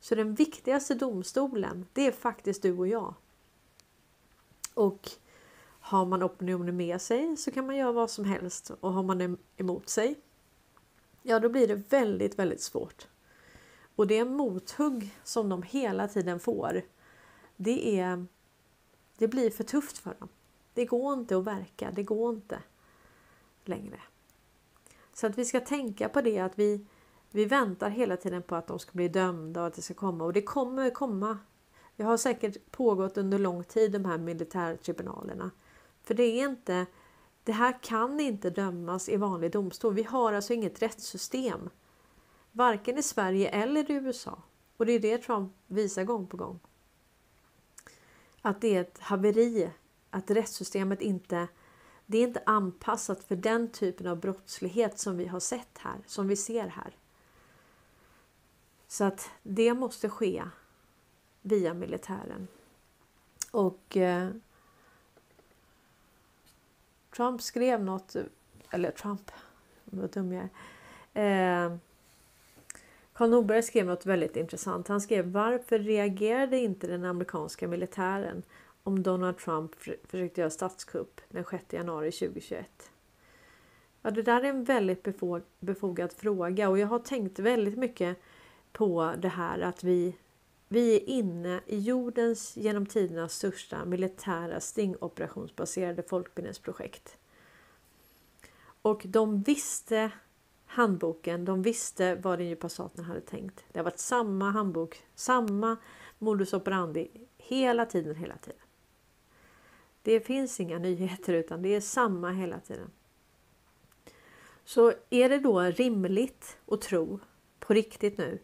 Så 0.00 0.14
den 0.14 0.34
viktigaste 0.34 0.94
domstolen, 0.94 1.86
det 1.92 2.06
är 2.06 2.12
faktiskt 2.12 2.62
du 2.62 2.78
och 2.78 2.88
jag. 2.88 3.14
Och 4.74 5.10
har 5.80 6.06
man 6.06 6.22
opinionen 6.22 6.76
med 6.76 7.00
sig 7.00 7.36
så 7.36 7.50
kan 7.50 7.66
man 7.66 7.76
göra 7.76 7.92
vad 7.92 8.10
som 8.10 8.24
helst 8.24 8.70
och 8.80 8.92
har 8.92 9.02
man 9.02 9.18
den 9.18 9.38
emot 9.56 9.88
sig 9.88 10.20
ja 11.22 11.40
då 11.40 11.48
blir 11.48 11.68
det 11.68 11.74
väldigt, 11.74 12.38
väldigt 12.38 12.60
svårt. 12.60 13.08
Och 13.96 14.06
det 14.06 14.24
mothugg 14.24 15.14
som 15.24 15.48
de 15.48 15.62
hela 15.62 16.08
tiden 16.08 16.40
får, 16.40 16.82
det, 17.56 18.00
är, 18.00 18.26
det 19.16 19.28
blir 19.28 19.50
för 19.50 19.64
tufft 19.64 19.98
för 19.98 20.14
dem. 20.18 20.28
Det 20.74 20.84
går 20.84 21.14
inte 21.14 21.36
att 21.36 21.44
verka, 21.44 21.90
det 21.94 22.02
går 22.02 22.34
inte 22.34 22.62
längre. 23.64 24.00
Så 25.12 25.26
att 25.26 25.38
vi 25.38 25.44
ska 25.44 25.60
tänka 25.60 26.08
på 26.08 26.20
det 26.20 26.38
att 26.38 26.58
vi, 26.58 26.86
vi 27.30 27.44
väntar 27.44 27.90
hela 27.90 28.16
tiden 28.16 28.42
på 28.42 28.56
att 28.56 28.66
de 28.66 28.78
ska 28.78 28.92
bli 28.92 29.08
dömda 29.08 29.60
och 29.60 29.66
att 29.66 29.74
det 29.74 29.82
ska 29.82 29.94
komma. 29.94 30.24
Och 30.24 30.32
det 30.32 30.42
kommer 30.42 30.90
komma. 30.90 31.38
Det 31.96 32.02
har 32.02 32.16
säkert 32.16 32.70
pågått 32.70 33.16
under 33.16 33.38
lång 33.38 33.64
tid 33.64 33.92
de 33.92 34.04
här 34.04 34.18
militärtribunalerna. 34.18 35.50
För 36.02 36.14
det 36.14 36.22
är 36.22 36.48
inte 36.48 36.86
det 37.44 37.52
här 37.52 37.82
kan 37.82 38.20
inte 38.20 38.50
dömas 38.50 39.08
i 39.08 39.16
vanlig 39.16 39.52
domstol. 39.52 39.94
Vi 39.94 40.02
har 40.02 40.32
alltså 40.32 40.52
inget 40.52 40.82
rättssystem. 40.82 41.70
Varken 42.52 42.98
i 42.98 43.02
Sverige 43.02 43.48
eller 43.48 43.90
i 43.90 43.94
USA. 43.94 44.42
Och 44.76 44.86
det 44.86 44.92
är 44.92 45.00
det 45.00 45.18
Trump 45.18 45.52
visar 45.66 46.04
gång 46.04 46.26
på 46.26 46.36
gång. 46.36 46.60
Att 48.42 48.60
det 48.60 48.76
är 48.76 48.80
ett 48.80 48.98
haveri. 48.98 49.70
Att 50.10 50.30
rättssystemet 50.30 51.02
inte 51.02 51.48
det 52.10 52.18
är 52.18 52.22
inte 52.22 52.42
anpassat 52.46 53.24
för 53.24 53.36
den 53.36 53.70
typen 53.70 54.06
av 54.06 54.20
brottslighet 54.20 54.98
som 54.98 55.16
vi 55.16 55.26
har 55.26 55.40
sett 55.40 55.78
här, 55.78 56.00
som 56.06 56.28
vi 56.28 56.36
ser 56.36 56.66
här. 56.66 56.96
Så 58.90 59.04
att 59.04 59.30
det 59.42 59.74
måste 59.74 60.08
ske 60.08 60.44
via 61.42 61.74
militären. 61.74 62.48
Och 63.50 63.96
eh, 63.96 64.30
Trump 67.16 67.42
skrev 67.42 67.84
något, 67.84 68.16
eller 68.70 68.90
Trump, 68.90 69.30
vad 69.84 70.10
dum 70.10 70.32
jag 70.32 70.48
är. 71.12 71.66
Eh, 71.66 71.76
Karl 73.12 73.30
Norberg 73.30 73.62
skrev 73.62 73.86
något 73.86 74.06
väldigt 74.06 74.36
intressant. 74.36 74.88
Han 74.88 75.00
skrev 75.00 75.32
varför 75.32 75.78
reagerade 75.78 76.58
inte 76.58 76.86
den 76.86 77.04
amerikanska 77.04 77.68
militären 77.68 78.42
om 78.82 79.02
Donald 79.02 79.38
Trump 79.38 79.74
försökte 80.04 80.40
göra 80.40 80.50
statskupp 80.50 81.20
den 81.28 81.44
6 81.50 81.72
januari 81.72 82.12
2021? 82.12 82.90
Ja, 84.02 84.10
det 84.10 84.22
där 84.22 84.40
är 84.40 84.48
en 84.48 84.64
väldigt 84.64 85.08
befogad 85.60 86.12
fråga 86.12 86.68
och 86.68 86.78
jag 86.78 86.86
har 86.86 86.98
tänkt 86.98 87.38
väldigt 87.38 87.78
mycket 87.78 88.18
på 88.72 89.14
det 89.18 89.28
här 89.28 89.60
att 89.60 89.84
vi, 89.84 90.16
vi 90.68 90.96
är 90.96 91.08
inne 91.08 91.60
i 91.66 91.78
jordens 91.78 92.56
genom 92.56 92.86
tiderna 92.86 93.28
största 93.28 93.84
militära 93.84 94.60
stingoperationsbaserade 94.60 96.02
folkbildningsprojekt. 96.02 97.16
Och 98.82 99.02
de 99.04 99.42
visste 99.42 100.10
handboken, 100.66 101.44
de 101.44 101.62
visste 101.62 102.14
vad 102.14 102.38
den 102.38 102.46
djupa 102.46 102.68
staten 102.68 103.04
hade 103.04 103.20
tänkt. 103.20 103.64
Det 103.72 103.78
har 103.78 103.84
varit 103.84 103.98
samma 103.98 104.50
handbok, 104.50 105.04
samma 105.14 105.76
modus 106.18 106.52
operandi 106.52 107.10
hela 107.38 107.86
tiden, 107.86 108.14
hela 108.14 108.36
tiden. 108.36 108.60
Det 110.02 110.20
finns 110.20 110.60
inga 110.60 110.78
nyheter 110.78 111.32
utan 111.32 111.62
det 111.62 111.74
är 111.74 111.80
samma 111.80 112.30
hela 112.30 112.60
tiden. 112.60 112.90
Så 114.64 114.92
är 115.10 115.28
det 115.28 115.38
då 115.38 115.60
rimligt 115.60 116.58
att 116.66 116.80
tro, 116.80 117.20
på 117.58 117.74
riktigt 117.74 118.18
nu, 118.18 118.38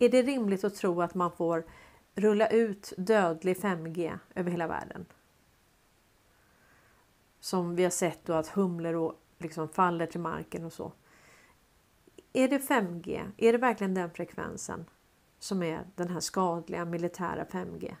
är 0.00 0.08
det 0.08 0.22
rimligt 0.22 0.64
att 0.64 0.74
tro 0.74 1.02
att 1.02 1.14
man 1.14 1.32
får 1.32 1.64
rulla 2.14 2.48
ut 2.48 2.92
dödlig 2.96 3.56
5G 3.56 4.18
över 4.34 4.50
hela 4.50 4.66
världen? 4.66 5.06
Som 7.40 7.76
vi 7.76 7.82
har 7.82 7.90
sett 7.90 8.24
då 8.24 8.32
att 8.32 8.48
humlor 8.48 9.14
liksom 9.38 9.68
faller 9.68 10.06
till 10.06 10.20
marken 10.20 10.64
och 10.64 10.72
så. 10.72 10.92
Är 12.32 12.48
det 12.48 12.58
5G? 12.58 13.30
Är 13.36 13.52
det 13.52 13.58
verkligen 13.58 13.94
den 13.94 14.10
frekvensen 14.10 14.84
som 15.38 15.62
är 15.62 15.86
den 15.94 16.08
här 16.08 16.20
skadliga 16.20 16.84
militära 16.84 17.44
5G? 17.44 17.94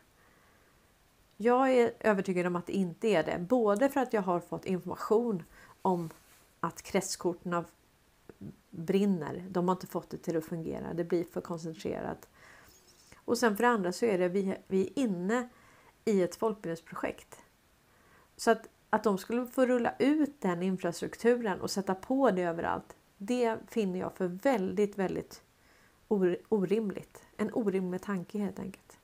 Jag 1.36 1.72
är 1.72 1.92
övertygad 2.00 2.46
om 2.46 2.56
att 2.56 2.66
det 2.66 2.72
inte 2.72 3.08
är 3.08 3.24
det. 3.24 3.38
Både 3.38 3.88
för 3.88 4.00
att 4.00 4.12
jag 4.12 4.22
har 4.22 4.40
fått 4.40 4.64
information 4.64 5.42
om 5.82 6.10
att 6.60 6.82
kretskorten 6.82 7.52
brinner. 8.70 9.46
De 9.50 9.68
har 9.68 9.72
inte 9.72 9.86
fått 9.86 10.10
det 10.10 10.16
till 10.16 10.36
att 10.36 10.44
fungera. 10.44 10.94
Det 10.94 11.04
blir 11.04 11.24
för 11.24 11.40
koncentrerat. 11.40 12.28
Och 13.16 13.38
sen 13.38 13.56
för 13.56 13.62
det 13.62 13.68
andra 13.68 13.92
så 13.92 14.04
är 14.04 14.18
det 14.18 14.28
vi, 14.28 14.56
vi 14.66 14.82
är 14.82 14.98
inne 14.98 15.48
i 16.04 16.22
ett 16.22 16.36
folkbildningsprojekt. 16.36 17.38
Så 18.36 18.50
att, 18.50 18.68
att 18.90 19.04
de 19.04 19.18
skulle 19.18 19.46
få 19.46 19.66
rulla 19.66 19.94
ut 19.98 20.40
den 20.40 20.62
infrastrukturen 20.62 21.60
och 21.60 21.70
sätta 21.70 21.94
på 21.94 22.30
det 22.30 22.42
överallt. 22.42 22.96
Det 23.16 23.56
finner 23.68 24.00
jag 24.00 24.12
för 24.12 24.26
väldigt, 24.26 24.98
väldigt 24.98 25.42
orimligt. 26.48 27.24
En 27.36 27.50
orimlig 27.52 28.02
tanke 28.02 28.38
helt 28.38 28.58
enkelt. 28.58 28.98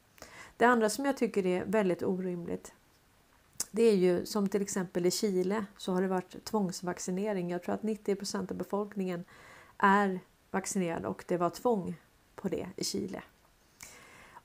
Det 0.57 0.65
andra 0.65 0.91
som 0.91 1.05
jag 1.05 1.17
tycker 1.17 1.47
är 1.47 1.65
väldigt 1.65 2.03
orimligt 2.03 2.73
det 3.77 3.83
är 3.83 3.97
ju 3.97 4.27
som 4.27 4.49
till 4.49 4.63
exempel 4.63 5.07
i 5.07 5.11
Chile 5.11 5.65
så 5.77 5.93
har 5.93 6.03
det 6.03 6.09
varit 6.09 6.45
tvångsvaccinering. 6.45 7.51
Jag 7.51 7.63
tror 7.63 7.75
att 7.75 7.83
90% 7.83 8.51
av 8.51 8.57
befolkningen 8.57 9.25
är 9.79 10.21
vaccinerad 10.51 11.05
och 11.05 11.25
det 11.29 11.37
var 11.37 11.51
tvång 11.51 12.01
på 12.35 12.49
det 12.49 12.69
i 12.77 12.85
Chile. 12.85 13.23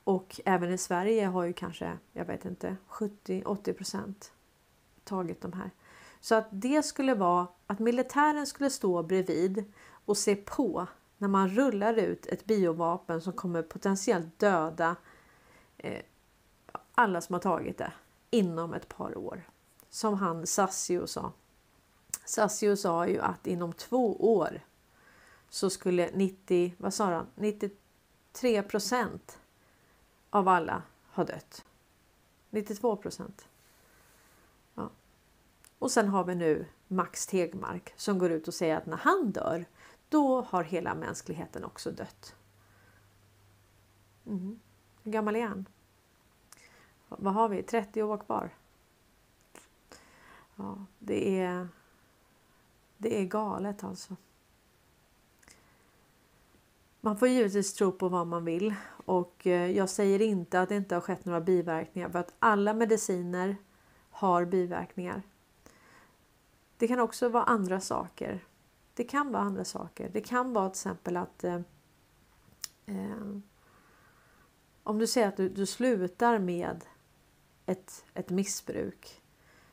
Och 0.04 0.40
även 0.44 0.72
i 0.72 0.78
Sverige 0.78 1.26
har 1.26 1.44
ju 1.44 1.52
kanske, 1.52 1.98
jag 2.12 2.24
vet 2.24 2.44
inte, 2.44 2.76
70-80% 2.88 4.14
tagit 5.04 5.40
de 5.40 5.52
här. 5.52 5.70
Så 6.20 6.34
att 6.34 6.48
det 6.50 6.82
skulle 6.82 7.14
vara 7.14 7.46
att 7.66 7.78
militären 7.78 8.46
skulle 8.46 8.70
stå 8.70 9.02
bredvid 9.02 9.72
och 10.04 10.16
se 10.16 10.36
på 10.36 10.86
när 11.18 11.28
man 11.28 11.48
rullar 11.48 11.94
ut 11.94 12.26
ett 12.26 12.44
biovapen 12.44 13.20
som 13.20 13.32
kommer 13.32 13.62
potentiellt 13.62 14.38
döda 14.38 14.96
eh, 15.78 16.02
alla 16.94 17.20
som 17.20 17.32
har 17.32 17.40
tagit 17.40 17.78
det 17.78 17.92
inom 18.30 18.74
ett 18.74 18.88
par 18.88 19.18
år. 19.18 19.48
Som 19.90 20.14
han 20.14 20.46
Sassio 20.46 21.06
sa. 21.06 21.32
Sassio 22.24 22.76
sa 22.76 23.06
ju 23.06 23.20
att 23.20 23.46
inom 23.46 23.72
två 23.72 24.36
år 24.36 24.60
så 25.52 25.70
skulle 25.70 26.10
90, 26.14 26.74
vad 26.78 26.94
sa 26.94 27.04
han? 27.04 27.26
93 27.34 28.62
procent 28.62 29.38
av 30.30 30.48
alla 30.48 30.82
ha 31.10 31.24
dött. 31.24 31.64
92 32.50 32.96
procent. 32.96 33.48
Ja. 34.74 34.90
Och 35.78 35.90
sen 35.90 36.08
har 36.08 36.24
vi 36.24 36.34
nu 36.34 36.66
Max 36.88 37.26
Tegmark 37.26 37.92
som 37.96 38.18
går 38.18 38.30
ut 38.30 38.48
och 38.48 38.54
säger 38.54 38.76
att 38.76 38.86
när 38.86 38.96
han 38.96 39.30
dör 39.30 39.64
då 40.08 40.40
har 40.40 40.64
hela 40.64 40.94
mänskligheten 40.94 41.64
också 41.64 41.90
dött. 41.90 42.34
Mm. 44.26 44.60
Hur 45.02 45.12
gammal 45.12 45.36
är 45.36 45.46
han? 45.46 45.68
Vad 47.08 47.34
har 47.34 47.48
vi? 47.48 47.62
30 47.62 48.02
år 48.02 48.18
kvar. 48.18 48.50
Ja, 50.56 50.84
det 50.98 51.40
är, 51.40 51.68
det 52.96 53.20
är 53.20 53.24
galet 53.24 53.84
alltså. 53.84 54.16
Man 57.04 57.16
får 57.16 57.28
givetvis 57.28 57.74
tro 57.74 57.92
på 57.92 58.08
vad 58.08 58.26
man 58.26 58.44
vill 58.44 58.74
och 59.04 59.46
eh, 59.46 59.70
jag 59.70 59.88
säger 59.88 60.22
inte 60.22 60.60
att 60.60 60.68
det 60.68 60.76
inte 60.76 60.94
har 60.94 61.00
skett 61.00 61.24
några 61.24 61.40
biverkningar 61.40 62.08
för 62.08 62.18
att 62.18 62.34
alla 62.38 62.74
mediciner 62.74 63.56
har 64.10 64.44
biverkningar. 64.44 65.22
Det 66.76 66.88
kan 66.88 67.00
också 67.00 67.28
vara 67.28 67.44
andra 67.44 67.80
saker. 67.80 68.44
Det 68.94 69.04
kan 69.04 69.32
vara 69.32 69.42
andra 69.42 69.64
saker. 69.64 70.10
Det 70.12 70.20
kan 70.20 70.52
vara 70.52 70.68
till 70.68 70.72
exempel 70.72 71.16
att 71.16 71.44
eh, 71.44 71.60
eh, 72.86 73.36
om 74.82 74.98
du 74.98 75.06
säger 75.06 75.28
att 75.28 75.36
du, 75.36 75.48
du 75.48 75.66
slutar 75.66 76.38
med 76.38 76.84
ett, 77.66 78.04
ett 78.14 78.30
missbruk. 78.30 79.22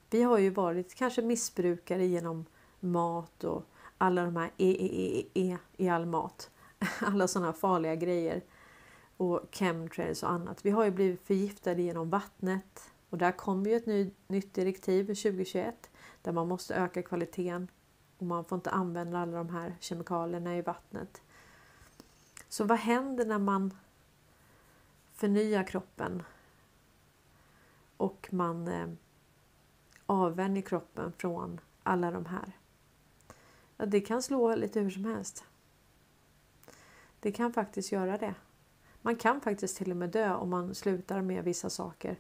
Vi 0.10 0.24
har 0.24 0.38
ju 0.38 0.50
varit 0.50 0.96
kanske 0.96 1.22
missbrukare 1.22 2.06
genom 2.06 2.46
mat 2.80 3.44
och 3.44 3.66
alla 3.98 4.26
de 4.26 4.36
här 4.36 4.52
e, 4.58 4.72
e, 4.72 4.90
e, 4.92 5.26
e, 5.34 5.52
e 5.52 5.58
i 5.78 5.90
all 5.90 6.06
mat. 6.06 6.52
Alla 7.00 7.28
sådana 7.28 7.54
farliga 7.54 7.96
grejer. 7.96 8.42
Och 9.18 9.42
chemtrails 9.52 10.24
och 10.24 10.30
annat. 10.30 10.66
Vi 10.66 10.70
har 10.70 10.86
ju 10.86 10.92
blivit 10.92 11.28
förgiftade 11.28 11.82
genom 11.82 12.10
vattnet. 12.10 12.92
Och 13.10 13.18
där 13.18 13.32
kommer 13.32 13.70
ju 13.70 13.76
ett 13.76 13.86
ny, 13.86 14.12
nytt 14.28 14.54
direktiv 14.54 15.04
2021 15.04 15.90
där 16.22 16.32
man 16.32 16.48
måste 16.48 16.76
öka 16.76 17.04
kvaliteten 17.04 17.68
och 18.18 18.26
man 18.26 18.46
får 18.46 18.56
inte 18.56 18.72
använda 18.72 19.20
alla 19.20 19.38
de 19.38 19.50
här 19.50 19.76
kemikalierna 19.80 20.58
i 20.58 20.62
vattnet. 20.62 21.22
Så 22.50 22.64
vad 22.64 22.78
händer 22.78 23.26
när 23.26 23.40
man 23.40 23.74
förnyar 25.14 25.64
kroppen 25.64 26.24
och 27.98 28.28
man 28.32 28.68
eh, 28.68 28.88
avvänjer 30.06 30.64
kroppen 30.64 31.14
från 31.18 31.60
alla 31.84 32.12
de 32.12 32.26
här. 32.26 32.52
Ja, 33.78 33.86
det 33.86 34.02
kan 34.02 34.22
slå 34.22 34.56
lite 34.56 34.80
hur 34.80 34.90
som 34.90 35.06
helst. 35.06 35.44
Det 37.20 37.32
kan 37.32 37.54
faktiskt 37.54 37.92
göra 37.92 38.18
det. 38.18 38.36
Man 39.02 39.16
kan 39.16 39.42
faktiskt 39.42 39.78
till 39.78 39.92
och 39.92 39.98
med 39.98 40.10
dö 40.10 40.34
om 40.34 40.50
man 40.50 40.76
slutar 40.76 41.22
med 41.22 41.44
vissa 41.44 41.70
saker. 41.70 42.20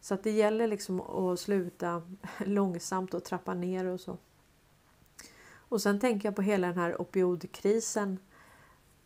Så 0.00 0.14
att 0.14 0.22
det 0.22 0.30
gäller 0.30 0.66
liksom 0.66 1.00
att 1.00 1.40
sluta 1.40 2.02
långsamt 2.38 3.14
och 3.14 3.24
trappa 3.24 3.54
ner 3.54 3.84
och 3.84 4.00
så. 4.00 4.18
Och 5.52 5.82
sen 5.82 6.00
tänker 6.00 6.28
jag 6.28 6.36
på 6.36 6.42
hela 6.42 6.66
den 6.66 6.78
här 6.78 7.00
opioidkrisen 7.00 8.18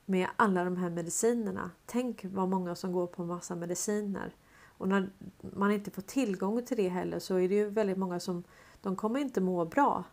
med 0.05 0.29
alla 0.37 0.65
de 0.65 0.77
här 0.77 0.91
medicinerna. 0.91 1.71
Tänk 1.87 2.25
vad 2.25 2.49
många 2.49 2.75
som 2.75 2.93
går 2.93 3.07
på 3.07 3.25
massa 3.25 3.57
mediciner 3.57 4.35
och 4.77 4.89
när 4.89 5.11
man 5.41 5.73
inte 5.73 5.91
får 5.91 6.03
tillgång 6.03 6.67
till 6.67 6.77
det 6.77 6.89
heller 6.89 7.19
så 7.19 7.37
är 7.37 7.49
det 7.49 7.55
ju 7.55 7.71
väldigt 7.71 7.99
många 7.99 8.21
som 8.21 8.45
de 8.83 8.97
kommer 8.97 9.21
inte 9.21 9.41
må 9.41 9.65
bra 9.65 10.05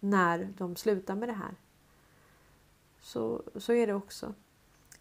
när 0.00 0.54
de 0.58 0.76
slutar 0.76 1.14
med 1.16 1.28
det 1.28 1.32
här. 1.32 1.54
Så, 3.04 3.42
så 3.56 3.72
är 3.72 3.86
det 3.86 3.94
också. 3.94 4.34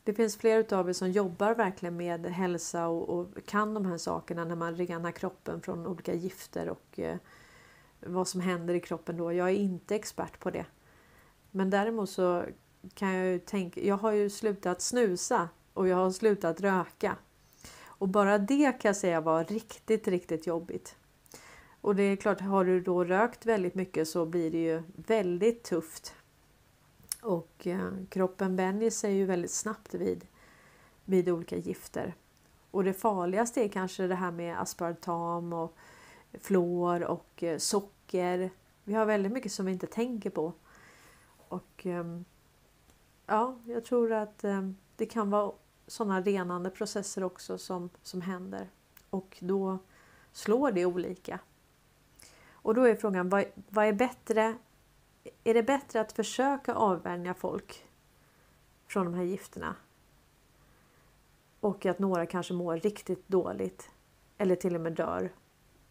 Det 0.03 0.13
finns 0.13 0.37
flera 0.37 0.77
av 0.77 0.89
er 0.89 0.93
som 0.93 1.11
jobbar 1.11 1.55
verkligen 1.55 1.97
med 1.97 2.25
hälsa 2.25 2.87
och, 2.87 3.09
och, 3.09 3.45
kan 3.45 3.73
de 3.73 3.85
här 3.85 3.97
sakerna 3.97 4.45
när 4.45 4.55
man 4.55 4.75
renar 4.75 5.11
kroppen 5.11 5.61
från 5.61 5.87
olika 5.87 6.13
gifter 6.13 6.69
och 6.69 6.99
eh, 6.99 7.17
vad 7.99 8.27
som 8.27 8.41
händer 8.41 8.73
i 8.73 8.79
kroppen 8.79 9.17
då. 9.17 9.33
Jag 9.33 9.49
är 9.49 9.53
inte 9.53 9.95
expert 9.95 10.39
på 10.39 10.49
det. 10.49 10.65
Men 11.51 11.69
däremot 11.69 12.09
så 12.09 12.45
kan 12.93 13.13
jag 13.13 13.27
ju 13.27 13.39
tänka, 13.39 13.81
jag 13.81 13.97
har 13.97 14.11
ju 14.11 14.29
slutat 14.29 14.81
snusa 14.81 15.49
och 15.73 15.87
jag 15.87 15.97
har 15.97 16.11
slutat 16.11 16.61
röka. 16.61 17.17
Och 17.83 18.07
bara 18.07 18.37
det 18.37 18.71
kan 18.71 18.89
jag 18.89 18.97
säga 18.97 19.21
var 19.21 19.43
riktigt, 19.43 20.07
riktigt 20.07 20.47
jobbigt. 20.47 20.95
Och 21.81 21.95
det 21.95 22.03
är 22.03 22.15
klart, 22.15 22.41
har 22.41 22.65
du 22.65 22.81
då 22.81 23.03
rökt 23.03 23.45
väldigt 23.45 23.75
mycket 23.75 24.07
så 24.07 24.25
blir 24.25 24.51
det 24.51 24.63
ju 24.63 24.83
väldigt 24.95 25.63
tufft. 25.63 26.15
Och 27.23 27.67
eh, 27.67 27.91
kroppen 28.09 28.55
vänjer 28.55 28.89
sig 28.89 29.13
ju 29.13 29.25
väldigt 29.25 29.51
snabbt 29.51 29.93
vid, 29.93 30.25
vid 31.05 31.29
olika 31.29 31.57
gifter. 31.57 32.15
Och 32.71 32.83
det 32.83 32.93
farligaste 32.93 33.63
är 33.63 33.67
kanske 33.67 34.07
det 34.07 34.15
här 34.15 34.31
med 34.31 34.61
aspartam 34.61 35.53
och 35.53 35.75
fluor 36.39 37.03
och 37.03 37.43
eh, 37.43 37.57
socker. 37.57 38.49
Vi 38.83 38.93
har 38.93 39.05
väldigt 39.05 39.31
mycket 39.31 39.51
som 39.51 39.65
vi 39.65 39.71
inte 39.71 39.87
tänker 39.87 40.29
på. 40.29 40.53
Och 41.47 41.85
ehm, 41.85 42.25
ja, 43.25 43.57
jag 43.65 43.85
tror 43.85 44.11
att 44.11 44.43
ehm, 44.43 44.77
det 44.95 45.05
kan 45.05 45.29
vara 45.29 45.51
sådana 45.87 46.21
renande 46.21 46.69
processer 46.69 47.23
också 47.23 47.57
som, 47.57 47.89
som 48.03 48.21
händer. 48.21 48.69
Och 49.09 49.37
då 49.39 49.77
slår 50.31 50.71
det 50.71 50.85
olika. 50.85 51.39
Och 52.51 52.73
då 52.73 52.81
är 52.81 52.95
frågan, 52.95 53.29
vad, 53.29 53.45
vad 53.69 53.85
är 53.85 53.93
bättre? 53.93 54.57
Är 55.43 55.53
det 55.53 55.63
bättre 55.63 56.01
att 56.01 56.11
försöka 56.11 56.73
avvänja 56.73 57.33
folk 57.33 57.85
från 58.87 59.05
de 59.05 59.13
här 59.13 59.23
gifterna? 59.23 59.75
Och 61.59 61.85
att 61.85 61.99
några 61.99 62.25
kanske 62.25 62.53
mår 62.53 62.77
riktigt 62.77 63.27
dåligt 63.27 63.89
eller 64.37 64.55
till 64.55 64.75
och 64.75 64.81
med 64.81 64.93
dör 64.93 65.31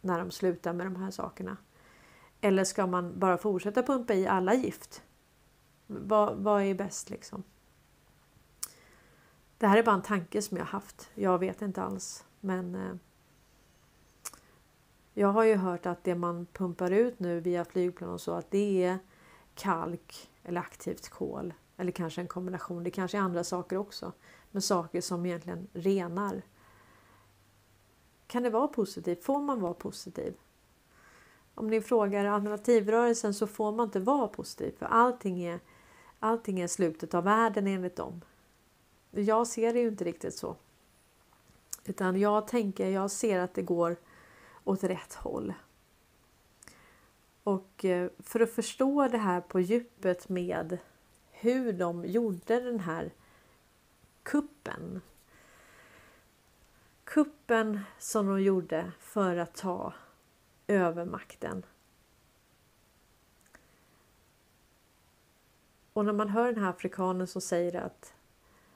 när 0.01 0.19
de 0.19 0.31
slutar 0.31 0.73
med 0.73 0.87
de 0.87 0.97
här 0.97 1.11
sakerna. 1.11 1.57
Eller 2.41 2.65
ska 2.65 2.87
man 2.87 3.19
bara 3.19 3.39
fortsätta 3.39 3.83
pumpa 3.83 4.15
i 4.15 4.27
alla 4.27 4.55
gift? 4.55 5.03
Vad, 5.87 6.37
vad 6.37 6.63
är 6.63 6.75
bäst 6.75 7.11
liksom? 7.11 7.43
Det 9.59 9.67
här 9.67 9.79
är 9.79 9.83
bara 9.83 9.95
en 9.95 10.03
tanke 10.03 10.43
som 10.43 10.57
jag 10.57 10.65
haft. 10.65 11.11
Jag 11.15 11.39
vet 11.39 11.63
inte 11.63 11.83
alls. 11.83 12.25
Men 12.41 12.75
eh, 12.75 12.95
jag 15.15 15.29
har 15.29 15.45
ju 15.45 15.57
hört 15.57 15.87
att 15.87 16.05
det 16.05 16.15
man 16.15 16.47
pumpar 16.53 16.91
ut 16.91 17.19
nu 17.19 17.41
via 17.41 17.65
flygplan 17.65 18.11
och 18.11 18.21
så 18.21 18.33
att 18.33 18.51
det 18.51 18.85
är 18.85 18.99
kalk 19.55 20.31
eller 20.43 20.61
aktivt 20.61 21.09
kol. 21.09 21.55
Eller 21.77 21.93
kanske 21.93 22.21
en 22.21 22.29
kombination. 22.29 22.85
Det 22.85 22.91
kanske 22.91 23.19
är 23.19 23.23
andra 23.23 23.45
saker 23.45 23.77
också. 23.77 24.13
Men 24.51 24.63
saker 24.63 25.01
som 25.01 25.27
egentligen 25.27 25.69
renar. 25.73 26.43
Kan 28.27 28.43
det 28.43 28.51
vara 28.51 28.69
positivt? 28.69 29.25
Får 29.25 29.41
man 29.41 29.61
vara 29.61 29.75
positiv? 29.75 30.35
Om 31.55 31.67
ni 31.67 31.81
frågar 31.81 32.25
alternativrörelsen 32.25 33.35
så 33.35 33.47
får 33.47 33.73
man 33.73 33.87
inte 33.87 34.01
vara 34.01 34.29
positiv 34.29 34.75
för 34.79 34.87
allting 34.87 35.43
är, 35.45 35.61
allting 36.19 36.61
är 36.61 36.67
slutet 36.67 37.15
av 37.15 37.25
världen 37.25 37.67
enligt 37.67 37.97
dem. 37.97 38.21
Jag 39.11 39.47
ser 39.47 39.73
det 39.73 39.81
ju 39.81 39.89
inte 39.89 40.05
riktigt 40.05 40.35
så. 40.35 40.57
Utan 41.85 42.21
jag 42.21 42.49
tänker, 42.49 42.89
jag 42.89 43.11
ser 43.11 43.39
att 43.39 43.55
det 43.55 43.63
går 43.63 43.97
åt 44.65 44.85
rätt 44.85 45.15
håll. 45.15 45.55
Och 47.45 47.85
eh, 47.85 48.11
för 48.19 48.41
att 48.41 48.51
förstå 48.51 49.09
det 49.09 49.19
här 49.19 49.41
på 49.41 49.61
djupet 49.61 50.29
med 50.29 50.79
hur 51.31 51.73
de 51.73 52.05
gjorde 52.05 52.61
den 52.61 52.81
här 52.81 53.13
kuppen. 54.23 55.01
Kuppen 57.05 57.81
som 57.99 58.27
de 58.27 58.43
gjorde 58.43 58.93
för 58.99 59.37
att 59.37 59.55
ta 59.55 59.95
över 60.67 61.05
makten. 61.05 61.63
Och 65.93 66.05
när 66.05 66.13
man 66.13 66.29
hör 66.29 66.53
den 66.53 66.63
här 66.63 66.71
afrikanen 66.71 67.27
som 67.27 67.41
säger 67.41 67.81
att 67.81 68.15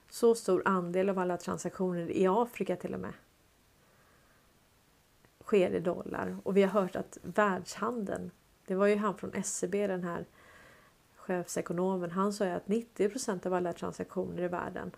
så 0.09 0.35
stor 0.35 0.63
andel 0.65 1.09
av 1.09 1.19
alla 1.19 1.37
transaktioner 1.37 2.11
i 2.11 2.27
Afrika 2.27 2.77
till 2.77 2.95
och 2.95 3.01
med 3.01 3.13
sker 5.47 5.71
i 5.71 5.81
dollar. 5.81 6.37
Och 6.45 6.57
vi 6.57 6.63
har 6.63 6.81
hört 6.81 6.97
att 6.97 7.19
världshandeln, 7.23 8.31
det 8.67 8.75
var 8.75 8.87
ju 8.87 8.97
han 8.97 9.19
från 9.19 9.35
SCB 9.35 9.87
den 9.87 10.05
här 10.05 10.27
chefsekonomen, 11.17 12.11
han 12.11 12.33
sa 12.33 12.45
ju 12.45 12.51
att 12.51 12.67
90% 12.67 13.47
av 13.47 13.55
alla 13.55 13.73
transaktioner 13.73 14.43
i 14.43 14.49
världen 14.49 14.91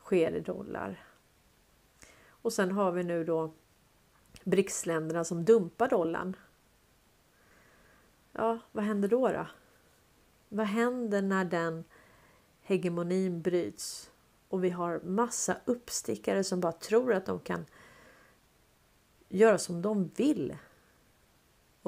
sker 0.00 0.32
i 0.32 0.40
dollar. 0.40 1.04
Och 2.28 2.52
sen 2.52 2.72
har 2.72 2.92
vi 2.92 3.02
nu 3.02 3.24
då 3.24 3.52
BRICS-länderna 4.44 5.24
som 5.24 5.44
dumpar 5.44 5.88
dollarn. 5.88 6.36
Ja, 8.32 8.58
vad 8.72 8.84
händer 8.84 9.08
då? 9.08 9.28
då? 9.28 9.46
Vad 10.48 10.66
händer 10.66 11.22
när 11.22 11.44
den 11.44 11.84
hegemonin 12.62 13.42
bryts 13.42 14.10
och 14.48 14.64
vi 14.64 14.70
har 14.70 15.00
massa 15.00 15.56
uppstickare 15.64 16.44
som 16.44 16.60
bara 16.60 16.72
tror 16.72 17.12
att 17.12 17.26
de 17.26 17.40
kan 17.40 17.66
göra 19.28 19.58
som 19.58 19.82
de 19.82 20.10
vill 20.16 20.56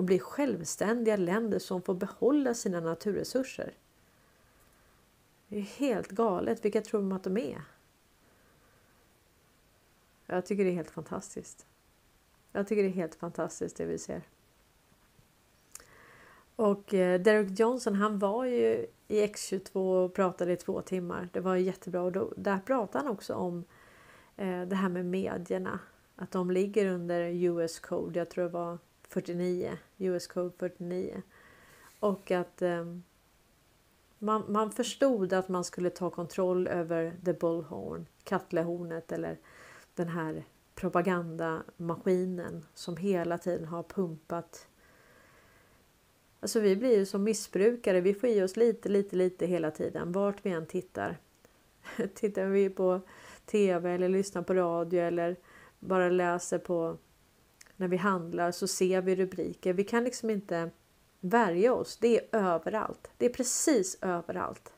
och 0.00 0.04
bli 0.04 0.18
självständiga 0.18 1.16
länder 1.16 1.58
som 1.58 1.82
får 1.82 1.94
behålla 1.94 2.54
sina 2.54 2.80
naturresurser. 2.80 3.74
Det 5.48 5.56
är 5.56 5.62
helt 5.62 6.08
galet. 6.08 6.64
Vilka 6.64 6.80
tror 6.80 7.00
de 7.00 7.12
att 7.12 7.24
de 7.24 7.36
är? 7.36 7.62
Jag 10.26 10.46
tycker 10.46 10.64
det 10.64 10.70
är 10.70 10.74
helt 10.74 10.90
fantastiskt. 10.90 11.66
Jag 12.52 12.68
tycker 12.68 12.82
det 12.82 12.88
är 12.88 12.92
helt 12.92 13.14
fantastiskt 13.14 13.76
det 13.76 13.86
vi 13.86 13.98
ser. 13.98 14.22
Och 16.56 16.94
eh, 16.94 17.20
Derek 17.20 17.58
Johnson 17.58 17.94
han 17.94 18.18
var 18.18 18.44
ju 18.44 18.86
i 19.08 19.26
X22 19.26 20.04
och 20.04 20.14
pratade 20.14 20.52
i 20.52 20.56
två 20.56 20.82
timmar. 20.82 21.28
Det 21.32 21.40
var 21.40 21.56
jättebra 21.56 22.02
och 22.02 22.12
då, 22.12 22.32
där 22.36 22.58
pratade 22.58 23.04
han 23.04 23.12
också 23.12 23.34
om 23.34 23.64
eh, 24.36 24.62
det 24.62 24.76
här 24.76 24.88
med 24.88 25.06
medierna. 25.06 25.78
Att 26.16 26.30
de 26.30 26.50
ligger 26.50 26.86
under 26.86 27.20
US 27.20 27.78
code, 27.78 28.18
jag 28.18 28.30
tror 28.30 28.44
det 28.44 28.50
var 28.50 28.78
49, 29.10 29.78
US 29.98 30.26
code 30.26 30.52
49. 30.58 31.22
Och 32.00 32.30
att 32.30 32.62
eh, 32.62 32.84
man, 34.18 34.44
man 34.48 34.72
förstod 34.72 35.32
att 35.32 35.48
man 35.48 35.64
skulle 35.64 35.90
ta 35.90 36.10
kontroll 36.10 36.68
över 36.68 37.16
the 37.24 37.32
bullhorn, 37.32 38.06
kattlehornet 38.24 39.12
eller 39.12 39.38
den 39.94 40.08
här 40.08 40.44
propagandamaskinen 40.74 42.64
som 42.74 42.96
hela 42.96 43.38
tiden 43.38 43.66
har 43.66 43.82
pumpat. 43.82 44.68
Alltså 46.40 46.60
vi 46.60 46.76
blir 46.76 46.98
ju 46.98 47.06
som 47.06 47.24
missbrukare. 47.24 48.00
Vi 48.00 48.14
får 48.14 48.28
i 48.28 48.42
oss 48.42 48.56
lite, 48.56 48.88
lite, 48.88 49.16
lite 49.16 49.46
hela 49.46 49.70
tiden 49.70 50.12
vart 50.12 50.46
vi 50.46 50.50
än 50.50 50.66
tittar. 50.66 51.18
Tittar 52.14 52.46
vi 52.46 52.70
på 52.70 53.00
tv 53.46 53.94
eller 53.94 54.08
lyssnar 54.08 54.42
på 54.42 54.54
radio 54.54 55.00
eller 55.00 55.36
bara 55.78 56.08
läser 56.08 56.58
på 56.58 56.98
när 57.80 57.88
vi 57.88 57.96
handlar 57.96 58.52
så 58.52 58.66
ser 58.68 59.02
vi 59.02 59.16
rubriker. 59.16 59.72
Vi 59.72 59.84
kan 59.84 60.04
liksom 60.04 60.30
inte 60.30 60.70
värja 61.20 61.74
oss. 61.74 61.96
Det 61.96 62.18
är 62.18 62.40
överallt. 62.40 63.10
Det 63.16 63.26
är 63.26 63.30
precis 63.30 63.98
överallt. 64.00 64.72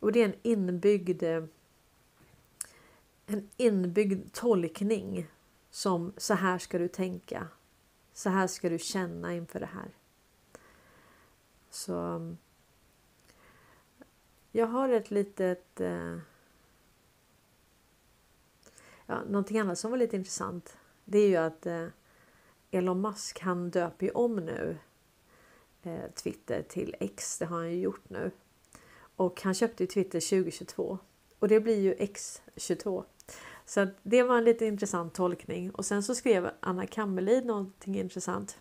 Och 0.00 0.12
det 0.12 0.20
är 0.20 0.24
en 0.24 0.34
inbyggd 0.42 1.22
en 3.26 3.48
inbyggd 3.56 4.32
tolkning 4.32 5.30
som 5.70 6.12
så 6.16 6.34
här 6.34 6.58
ska 6.58 6.78
du 6.78 6.88
tänka. 6.88 7.48
Så 8.12 8.30
här 8.30 8.46
ska 8.46 8.68
du 8.68 8.78
känna 8.78 9.34
inför 9.34 9.60
det 9.60 9.66
här. 9.66 9.90
Så 11.70 12.36
jag 14.52 14.66
har 14.66 14.88
ett 14.88 15.10
litet... 15.10 15.80
Eh, 15.80 16.18
ja, 19.06 19.24
någonting 19.24 19.58
annat 19.58 19.78
som 19.78 19.90
var 19.90 19.98
lite 19.98 20.16
intressant. 20.16 20.76
Det 21.08 21.18
är 21.18 21.28
ju 21.28 21.36
att 21.36 21.66
eh, 21.66 21.86
Elon 22.70 23.00
Musk 23.00 23.40
han 23.40 23.70
döper 23.70 24.06
ju 24.06 24.12
om 24.12 24.36
nu 24.36 24.78
eh, 25.82 26.10
Twitter 26.14 26.62
till 26.62 26.94
X. 27.00 27.38
Det 27.38 27.46
har 27.46 27.56
han 27.56 27.70
ju 27.70 27.80
gjort 27.80 28.10
nu. 28.10 28.30
Och 29.16 29.42
han 29.42 29.54
köpte 29.54 29.82
ju 29.82 29.86
Twitter 29.86 30.20
2022. 30.20 30.98
Och 31.38 31.48
det 31.48 31.60
blir 31.60 31.80
ju 31.80 31.94
X22. 31.94 33.04
Så 33.64 33.86
det 34.02 34.22
var 34.22 34.38
en 34.38 34.44
lite 34.44 34.66
intressant 34.66 35.14
tolkning. 35.14 35.70
Och 35.70 35.86
sen 35.86 36.02
så 36.02 36.14
skrev 36.14 36.50
Anna 36.60 36.86
Kammerlid 36.86 37.46
någonting 37.46 37.98
intressant. 37.98 38.58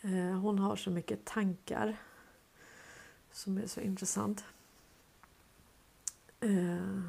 Eh, 0.00 0.38
hon 0.40 0.58
har 0.58 0.76
så 0.76 0.90
mycket 0.90 1.24
tankar 1.24 1.96
som 3.32 3.58
är 3.58 3.66
så 3.66 3.80
intressant. 3.80 4.44
Eh, 6.40 7.00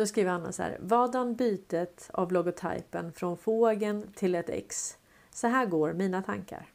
då 0.00 0.06
skriver 0.06 0.30
Anna 0.30 0.52
så 0.52 0.62
här. 0.62 0.78
Vadan 0.80 1.34
bytet 1.34 2.10
av 2.12 2.32
logotypen 2.32 3.12
från 3.12 3.36
fågeln 3.36 4.12
till 4.14 4.34
ett 4.34 4.50
X? 4.50 4.98
Så 5.30 5.46
här 5.46 5.66
går 5.66 5.92
mina 5.92 6.22
tankar. 6.22 6.72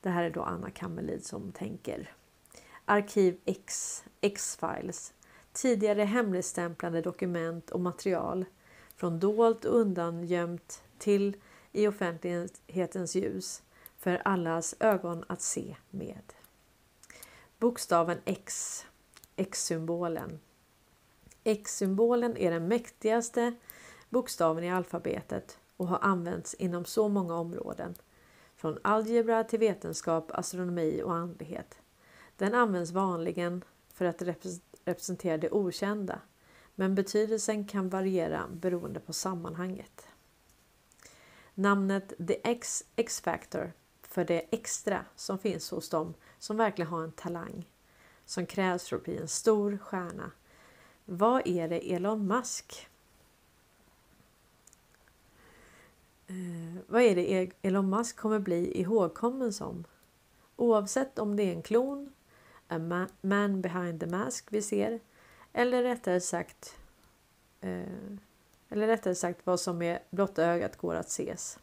Det 0.00 0.08
här 0.08 0.24
är 0.24 0.30
då 0.30 0.42
Anna 0.42 0.70
Kammerlid 0.70 1.24
som 1.26 1.52
tänker. 1.52 2.14
Arkiv 2.84 3.40
X, 3.44 4.04
X-files, 4.20 5.12
tidigare 5.52 6.02
hemligstämplade 6.02 7.00
dokument 7.00 7.70
och 7.70 7.80
material 7.80 8.44
från 8.96 9.20
dolt 9.20 9.64
och 9.64 9.80
undangömt 9.80 10.82
till 10.98 11.36
i 11.72 11.86
offentlighetens 11.86 13.14
ljus 13.14 13.62
för 13.98 14.22
allas 14.24 14.74
ögon 14.80 15.24
att 15.28 15.42
se 15.42 15.76
med. 15.90 16.32
Bokstaven 17.58 18.18
X, 18.24 18.86
X-symbolen. 19.36 20.40
X-symbolen 21.44 22.36
är 22.36 22.50
den 22.50 22.68
mäktigaste 22.68 23.54
bokstaven 24.08 24.64
i 24.64 24.70
alfabetet 24.70 25.58
och 25.76 25.86
har 25.86 25.98
använts 26.02 26.54
inom 26.54 26.84
så 26.84 27.08
många 27.08 27.34
områden. 27.34 27.94
Från 28.56 28.78
algebra 28.82 29.44
till 29.44 29.58
vetenskap, 29.58 30.30
astronomi 30.30 31.02
och 31.04 31.14
andlighet. 31.14 31.78
Den 32.36 32.54
används 32.54 32.90
vanligen 32.90 33.64
för 33.94 34.04
att 34.04 34.22
representera 34.84 35.38
det 35.38 35.50
okända 35.50 36.20
men 36.74 36.94
betydelsen 36.94 37.64
kan 37.64 37.88
variera 37.88 38.48
beroende 38.52 39.00
på 39.00 39.12
sammanhanget. 39.12 40.08
Namnet 41.54 42.12
The 42.28 42.50
X, 42.50 42.84
X-Factor 42.96 43.72
för 44.02 44.24
det 44.24 44.40
extra 44.50 45.04
som 45.16 45.38
finns 45.38 45.70
hos 45.70 45.88
dem 45.88 46.14
som 46.38 46.56
verkligen 46.56 46.90
har 46.90 47.04
en 47.04 47.12
talang 47.12 47.70
som 48.24 48.46
krävs 48.46 48.88
för 48.88 48.96
att 48.96 49.04
bli 49.04 49.16
en 49.16 49.28
stor 49.28 49.78
stjärna. 49.78 50.30
Vad 51.12 51.46
är 51.46 51.68
det 51.68 51.92
Elon 51.92 52.26
Musk 52.26 52.88
eh, 56.26 56.82
vad 56.86 57.02
är 57.02 57.14
det 57.14 57.32
e- 57.32 57.50
Elon 57.62 57.90
Musk 57.90 58.16
kommer 58.16 58.38
bli 58.38 58.80
ihågkommen 58.80 59.52
som? 59.52 59.84
Oavsett 60.56 61.18
om 61.18 61.36
det 61.36 61.42
är 61.42 61.52
en 61.52 61.62
klon 61.62 62.12
A 62.68 63.06
Man 63.20 63.60
behind 63.60 64.00
the 64.00 64.06
mask 64.06 64.46
vi 64.50 64.62
ser. 64.62 65.00
Eller 65.52 65.82
rättare 65.82 66.20
sagt 66.20 66.76
eh, 67.60 67.82
eller 68.68 68.86
rättare 68.86 69.14
sagt 69.14 69.46
vad 69.46 69.60
som 69.60 69.78
med 69.78 69.98
blotta 70.10 70.44
ögat 70.44 70.76
går 70.76 70.94
att 70.94 71.08
ses. 71.08 71.58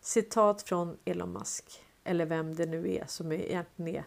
Citat 0.00 0.62
från 0.62 0.96
Elon 1.04 1.32
Musk, 1.32 1.84
eller 2.04 2.26
vem 2.26 2.54
det 2.54 2.66
nu 2.66 2.94
är 2.94 3.04
som 3.06 3.32
egentligen 3.32 3.94
är 3.96 4.04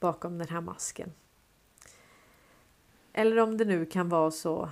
bakom 0.00 0.38
den 0.38 0.48
här 0.48 0.60
masken. 0.60 1.12
Eller 3.18 3.38
om 3.38 3.56
det 3.56 3.64
nu 3.64 3.86
kan 3.86 4.08
vara 4.08 4.30
så 4.30 4.68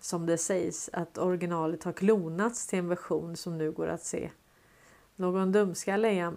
som 0.00 0.26
det 0.26 0.38
sägs 0.38 0.90
att 0.92 1.18
originalet 1.18 1.84
har 1.84 1.92
klonats 1.92 2.66
till 2.66 2.78
en 2.78 2.88
version 2.88 3.36
som 3.36 3.58
nu 3.58 3.72
går 3.72 3.86
att 3.86 4.02
se. 4.02 4.30
Någon 5.16 5.52
dumskalle 5.52 6.08
är 6.08 6.32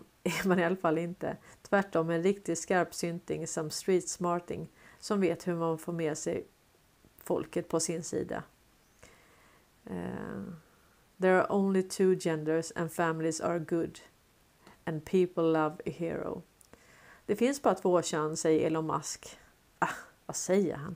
man 0.46 0.60
i 0.60 0.64
alla 0.64 0.76
fall 0.76 0.98
inte. 0.98 1.38
Tvärtom 1.62 2.10
en 2.10 2.24
riktig 2.24 2.58
skarpsynting 2.58 3.48
som 3.48 3.70
street 3.70 4.10
smarting 4.10 4.70
som 5.00 5.22
vet 5.22 5.48
hur 5.48 5.56
man 5.56 5.78
får 5.78 5.94
med 5.94 6.18
sig 6.18 6.48
folket 7.24 7.70
på 7.70 7.80
sin 7.80 8.04
sida. 8.04 8.44
Uh, 9.90 10.44
there 11.22 11.42
are 11.42 11.48
only 11.50 11.84
two 11.84 12.16
genders 12.16 12.72
and 12.76 12.92
families 12.92 13.42
are 13.42 13.60
good. 13.60 14.00
And 14.84 15.06
people 15.06 15.44
love 15.44 15.76
a 15.86 15.90
hero. 15.90 16.42
Det 17.26 17.36
finns 17.36 17.62
bara 17.62 17.76
två 17.76 18.02
kön, 18.02 18.38
säger 18.38 18.68
Elon 18.68 18.88
Musk. 18.88 19.40
Ah, 19.80 19.96
vad 20.26 20.36
säger 20.36 20.76
han? 20.76 20.96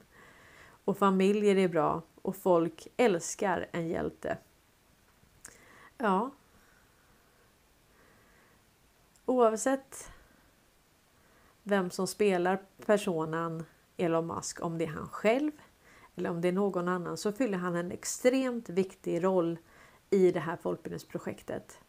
Och 0.85 0.97
familjer 0.97 1.55
är 1.55 1.67
bra 1.67 2.01
och 2.21 2.35
folk 2.35 2.87
älskar 2.97 3.67
en 3.71 3.87
hjälte. 3.87 4.37
Ja. 5.97 6.31
Oavsett 9.25 10.11
vem 11.63 11.89
som 11.89 12.07
spelar 12.07 12.61
personen 12.85 13.65
Elon 13.97 14.27
Musk, 14.27 14.61
om 14.61 14.77
det 14.77 14.85
är 14.85 14.89
han 14.89 15.09
själv 15.09 15.51
eller 16.15 16.29
om 16.29 16.41
det 16.41 16.47
är 16.47 16.51
någon 16.51 16.87
annan, 16.87 17.17
så 17.17 17.31
fyller 17.31 17.57
han 17.57 17.75
en 17.75 17.91
extremt 17.91 18.69
viktig 18.69 19.23
roll 19.23 19.57
i 20.09 20.31
det 20.31 20.39
här 20.39 20.57
folkbildningsprojektet. 20.57 21.79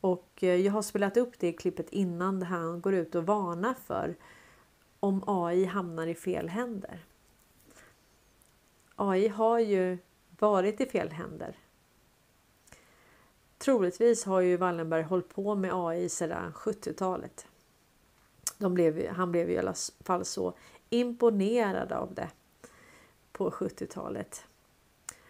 Och 0.00 0.44
eh, 0.44 0.54
jag 0.54 0.72
har 0.72 0.82
spelat 0.82 1.16
upp 1.16 1.38
det 1.38 1.52
klippet 1.52 1.90
innan 1.90 2.40
där 2.40 2.46
han 2.46 2.80
går 2.80 2.94
ut 2.94 3.14
och 3.14 3.26
varnar 3.26 3.74
för 3.74 4.16
om 5.00 5.24
AI 5.26 5.64
hamnar 5.64 6.06
i 6.06 6.14
fel 6.14 6.48
händer. 6.48 7.04
AI 9.00 9.28
har 9.28 9.58
ju 9.58 9.98
varit 10.38 10.80
i 10.80 10.86
fel 10.86 11.10
händer. 11.10 11.56
Troligtvis 13.58 14.24
har 14.24 14.40
ju 14.40 14.56
Wallenberg 14.56 15.02
hållit 15.02 15.28
på 15.28 15.54
med 15.54 15.70
AI 15.74 16.08
sedan 16.08 16.52
70-talet. 16.52 17.46
han 19.10 19.32
blev 19.32 19.50
i 19.50 19.58
alla 19.58 19.74
fall 20.00 20.24
så 20.24 20.54
imponerad 20.90 21.92
av 21.92 22.14
det 22.14 22.30
på 23.32 23.50
70-talet. 23.50 24.44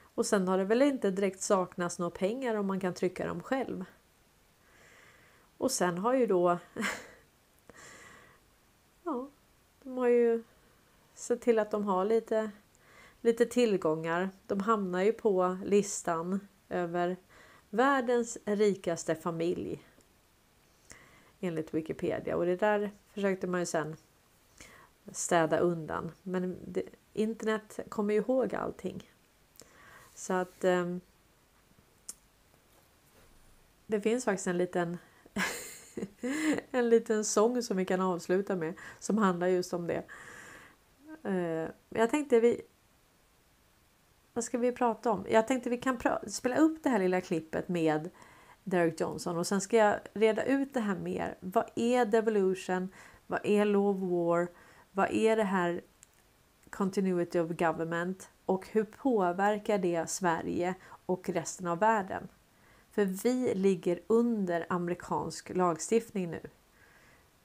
Och 0.01 0.27
sen 0.27 0.49
har 0.49 0.59
det 0.59 0.65
väl 0.65 0.83
inte 0.83 1.11
direkt 1.11 1.41
saknats 1.41 1.99
några 1.99 2.11
pengar 2.11 2.55
om 2.55 2.67
man 2.67 2.81
kan 2.81 2.95
trycka 2.95 3.27
dem 3.27 3.43
själv. 3.43 3.85
Och 5.59 5.71
sen 5.71 5.99
har 5.99 6.15
ju 6.15 6.27
då 6.27 6.59
Ja, 9.05 9.29
de 9.83 9.99
har 9.99 10.09
ju 10.09 10.43
sett 11.15 11.41
till 11.41 11.59
att 11.59 11.71
de 11.71 11.85
har 11.85 12.05
lite, 12.05 12.51
lite 13.29 13.47
tillgångar. 13.47 14.31
De 14.47 14.61
hamnar 14.61 15.03
ju 15.03 15.13
på 15.13 15.59
listan 15.65 16.41
över 16.69 17.17
världens 17.71 18.39
rikaste 18.45 19.15
familj. 19.15 19.85
Enligt 21.41 21.75
Wikipedia 21.75 22.37
och 22.37 22.47
det 22.47 22.57
där 22.57 22.91
försökte 23.15 23.47
man 23.47 23.61
ju 23.61 23.67
sen 23.67 23.97
städa 25.13 25.59
undan. 25.59 26.11
Men 26.23 26.57
det, 26.67 26.83
internet 27.13 27.81
kommer 27.89 28.15
ju 28.15 28.21
ihåg 28.21 28.55
allting. 28.55 29.11
Så 30.15 30.33
att 30.33 30.65
eh, 30.65 30.97
det 33.87 34.01
finns 34.01 34.25
faktiskt 34.25 34.47
en 34.47 34.59
liten 34.59 34.99
en 36.71 36.89
liten 36.89 37.25
sång 37.25 37.63
som 37.63 37.77
vi 37.77 37.85
kan 37.85 38.01
avsluta 38.01 38.57
med 38.57 38.75
som 38.99 39.19
handlar 39.19 39.47
just 39.47 39.73
om 39.73 39.87
det. 39.87 40.05
Eh, 41.23 41.69
jag 41.89 42.11
tänkte 42.11 42.41
vi 42.41 42.63
vad 44.39 44.45
ska 44.45 44.59
vi 44.59 44.73
prata 44.73 45.11
om? 45.11 45.27
Jag 45.31 45.49
tänkte 45.49 45.71
vi 45.71 45.79
kan 45.79 45.99
spela 46.27 46.57
upp 46.57 46.83
det 46.83 46.89
här 46.89 46.99
lilla 46.99 47.21
klippet 47.21 47.69
med 47.69 48.11
Derek 48.65 49.01
Johnson 49.01 49.39
och 49.39 49.47
sen 49.47 49.61
ska 49.61 49.77
jag 49.77 50.01
reda 50.13 50.45
ut 50.45 50.75
det 50.75 50.81
här 50.81 50.95
mer. 50.95 51.37
Vad 51.41 51.71
är 51.75 52.05
devolution? 52.05 52.89
Vad 53.27 53.41
är 53.45 53.65
law 53.65 53.89
of 53.89 54.11
war? 54.11 54.49
Vad 54.93 55.11
är 55.11 55.37
det 55.37 55.45
här 55.45 55.81
continuity 56.71 57.39
of 57.39 57.51
government 57.51 58.31
och 58.47 58.69
hur 58.69 58.85
påverkar 58.85 59.79
det 59.79 60.11
Sverige 60.11 60.75
och 61.07 61.29
resten 61.29 61.67
av 61.67 61.79
världen? 61.79 62.29
För 62.91 63.05
vi 63.05 63.55
ligger 63.55 64.01
under 64.07 64.67
amerikansk 64.69 65.51
lagstiftning 65.55 66.31
nu. 66.31 66.41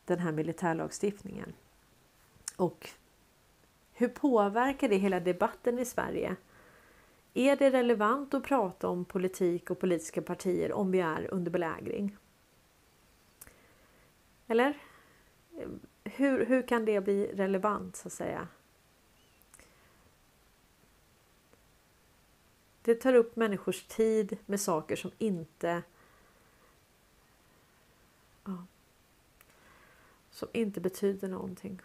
Den 0.06 0.20
här 0.20 0.32
militärlagstiftningen. 0.32 1.54
Och 2.56 2.90
hur 3.94 4.08
påverkar 4.08 4.90
det 4.90 4.98
hela 4.98 5.20
debatten 5.20 5.80
i 5.80 5.86
Sverige? 5.86 6.36
Är 7.34 7.56
det 7.56 7.72
relevant 7.72 8.34
att 8.34 8.44
prata 8.44 8.88
om 8.88 9.06
politik 9.06 9.70
och 9.70 9.80
politiska 9.80 10.22
partier 10.22 10.74
om 10.74 10.92
vi 10.92 11.00
är 11.00 11.34
under 11.34 11.52
belägring? 11.52 12.18
Eller? 14.48 14.78
Hur, 16.04 16.46
hur 16.46 16.68
kan 16.68 16.86
det 16.86 17.02
bli 17.02 17.28
relevant 17.34 17.96
så 17.96 18.08
att 18.08 18.14
säga? 18.14 18.48
Det 22.82 22.96
tar 22.96 23.14
upp 23.14 23.36
människors 23.36 23.84
tid 23.84 24.38
med 24.46 24.62
saker 24.62 24.96
som 24.96 25.12
inte 25.18 25.84
ja, 28.44 28.66
som 30.32 30.50
inte 30.54 30.82
betyder 30.82 31.28
någonting. 31.28 31.82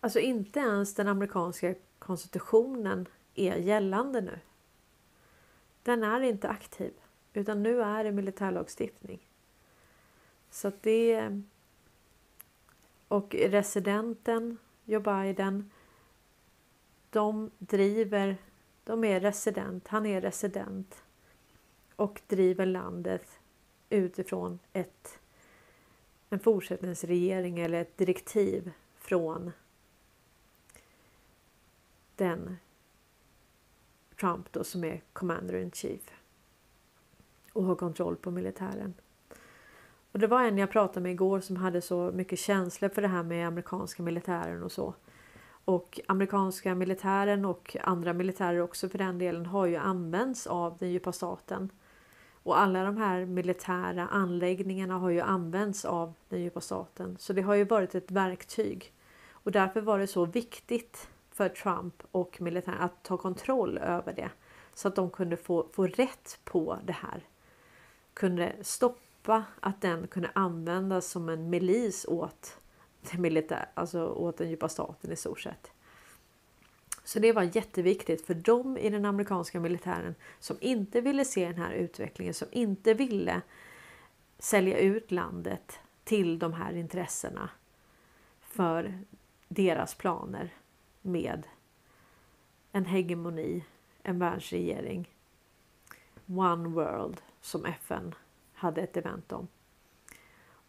Alltså 0.00 0.18
inte 0.18 0.60
ens 0.60 0.94
den 0.94 1.08
amerikanska 1.08 1.74
konstitutionen 1.98 3.08
är 3.34 3.56
gällande 3.56 4.20
nu. 4.20 4.38
Den 5.82 6.02
är 6.02 6.20
inte 6.20 6.48
aktiv 6.48 6.92
utan 7.32 7.62
nu 7.62 7.82
är 7.82 8.04
det 8.04 8.12
militärlagstiftning. 8.12 9.28
Så 10.50 10.68
att 10.68 10.82
det 10.82 11.42
och 13.08 13.34
residenten 13.34 14.58
Joe 14.84 15.00
Biden 15.00 15.70
de 17.10 17.50
driver, 17.58 18.36
de 18.84 19.04
är 19.04 19.20
resident, 19.20 19.88
han 19.88 20.06
är 20.06 20.20
resident 20.20 21.02
och 21.96 22.20
driver 22.26 22.66
landet 22.66 23.40
utifrån 23.90 24.58
ett, 24.72 25.18
en 26.30 26.40
fortsättningsregering 26.40 27.58
eller 27.58 27.80
ett 27.80 27.96
direktiv 27.96 28.72
från 28.98 29.52
den 32.18 32.56
Trump 34.20 34.52
då 34.52 34.64
som 34.64 34.84
är 34.84 35.02
commander 35.12 35.54
in 35.54 35.70
chief 35.70 36.10
och 37.52 37.64
har 37.64 37.74
kontroll 37.74 38.16
på 38.16 38.30
militären. 38.30 38.94
Och 40.12 40.18
det 40.18 40.26
var 40.26 40.42
en 40.42 40.58
jag 40.58 40.70
pratade 40.70 41.00
med 41.00 41.12
igår 41.12 41.40
som 41.40 41.56
hade 41.56 41.80
så 41.80 42.10
mycket 42.14 42.38
känslor 42.38 42.88
för 42.88 43.02
det 43.02 43.08
här 43.08 43.22
med 43.22 43.48
amerikanska 43.48 44.02
militären 44.02 44.62
och 44.62 44.72
så. 44.72 44.94
Och 45.64 46.00
amerikanska 46.06 46.74
militären 46.74 47.44
och 47.44 47.76
andra 47.80 48.12
militärer 48.12 48.60
också 48.60 48.88
för 48.88 48.98
den 48.98 49.18
delen 49.18 49.46
har 49.46 49.66
ju 49.66 49.76
använts 49.76 50.46
av 50.46 50.76
den 50.78 50.90
djupa 50.90 51.12
staten. 51.12 51.70
Och 52.42 52.60
alla 52.60 52.84
de 52.84 52.96
här 52.96 53.24
militära 53.24 54.06
anläggningarna 54.06 54.98
har 54.98 55.10
ju 55.10 55.20
använts 55.20 55.84
av 55.84 56.14
den 56.28 56.42
djupa 56.42 56.60
staten. 56.60 57.16
Så 57.18 57.32
det 57.32 57.42
har 57.42 57.54
ju 57.54 57.64
varit 57.64 57.94
ett 57.94 58.10
verktyg. 58.10 58.92
Och 59.30 59.52
därför 59.52 59.80
var 59.80 59.98
det 59.98 60.06
så 60.06 60.24
viktigt 60.24 61.08
för 61.38 61.48
Trump 61.48 62.02
och 62.10 62.40
militären 62.40 62.80
att 62.80 63.02
ta 63.02 63.16
kontroll 63.16 63.78
över 63.78 64.12
det. 64.12 64.30
Så 64.74 64.88
att 64.88 64.96
de 64.96 65.10
kunde 65.10 65.36
få, 65.36 65.66
få 65.72 65.86
rätt 65.86 66.38
på 66.44 66.78
det 66.84 66.92
här. 66.92 67.26
Kunde 68.14 68.52
stoppa 68.62 69.44
att 69.60 69.80
den 69.80 70.06
kunde 70.06 70.30
användas 70.32 71.06
som 71.06 71.28
en 71.28 71.50
milis 71.50 72.06
åt 72.08 72.60
militär, 73.18 73.70
alltså 73.74 74.06
åt 74.06 74.36
den 74.36 74.50
djupa 74.50 74.68
staten 74.68 75.12
i 75.12 75.16
stort 75.16 75.40
sett. 75.40 75.70
Så 77.04 77.18
det 77.18 77.32
var 77.32 77.42
jätteviktigt 77.42 78.26
för 78.26 78.34
dem 78.34 78.78
i 78.78 78.90
den 78.90 79.04
amerikanska 79.04 79.60
militären 79.60 80.14
som 80.40 80.56
inte 80.60 81.00
ville 81.00 81.24
se 81.24 81.46
den 81.46 81.62
här 81.62 81.72
utvecklingen, 81.72 82.34
som 82.34 82.48
inte 82.50 82.94
ville 82.94 83.40
sälja 84.38 84.78
ut 84.78 85.10
landet 85.10 85.78
till 86.04 86.38
de 86.38 86.52
här 86.52 86.72
intressena 86.72 87.50
för 88.40 88.98
deras 89.48 89.94
planer 89.94 90.52
med 91.02 91.46
en 92.72 92.84
hegemoni, 92.84 93.64
en 94.02 94.18
världsregering. 94.18 95.08
One 96.26 96.68
World 96.68 97.20
som 97.40 97.64
FN 97.64 98.14
hade 98.52 98.80
ett 98.80 98.96
event 98.96 99.32
om. 99.32 99.48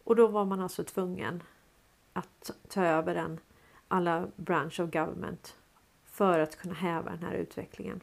Och 0.04 0.16
då 0.16 0.26
var 0.26 0.44
man 0.44 0.60
alltså 0.60 0.84
tvungen 0.84 1.42
att 2.12 2.50
ta 2.68 2.84
över 2.84 3.14
den 3.14 3.40
alla 3.88 4.28
branch 4.36 4.80
of 4.80 4.90
government 4.90 5.56
för 6.04 6.38
att 6.38 6.56
kunna 6.56 6.74
häva 6.74 7.10
den 7.10 7.22
här 7.22 7.34
utvecklingen. 7.34 8.00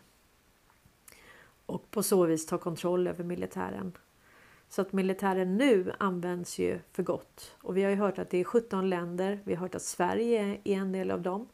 Och 1.65 1.91
på 1.91 2.03
så 2.03 2.25
vis 2.25 2.45
ta 2.45 2.57
kontroll 2.57 3.07
över 3.07 3.23
militären. 3.23 3.97
Så 4.69 4.81
att 4.81 4.93
militären 4.93 5.57
nu 5.57 5.93
används 5.99 6.59
ju 6.59 6.79
för 6.91 7.03
gott. 7.03 7.55
Och 7.61 7.77
vi 7.77 7.83
har 7.83 7.89
ju 7.89 7.95
hört 7.95 8.19
att 8.19 8.29
det 8.29 8.37
är 8.37 8.43
17 8.43 8.89
länder. 8.89 9.39
Vi 9.43 9.55
har 9.55 9.61
hört 9.61 9.75
att 9.75 9.81
Sverige 9.81 10.61
är 10.63 10.77
en 10.77 10.91
del 10.91 11.11
av 11.11 11.21
dem. 11.21 11.47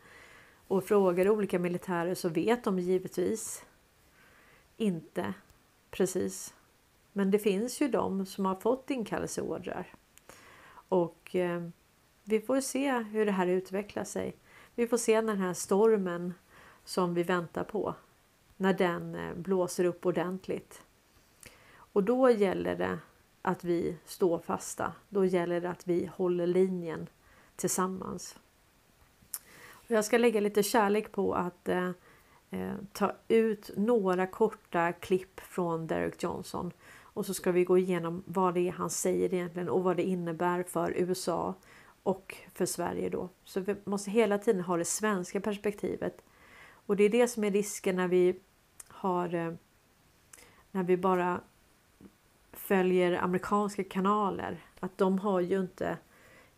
Och 0.67 0.83
frågar 0.83 1.29
olika 1.29 1.59
militärer 1.59 2.15
så 2.15 2.29
vet 2.29 2.63
de 2.63 2.79
givetvis 2.79 3.65
inte 4.77 5.33
precis. 5.91 6.53
Men 7.11 7.31
det 7.31 7.39
finns 7.39 7.81
ju 7.81 7.87
de 7.87 8.25
som 8.25 8.45
har 8.45 8.55
fått 8.55 8.89
inkallelseordrar. 8.89 9.87
Och 10.89 11.35
eh, 11.35 11.69
vi 12.23 12.41
får 12.41 12.61
se 12.61 12.91
hur 12.91 13.25
det 13.25 13.31
här 13.31 13.47
utvecklar 13.47 14.03
sig. 14.03 14.35
Vi 14.75 14.87
får 14.87 14.97
se 14.97 15.21
när 15.21 15.33
den 15.33 15.41
här 15.41 15.53
stormen 15.53 16.33
som 16.83 17.13
vi 17.13 17.23
väntar 17.23 17.63
på, 17.63 17.95
när 18.57 18.73
den 18.73 19.15
eh, 19.15 19.33
blåser 19.35 19.85
upp 19.85 20.05
ordentligt. 20.05 20.81
Och 21.75 22.03
då 22.03 22.29
gäller 22.29 22.75
det 22.75 22.99
att 23.41 23.63
vi 23.63 23.97
står 24.05 24.39
fasta. 24.39 24.93
Då 25.09 25.25
gäller 25.25 25.61
det 25.61 25.69
att 25.69 25.87
vi 25.87 26.09
håller 26.15 26.47
linjen 26.47 27.07
tillsammans. 27.55 28.39
Jag 29.87 30.05
ska 30.05 30.17
lägga 30.17 30.39
lite 30.39 30.63
kärlek 30.63 31.11
på 31.11 31.33
att 31.33 31.69
eh, 31.69 31.89
eh, 32.49 32.73
ta 32.93 33.11
ut 33.27 33.71
några 33.77 34.27
korta 34.27 34.91
klipp 34.93 35.39
från 35.39 35.87
Derek 35.87 36.23
Johnson 36.23 36.71
och 37.13 37.25
så 37.25 37.33
ska 37.33 37.51
vi 37.51 37.63
gå 37.63 37.77
igenom 37.77 38.23
vad 38.25 38.53
det 38.53 38.67
är 38.67 38.71
han 38.71 38.89
säger 38.89 39.33
egentligen 39.33 39.69
och 39.69 39.83
vad 39.83 39.97
det 39.97 40.03
innebär 40.03 40.63
för 40.63 40.91
USA 40.97 41.53
och 42.03 42.35
för 42.53 42.65
Sverige 42.65 43.09
då. 43.09 43.29
Så 43.43 43.59
vi 43.59 43.75
måste 43.83 44.11
hela 44.11 44.37
tiden 44.37 44.61
ha 44.61 44.77
det 44.77 44.85
svenska 44.85 45.41
perspektivet. 45.41 46.21
Och 46.85 46.95
det 46.95 47.03
är 47.03 47.09
det 47.09 47.27
som 47.27 47.43
är 47.43 47.51
risken 47.51 47.95
när 47.95 48.07
vi 48.07 48.39
har 48.87 49.35
eh, 49.35 49.53
när 50.71 50.83
vi 50.83 50.97
bara 50.97 51.41
följer 52.53 53.23
amerikanska 53.23 53.83
kanaler. 53.83 54.65
Att 54.79 54.97
de 54.97 55.19
har 55.19 55.39
ju 55.39 55.59
inte 55.59 55.97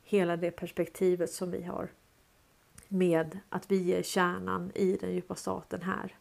hela 0.04 0.38
det 0.38 0.52
perspektivet 0.52 1.32
som 1.32 1.52
vi 1.52 1.64
har. 1.64 1.90
Med 2.88 3.40
att 3.50 3.72
vi 3.72 3.94
är 3.94 4.04
kärnan 4.04 4.72
i 4.76 4.98
den 4.98 5.14
djupa 5.14 5.36
staten 5.36 5.82
här. 5.82 6.16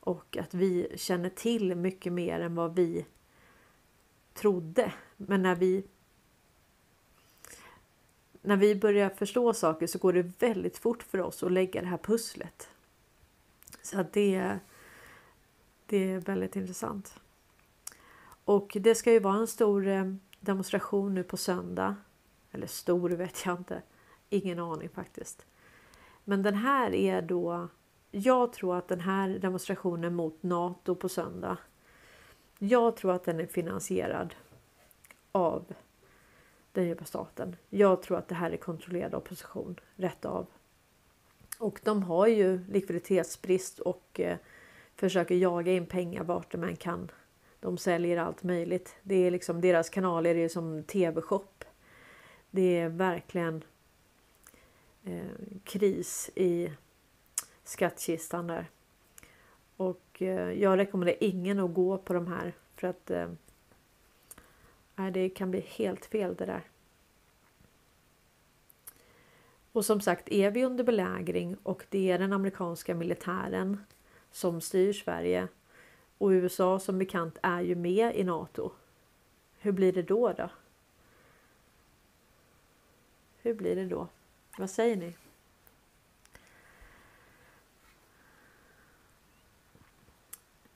Och 0.00 0.36
att 0.36 0.54
vi 0.54 0.92
känner 0.96 1.30
till 1.30 1.74
mycket 1.74 2.12
mer 2.12 2.40
än 2.40 2.54
vad 2.54 2.74
vi 2.74 3.06
trodde. 4.34 4.92
Men 5.16 5.42
när 5.42 5.54
vi 5.54 5.84
när 8.42 8.56
vi 8.56 8.74
börjar 8.74 9.10
förstå 9.10 9.54
saker 9.54 9.86
så 9.86 9.98
går 9.98 10.12
det 10.12 10.22
väldigt 10.22 10.78
fort 10.78 11.02
för 11.02 11.20
oss 11.20 11.42
att 11.42 11.52
lägga 11.52 11.80
det 11.80 11.86
här 11.86 11.98
pusslet. 11.98 12.68
Så 13.82 14.00
att 14.00 14.12
det, 14.12 14.58
det 15.86 15.96
är 15.96 16.20
väldigt 16.20 16.56
intressant. 16.56 17.20
Och 18.44 18.76
det 18.80 18.94
ska 18.94 19.12
ju 19.12 19.18
vara 19.18 19.36
en 19.36 19.46
stor 19.46 19.86
eh, 19.86 20.14
demonstration 20.40 21.14
nu 21.14 21.22
på 21.22 21.36
söndag. 21.36 21.96
Eller 22.50 22.66
stor 22.66 23.10
vet 23.10 23.46
jag 23.46 23.58
inte. 23.58 23.82
Ingen 24.28 24.58
aning 24.58 24.88
faktiskt. 24.88 25.46
Men 26.24 26.42
den 26.42 26.54
här 26.54 26.94
är 26.94 27.22
då... 27.22 27.68
Jag 28.10 28.52
tror 28.52 28.76
att 28.76 28.88
den 28.88 29.00
här 29.00 29.28
demonstrationen 29.28 30.14
mot 30.14 30.42
Nato 30.42 30.94
på 30.94 31.08
söndag. 31.08 31.56
Jag 32.58 32.96
tror 32.96 33.12
att 33.12 33.24
den 33.24 33.40
är 33.40 33.46
finansierad 33.46 34.34
av 35.32 35.74
den 36.72 36.86
djupa 36.86 37.04
staten. 37.04 37.56
Jag 37.68 38.02
tror 38.02 38.18
att 38.18 38.28
det 38.28 38.34
här 38.34 38.50
är 38.50 38.56
kontrollerad 38.56 39.14
opposition 39.14 39.80
rätt 39.96 40.24
av. 40.24 40.46
Och 41.58 41.80
de 41.84 42.02
har 42.02 42.26
ju 42.26 42.64
likviditetsbrist 42.68 43.78
och 43.78 44.20
eh, 44.20 44.36
försöker 44.96 45.34
jaga 45.34 45.72
in 45.72 45.86
pengar 45.86 46.24
vart 46.24 46.52
de 46.52 46.64
än 46.64 46.76
kan. 46.76 47.10
De 47.60 47.78
säljer 47.78 48.16
allt 48.16 48.42
möjligt. 48.42 48.96
Det 49.02 49.14
är 49.14 49.30
liksom 49.30 49.60
deras 49.60 49.90
kanaler 49.90 50.34
är 50.34 50.48
som 50.48 50.82
tv-shop. 50.82 51.64
Det 52.50 52.78
är 52.78 52.88
verkligen 52.88 53.64
Eh, 55.10 55.58
kris 55.64 56.30
i 56.34 56.72
skattkistan 57.64 58.46
där. 58.46 58.70
Och 59.76 60.22
eh, 60.22 60.52
jag 60.52 60.78
rekommenderar 60.78 61.18
ingen 61.20 61.58
att 61.58 61.74
gå 61.74 61.98
på 61.98 62.12
de 62.12 62.26
här 62.26 62.52
för 62.76 62.88
att 62.88 63.10
eh, 63.10 63.28
det 65.12 65.28
kan 65.28 65.50
bli 65.50 65.60
helt 65.60 66.06
fel 66.06 66.34
det 66.34 66.46
där. 66.46 66.62
Och 69.72 69.84
som 69.84 70.00
sagt, 70.00 70.28
är 70.28 70.50
vi 70.50 70.64
under 70.64 70.84
belägring 70.84 71.56
och 71.62 71.84
det 71.88 72.10
är 72.10 72.18
den 72.18 72.32
amerikanska 72.32 72.94
militären 72.94 73.84
som 74.30 74.60
styr 74.60 74.92
Sverige 74.92 75.48
och 76.18 76.28
USA 76.28 76.78
som 76.78 76.98
bekant 76.98 77.38
är 77.42 77.60
ju 77.60 77.74
med 77.74 78.16
i 78.16 78.24
Nato. 78.24 78.72
Hur 79.58 79.72
blir 79.72 79.92
det 79.92 80.02
då 80.02 80.32
då? 80.32 80.50
Hur 83.42 83.54
blir 83.54 83.76
det 83.76 83.86
då? 83.86 84.08
Vad 84.60 84.70
säger 84.70 84.96
ni? 84.96 85.14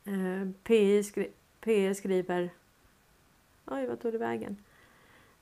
Eh, 0.05 0.51
PI, 0.63 1.05
skri 1.05 1.33
PI 1.61 1.95
skriver 1.95 2.51
Oj, 3.65 3.87
vad 3.87 4.01
tog 4.01 4.13
det 4.13 4.19
vägen? 4.19 4.57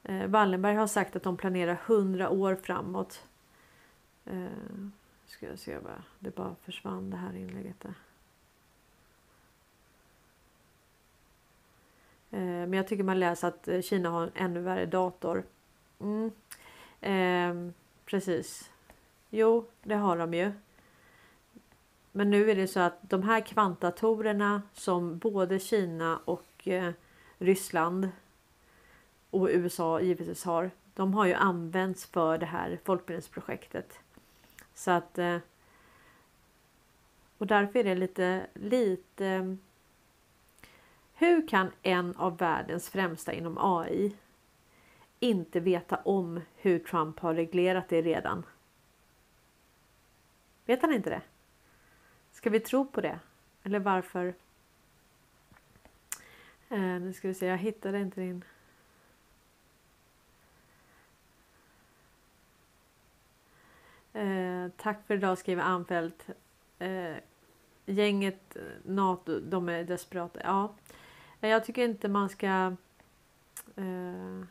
Eh, 0.02 0.26
Wallenberg 0.26 0.76
har 0.76 0.86
sagt 0.86 1.16
att 1.16 1.22
de 1.22 1.36
planerar 1.36 1.74
hundra 1.74 2.30
år 2.30 2.54
framåt. 2.54 3.26
Eh, 4.24 4.46
ska 5.26 5.46
jag 5.46 5.58
se 5.58 5.78
vad 5.78 6.02
det 6.18 6.34
bara 6.34 6.54
försvann 6.54 7.10
det 7.10 7.16
här 7.16 7.36
inlägget 7.36 7.80
där. 7.80 7.94
Eh, 12.30 12.40
men 12.40 12.72
jag 12.72 12.88
tycker 12.88 13.04
man 13.04 13.20
läser 13.20 13.48
att 13.48 13.84
Kina 13.84 14.10
har 14.10 14.22
en 14.22 14.32
ännu 14.34 14.60
värre 14.60 14.86
dator. 14.86 15.44
Mm. 16.00 16.30
Eh, 17.00 17.72
Precis. 18.04 18.70
Jo, 19.30 19.66
det 19.82 19.94
har 19.94 20.18
de 20.18 20.34
ju. 20.34 20.52
Men 22.12 22.30
nu 22.30 22.50
är 22.50 22.56
det 22.56 22.68
så 22.68 22.80
att 22.80 22.98
de 23.00 23.22
här 23.22 23.40
kvantdatorerna 23.40 24.62
som 24.72 25.18
både 25.18 25.58
Kina 25.58 26.20
och 26.24 26.68
eh, 26.68 26.92
Ryssland 27.38 28.08
och 29.30 29.48
USA 29.50 30.00
givetvis 30.00 30.44
har. 30.44 30.70
De 30.94 31.14
har 31.14 31.26
ju 31.26 31.34
använts 31.34 32.06
för 32.06 32.38
det 32.38 32.46
här 32.46 32.78
folkbildningsprojektet. 32.84 33.98
Så 34.74 34.90
att 34.90 35.18
eh, 35.18 35.38
och 37.42 37.46
därför 37.46 37.78
är 37.78 37.84
det 37.84 37.94
lite, 37.94 38.46
lite 38.54 39.56
hur 41.14 41.48
kan 41.48 41.70
en 41.82 42.16
av 42.16 42.36
världens 42.36 42.90
främsta 42.90 43.32
inom 43.32 43.58
AI 43.60 44.16
inte 45.22 45.60
veta 45.60 45.96
om 45.96 46.40
hur 46.56 46.78
Trump 46.78 47.18
har 47.18 47.34
reglerat 47.34 47.88
det 47.88 48.02
redan? 48.02 48.46
Vet 50.64 50.82
han 50.82 50.92
inte 50.92 51.10
det? 51.10 51.22
Ska 52.32 52.50
vi 52.50 52.60
tro 52.60 52.86
på 52.86 53.00
det? 53.00 53.18
Eller 53.62 53.78
varför? 53.78 54.34
Eh, 56.68 56.78
nu 56.78 57.12
ska 57.12 57.28
vi 57.28 57.34
se, 57.34 57.46
jag 57.46 57.58
hittade 57.58 58.00
inte 58.00 58.20
din... 58.20 58.44
Eh, 64.12 64.70
tack 64.76 65.06
för 65.06 65.14
idag 65.14 65.38
skriver 65.38 65.62
Anfält. 65.62 66.26
Eh, 66.78 67.16
gänget 67.86 68.56
eh, 68.56 68.62
NATO, 68.82 69.40
de 69.40 69.68
är 69.68 69.84
desperata. 69.84 70.40
Ja, 70.44 70.74
jag 71.40 71.64
tycker 71.64 71.84
inte 71.84 72.08
man 72.08 72.28
ska... 72.28 72.76
Eh, 73.76 74.42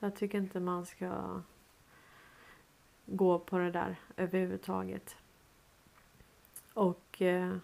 jag 0.00 0.16
tycker 0.16 0.38
inte 0.38 0.60
man 0.60 0.86
ska 0.86 1.40
gå 3.06 3.38
på 3.38 3.58
det 3.58 3.70
där 3.70 3.96
överhuvudtaget. 4.16 5.16
Och 6.74 7.22
eh, 7.22 7.56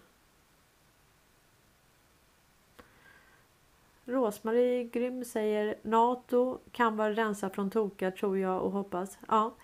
Rosmarie 4.05 4.83
Grym 4.83 5.25
säger 5.25 5.75
Nato 5.81 6.59
kan 6.71 6.97
vara 6.97 7.13
rensa 7.13 7.49
från 7.49 7.69
tokar 7.69 8.11
tror 8.11 8.37
jag 8.37 8.61
och 8.61 8.71
hoppas. 8.71 9.17
Ja, 9.27 9.55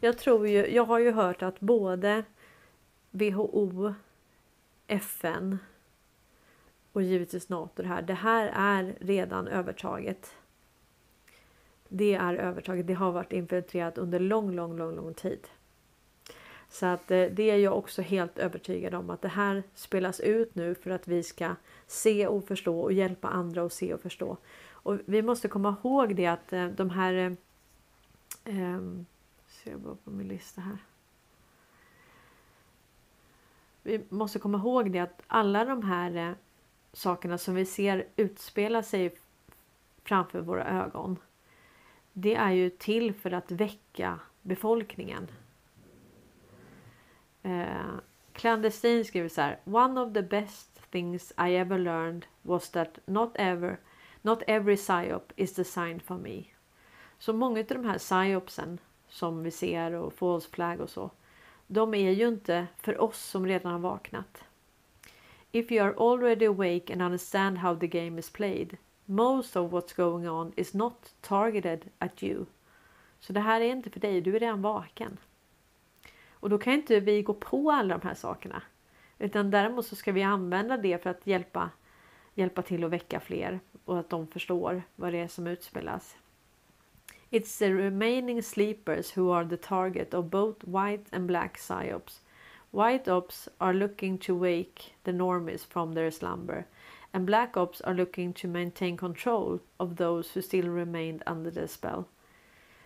jag 0.00 0.18
tror 0.18 0.48
ju, 0.48 0.66
jag 0.74 0.84
har 0.84 0.98
ju 0.98 1.12
hört 1.12 1.42
att 1.42 1.60
både 1.60 2.24
WHO, 3.10 3.94
FN 4.86 5.58
och 6.92 7.02
givetvis 7.02 7.48
Nato 7.48 7.82
det 7.82 7.88
här. 7.88 8.02
Det 8.02 8.14
här 8.14 8.50
är 8.54 8.94
redan 9.00 9.48
övertaget. 9.48 10.36
Det 11.92 12.14
är 12.14 12.34
övertaget. 12.34 12.86
Det 12.86 12.94
har 12.94 13.12
varit 13.12 13.32
infiltrerat 13.32 13.98
under 13.98 14.18
lång, 14.18 14.52
lång, 14.52 14.76
lång, 14.76 14.96
lång 14.96 15.14
tid. 15.14 15.48
Så 16.68 16.86
att 16.86 17.10
eh, 17.10 17.24
det 17.24 17.50
är 17.50 17.56
jag 17.56 17.78
också 17.78 18.02
helt 18.02 18.38
övertygad 18.38 18.94
om 18.94 19.10
att 19.10 19.22
det 19.22 19.28
här 19.28 19.62
spelas 19.74 20.20
ut 20.20 20.54
nu 20.54 20.74
för 20.74 20.90
att 20.90 21.08
vi 21.08 21.22
ska 21.22 21.54
se 21.86 22.26
och 22.26 22.44
förstå 22.44 22.80
och 22.80 22.92
hjälpa 22.92 23.28
andra 23.28 23.62
att 23.62 23.72
se 23.72 23.94
och 23.94 24.00
förstå. 24.00 24.36
Och 24.70 24.98
vi 25.04 25.22
måste 25.22 25.48
komma 25.48 25.76
ihåg 25.82 26.16
det 26.16 26.26
att 26.26 26.52
eh, 26.52 26.66
de 26.66 26.90
här... 26.90 27.14
Eh, 27.14 27.32
ehm, 28.58 29.06
ser 29.48 29.70
jag 29.70 29.80
bara 29.80 29.94
på 30.04 30.10
min 30.10 30.28
lista 30.28 30.60
här. 30.60 30.78
Vi 33.82 34.04
måste 34.08 34.38
komma 34.38 34.58
ihåg 34.58 34.92
det 34.92 34.98
att 34.98 35.22
alla 35.26 35.64
de 35.64 35.82
här 35.82 36.16
eh, 36.16 36.34
sakerna 36.92 37.38
som 37.38 37.54
vi 37.54 37.66
ser 37.66 38.06
utspela 38.16 38.82
sig 38.82 39.16
framför 40.04 40.40
våra 40.40 40.64
ögon. 40.64 41.16
Det 42.12 42.34
är 42.34 42.50
ju 42.50 42.70
till 42.70 43.14
för 43.14 43.32
att 43.32 43.50
väcka 43.50 44.18
befolkningen. 44.42 45.30
Eh, 47.42 47.94
Clandestine 48.32 49.04
skriver 49.04 49.28
så 49.28 49.40
här. 49.40 49.58
One 49.64 50.00
of 50.00 50.14
the 50.14 50.22
best 50.22 50.90
things 50.90 51.32
I 51.32 51.54
ever 51.54 51.78
learned 51.78 52.26
was 52.42 52.70
that 52.70 52.98
not 53.06 53.32
ever 53.34 53.78
Not 54.22 54.42
every 54.46 54.76
psyop 54.76 55.32
is 55.36 55.52
designed 55.52 56.02
for 56.02 56.18
me. 56.18 56.44
Så 57.18 57.32
många 57.32 57.60
av 57.60 57.66
de 57.66 57.84
här 57.84 57.98
psyopsen 57.98 58.78
som 59.08 59.42
vi 59.42 59.50
ser 59.50 59.92
och 59.92 60.12
false 60.12 60.50
flag 60.50 60.80
och 60.80 60.90
så. 60.90 61.10
De 61.66 61.94
är 61.94 62.10
ju 62.10 62.28
inte 62.28 62.66
för 62.78 63.00
oss 63.00 63.18
som 63.18 63.46
redan 63.46 63.72
har 63.72 63.78
vaknat. 63.78 64.44
If 65.52 65.72
you 65.72 65.84
are 65.84 65.94
already 65.98 66.46
awake 66.46 66.92
and 66.92 67.02
understand 67.02 67.58
how 67.58 67.76
the 67.76 67.86
game 67.86 68.18
is 68.18 68.30
played, 68.30 68.76
most 69.10 69.56
of 69.56 69.72
what's 69.72 69.96
going 69.96 70.28
on 70.28 70.52
is 70.56 70.74
not 70.74 71.14
targeted 71.20 71.90
at 71.98 72.22
you. 72.22 72.46
Så 73.20 73.32
det 73.32 73.40
här 73.40 73.60
är 73.60 73.70
inte 73.70 73.90
för 73.90 74.00
dig, 74.00 74.20
du 74.20 74.36
är 74.36 74.40
redan 74.40 74.62
vaken. 74.62 75.18
Och 76.30 76.50
då 76.50 76.58
kan 76.58 76.72
inte 76.72 77.00
vi 77.00 77.22
gå 77.22 77.34
på 77.34 77.70
alla 77.70 77.98
de 77.98 78.08
här 78.08 78.14
sakerna. 78.14 78.62
Utan 79.18 79.50
däremot 79.50 79.86
så 79.86 79.96
ska 79.96 80.12
vi 80.12 80.22
använda 80.22 80.76
det 80.76 81.02
för 81.02 81.10
att 81.10 81.26
hjälpa, 81.26 81.70
hjälpa 82.34 82.62
till 82.62 82.84
att 82.84 82.90
väcka 82.90 83.20
fler 83.20 83.60
och 83.84 83.98
att 83.98 84.10
de 84.10 84.26
förstår 84.26 84.82
vad 84.96 85.12
det 85.12 85.18
är 85.18 85.28
som 85.28 85.46
utspelas. 85.46 86.16
It's 87.30 87.58
the 87.58 87.74
remaining 87.74 88.42
sleepers 88.42 89.16
who 89.16 89.32
are 89.32 89.48
the 89.48 89.56
target 89.56 90.14
of 90.14 90.24
both 90.24 90.64
white 90.64 91.16
and 91.16 91.26
black 91.26 91.56
psyops. 91.56 92.20
White 92.70 93.12
ops 93.12 93.48
are 93.58 93.72
looking 93.72 94.18
to 94.18 94.34
wake 94.38 94.82
the 95.02 95.12
normies 95.12 95.64
from 95.64 95.94
their 95.94 96.10
slumber 96.10 96.66
and 97.12 97.26
black 97.26 97.56
ops 97.56 97.80
are 97.80 97.94
looking 97.94 98.32
to 98.32 98.48
maintain 98.48 98.96
control 98.96 99.58
of 99.76 99.96
those 99.96 100.30
who 100.34 100.42
still 100.42 100.68
remained 100.68 101.22
under 101.26 101.50
the 101.50 101.68
spell. 101.68 102.04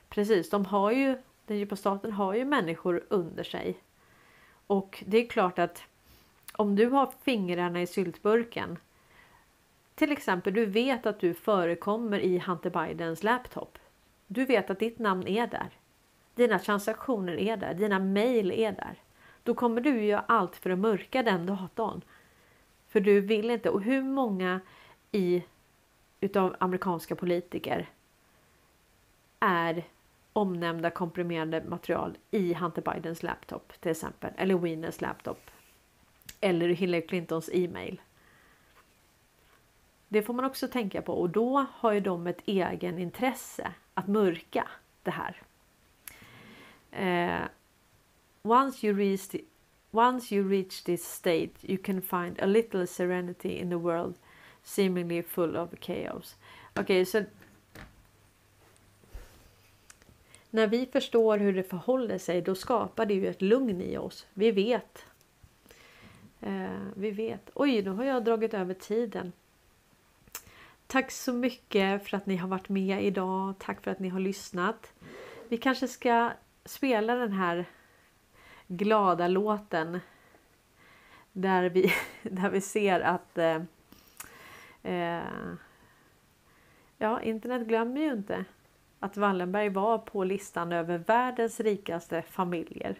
Precis, 0.08 0.50
de 0.50 0.64
har 0.64 0.92
ju, 0.92 1.16
den 1.46 1.58
djupa 1.58 1.76
staten 1.76 2.12
har 2.12 2.34
ju 2.34 2.44
människor 2.44 3.04
under 3.08 3.44
sig. 3.44 3.78
Och 4.66 5.04
det 5.06 5.18
är 5.18 5.28
klart 5.28 5.58
att 5.58 5.82
om 6.52 6.76
du 6.76 6.86
har 6.86 7.12
fingrarna 7.24 7.82
i 7.82 7.86
syltburken 7.86 8.78
till 9.94 10.12
exempel, 10.12 10.54
du 10.54 10.66
vet 10.66 11.06
att 11.06 11.20
du 11.20 11.34
förekommer 11.34 12.18
i 12.18 12.38
Hunter 12.38 12.70
Bidens 12.70 13.22
laptop. 13.22 13.78
Du 14.26 14.44
vet 14.44 14.70
att 14.70 14.78
ditt 14.78 14.98
namn 14.98 15.26
är 15.26 15.46
där. 15.46 15.70
Dina 16.34 16.58
transaktioner 16.58 17.36
är 17.36 17.56
där, 17.56 17.74
dina 17.74 17.98
mail 17.98 18.52
är 18.52 18.72
där. 18.72 19.02
Då 19.42 19.54
kommer 19.54 19.80
du 19.80 20.04
göra 20.04 20.24
allt 20.28 20.56
för 20.56 20.70
att 20.70 20.78
mörka 20.78 21.22
den 21.22 21.46
datorn. 21.46 22.00
För 22.94 23.00
du 23.00 23.20
vill 23.20 23.50
inte. 23.50 23.70
Och 23.70 23.82
hur 23.82 24.02
många 24.02 24.60
i 25.12 25.42
utav 26.20 26.56
amerikanska 26.58 27.16
politiker 27.16 27.88
är 29.40 29.84
omnämnda 30.32 30.90
komprimerade 30.90 31.64
material 31.68 32.18
i 32.30 32.54
Hunter 32.54 32.82
Bidens 32.82 33.22
laptop 33.22 33.72
till 33.80 33.90
exempel. 33.90 34.32
Eller 34.36 34.54
Wieners 34.54 35.00
laptop. 35.00 35.50
Eller 36.40 36.68
Hillary 36.68 37.06
Clintons 37.06 37.50
e-mail. 37.52 38.00
Det 40.08 40.22
får 40.22 40.34
man 40.34 40.44
också 40.44 40.68
tänka 40.68 41.02
på 41.02 41.12
och 41.12 41.30
då 41.30 41.66
har 41.70 41.92
ju 41.92 42.00
de 42.00 42.26
ett 42.26 42.42
egen 42.46 42.98
intresse 42.98 43.72
att 43.94 44.08
mörka 44.08 44.68
det 45.02 45.10
här. 45.10 45.42
Uh, 46.92 47.46
once, 48.42 48.86
you 48.86 48.96
reach 48.96 49.28
the, 49.28 49.40
once 49.94 50.34
you 50.34 50.48
reach 50.48 50.84
this 50.84 51.04
state 51.04 51.52
you 51.60 51.78
can 51.78 52.02
find 52.02 52.40
a 52.42 52.46
little 52.46 52.86
serenity 52.86 53.58
in 53.60 53.70
the 53.70 53.76
world 53.76 54.14
seemingly 54.62 55.22
full 55.22 55.56
of 55.56 55.70
chaos. 55.80 56.36
Okej, 56.74 56.82
okay, 56.82 57.04
så 57.04 57.24
när 60.50 60.66
vi 60.66 60.86
förstår 60.86 61.38
hur 61.38 61.52
det 61.52 61.62
förhåller 61.62 62.18
sig 62.18 62.42
då 62.42 62.54
skapar 62.54 63.06
det 63.06 63.14
ju 63.14 63.28
ett 63.28 63.42
lugn 63.42 63.80
i 63.80 63.96
oss. 63.96 64.26
Vi 64.34 64.50
vet. 64.50 65.06
Uh, 66.46 66.88
vi 66.96 67.10
vet. 67.10 67.50
Oj, 67.54 67.82
nu 67.82 67.90
har 67.90 68.04
jag 68.04 68.24
dragit 68.24 68.54
över 68.54 68.74
tiden. 68.74 69.32
Tack 70.86 71.10
så 71.10 71.32
mycket 71.32 72.08
för 72.08 72.16
att 72.16 72.26
ni 72.26 72.36
har 72.36 72.48
varit 72.48 72.68
med 72.68 73.04
idag. 73.04 73.54
Tack 73.58 73.82
för 73.82 73.90
att 73.90 73.98
ni 73.98 74.08
har 74.08 74.20
lyssnat. 74.20 74.92
Vi 75.48 75.56
kanske 75.56 75.88
ska 75.88 76.32
spela 76.64 77.14
den 77.14 77.32
här 77.32 77.66
glada 78.66 79.28
låten 79.28 80.00
där 81.32 81.70
vi, 81.70 81.92
där 82.22 82.50
vi 82.50 82.60
ser 82.60 83.00
att 83.00 83.38
eh, 83.38 83.62
eh, 84.82 85.24
ja, 86.98 87.22
internet 87.22 87.66
glömmer 87.66 88.00
ju 88.00 88.12
inte 88.12 88.44
att 89.00 89.16
Wallenberg 89.16 89.68
var 89.68 89.98
på 89.98 90.24
listan 90.24 90.72
över 90.72 90.98
världens 90.98 91.60
rikaste 91.60 92.22
familjer. 92.22 92.96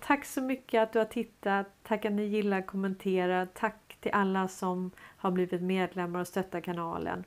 Tack 0.00 0.24
så 0.24 0.42
mycket 0.42 0.82
att 0.82 0.92
du 0.92 0.98
har 0.98 1.06
tittat. 1.06 1.66
Tack 1.82 2.04
att 2.04 2.12
ni 2.12 2.24
gillar, 2.24 2.62
kommenterar. 2.62 3.48
Tack 3.54 3.96
till 4.00 4.12
alla 4.12 4.48
som 4.48 4.90
har 4.98 5.30
blivit 5.30 5.62
medlemmar 5.62 6.20
och 6.20 6.28
stöttar 6.28 6.60
kanalen. 6.60 7.24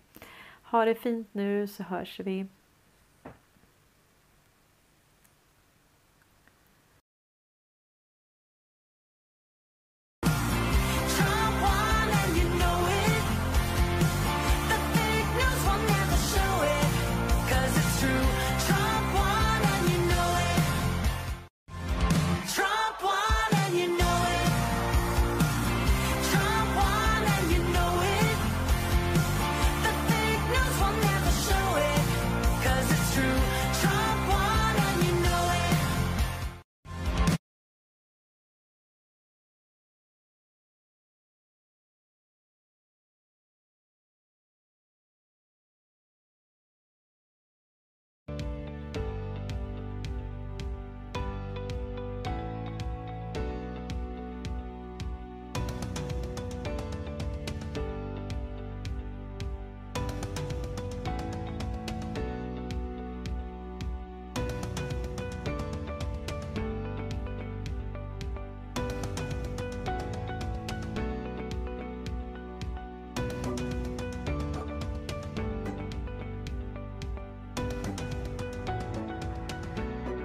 Ha 0.63 0.86
det 0.86 0.95
fint 0.95 1.27
nu 1.32 1.67
så 1.67 1.84
hörs 1.84 2.19
vi. 2.19 2.45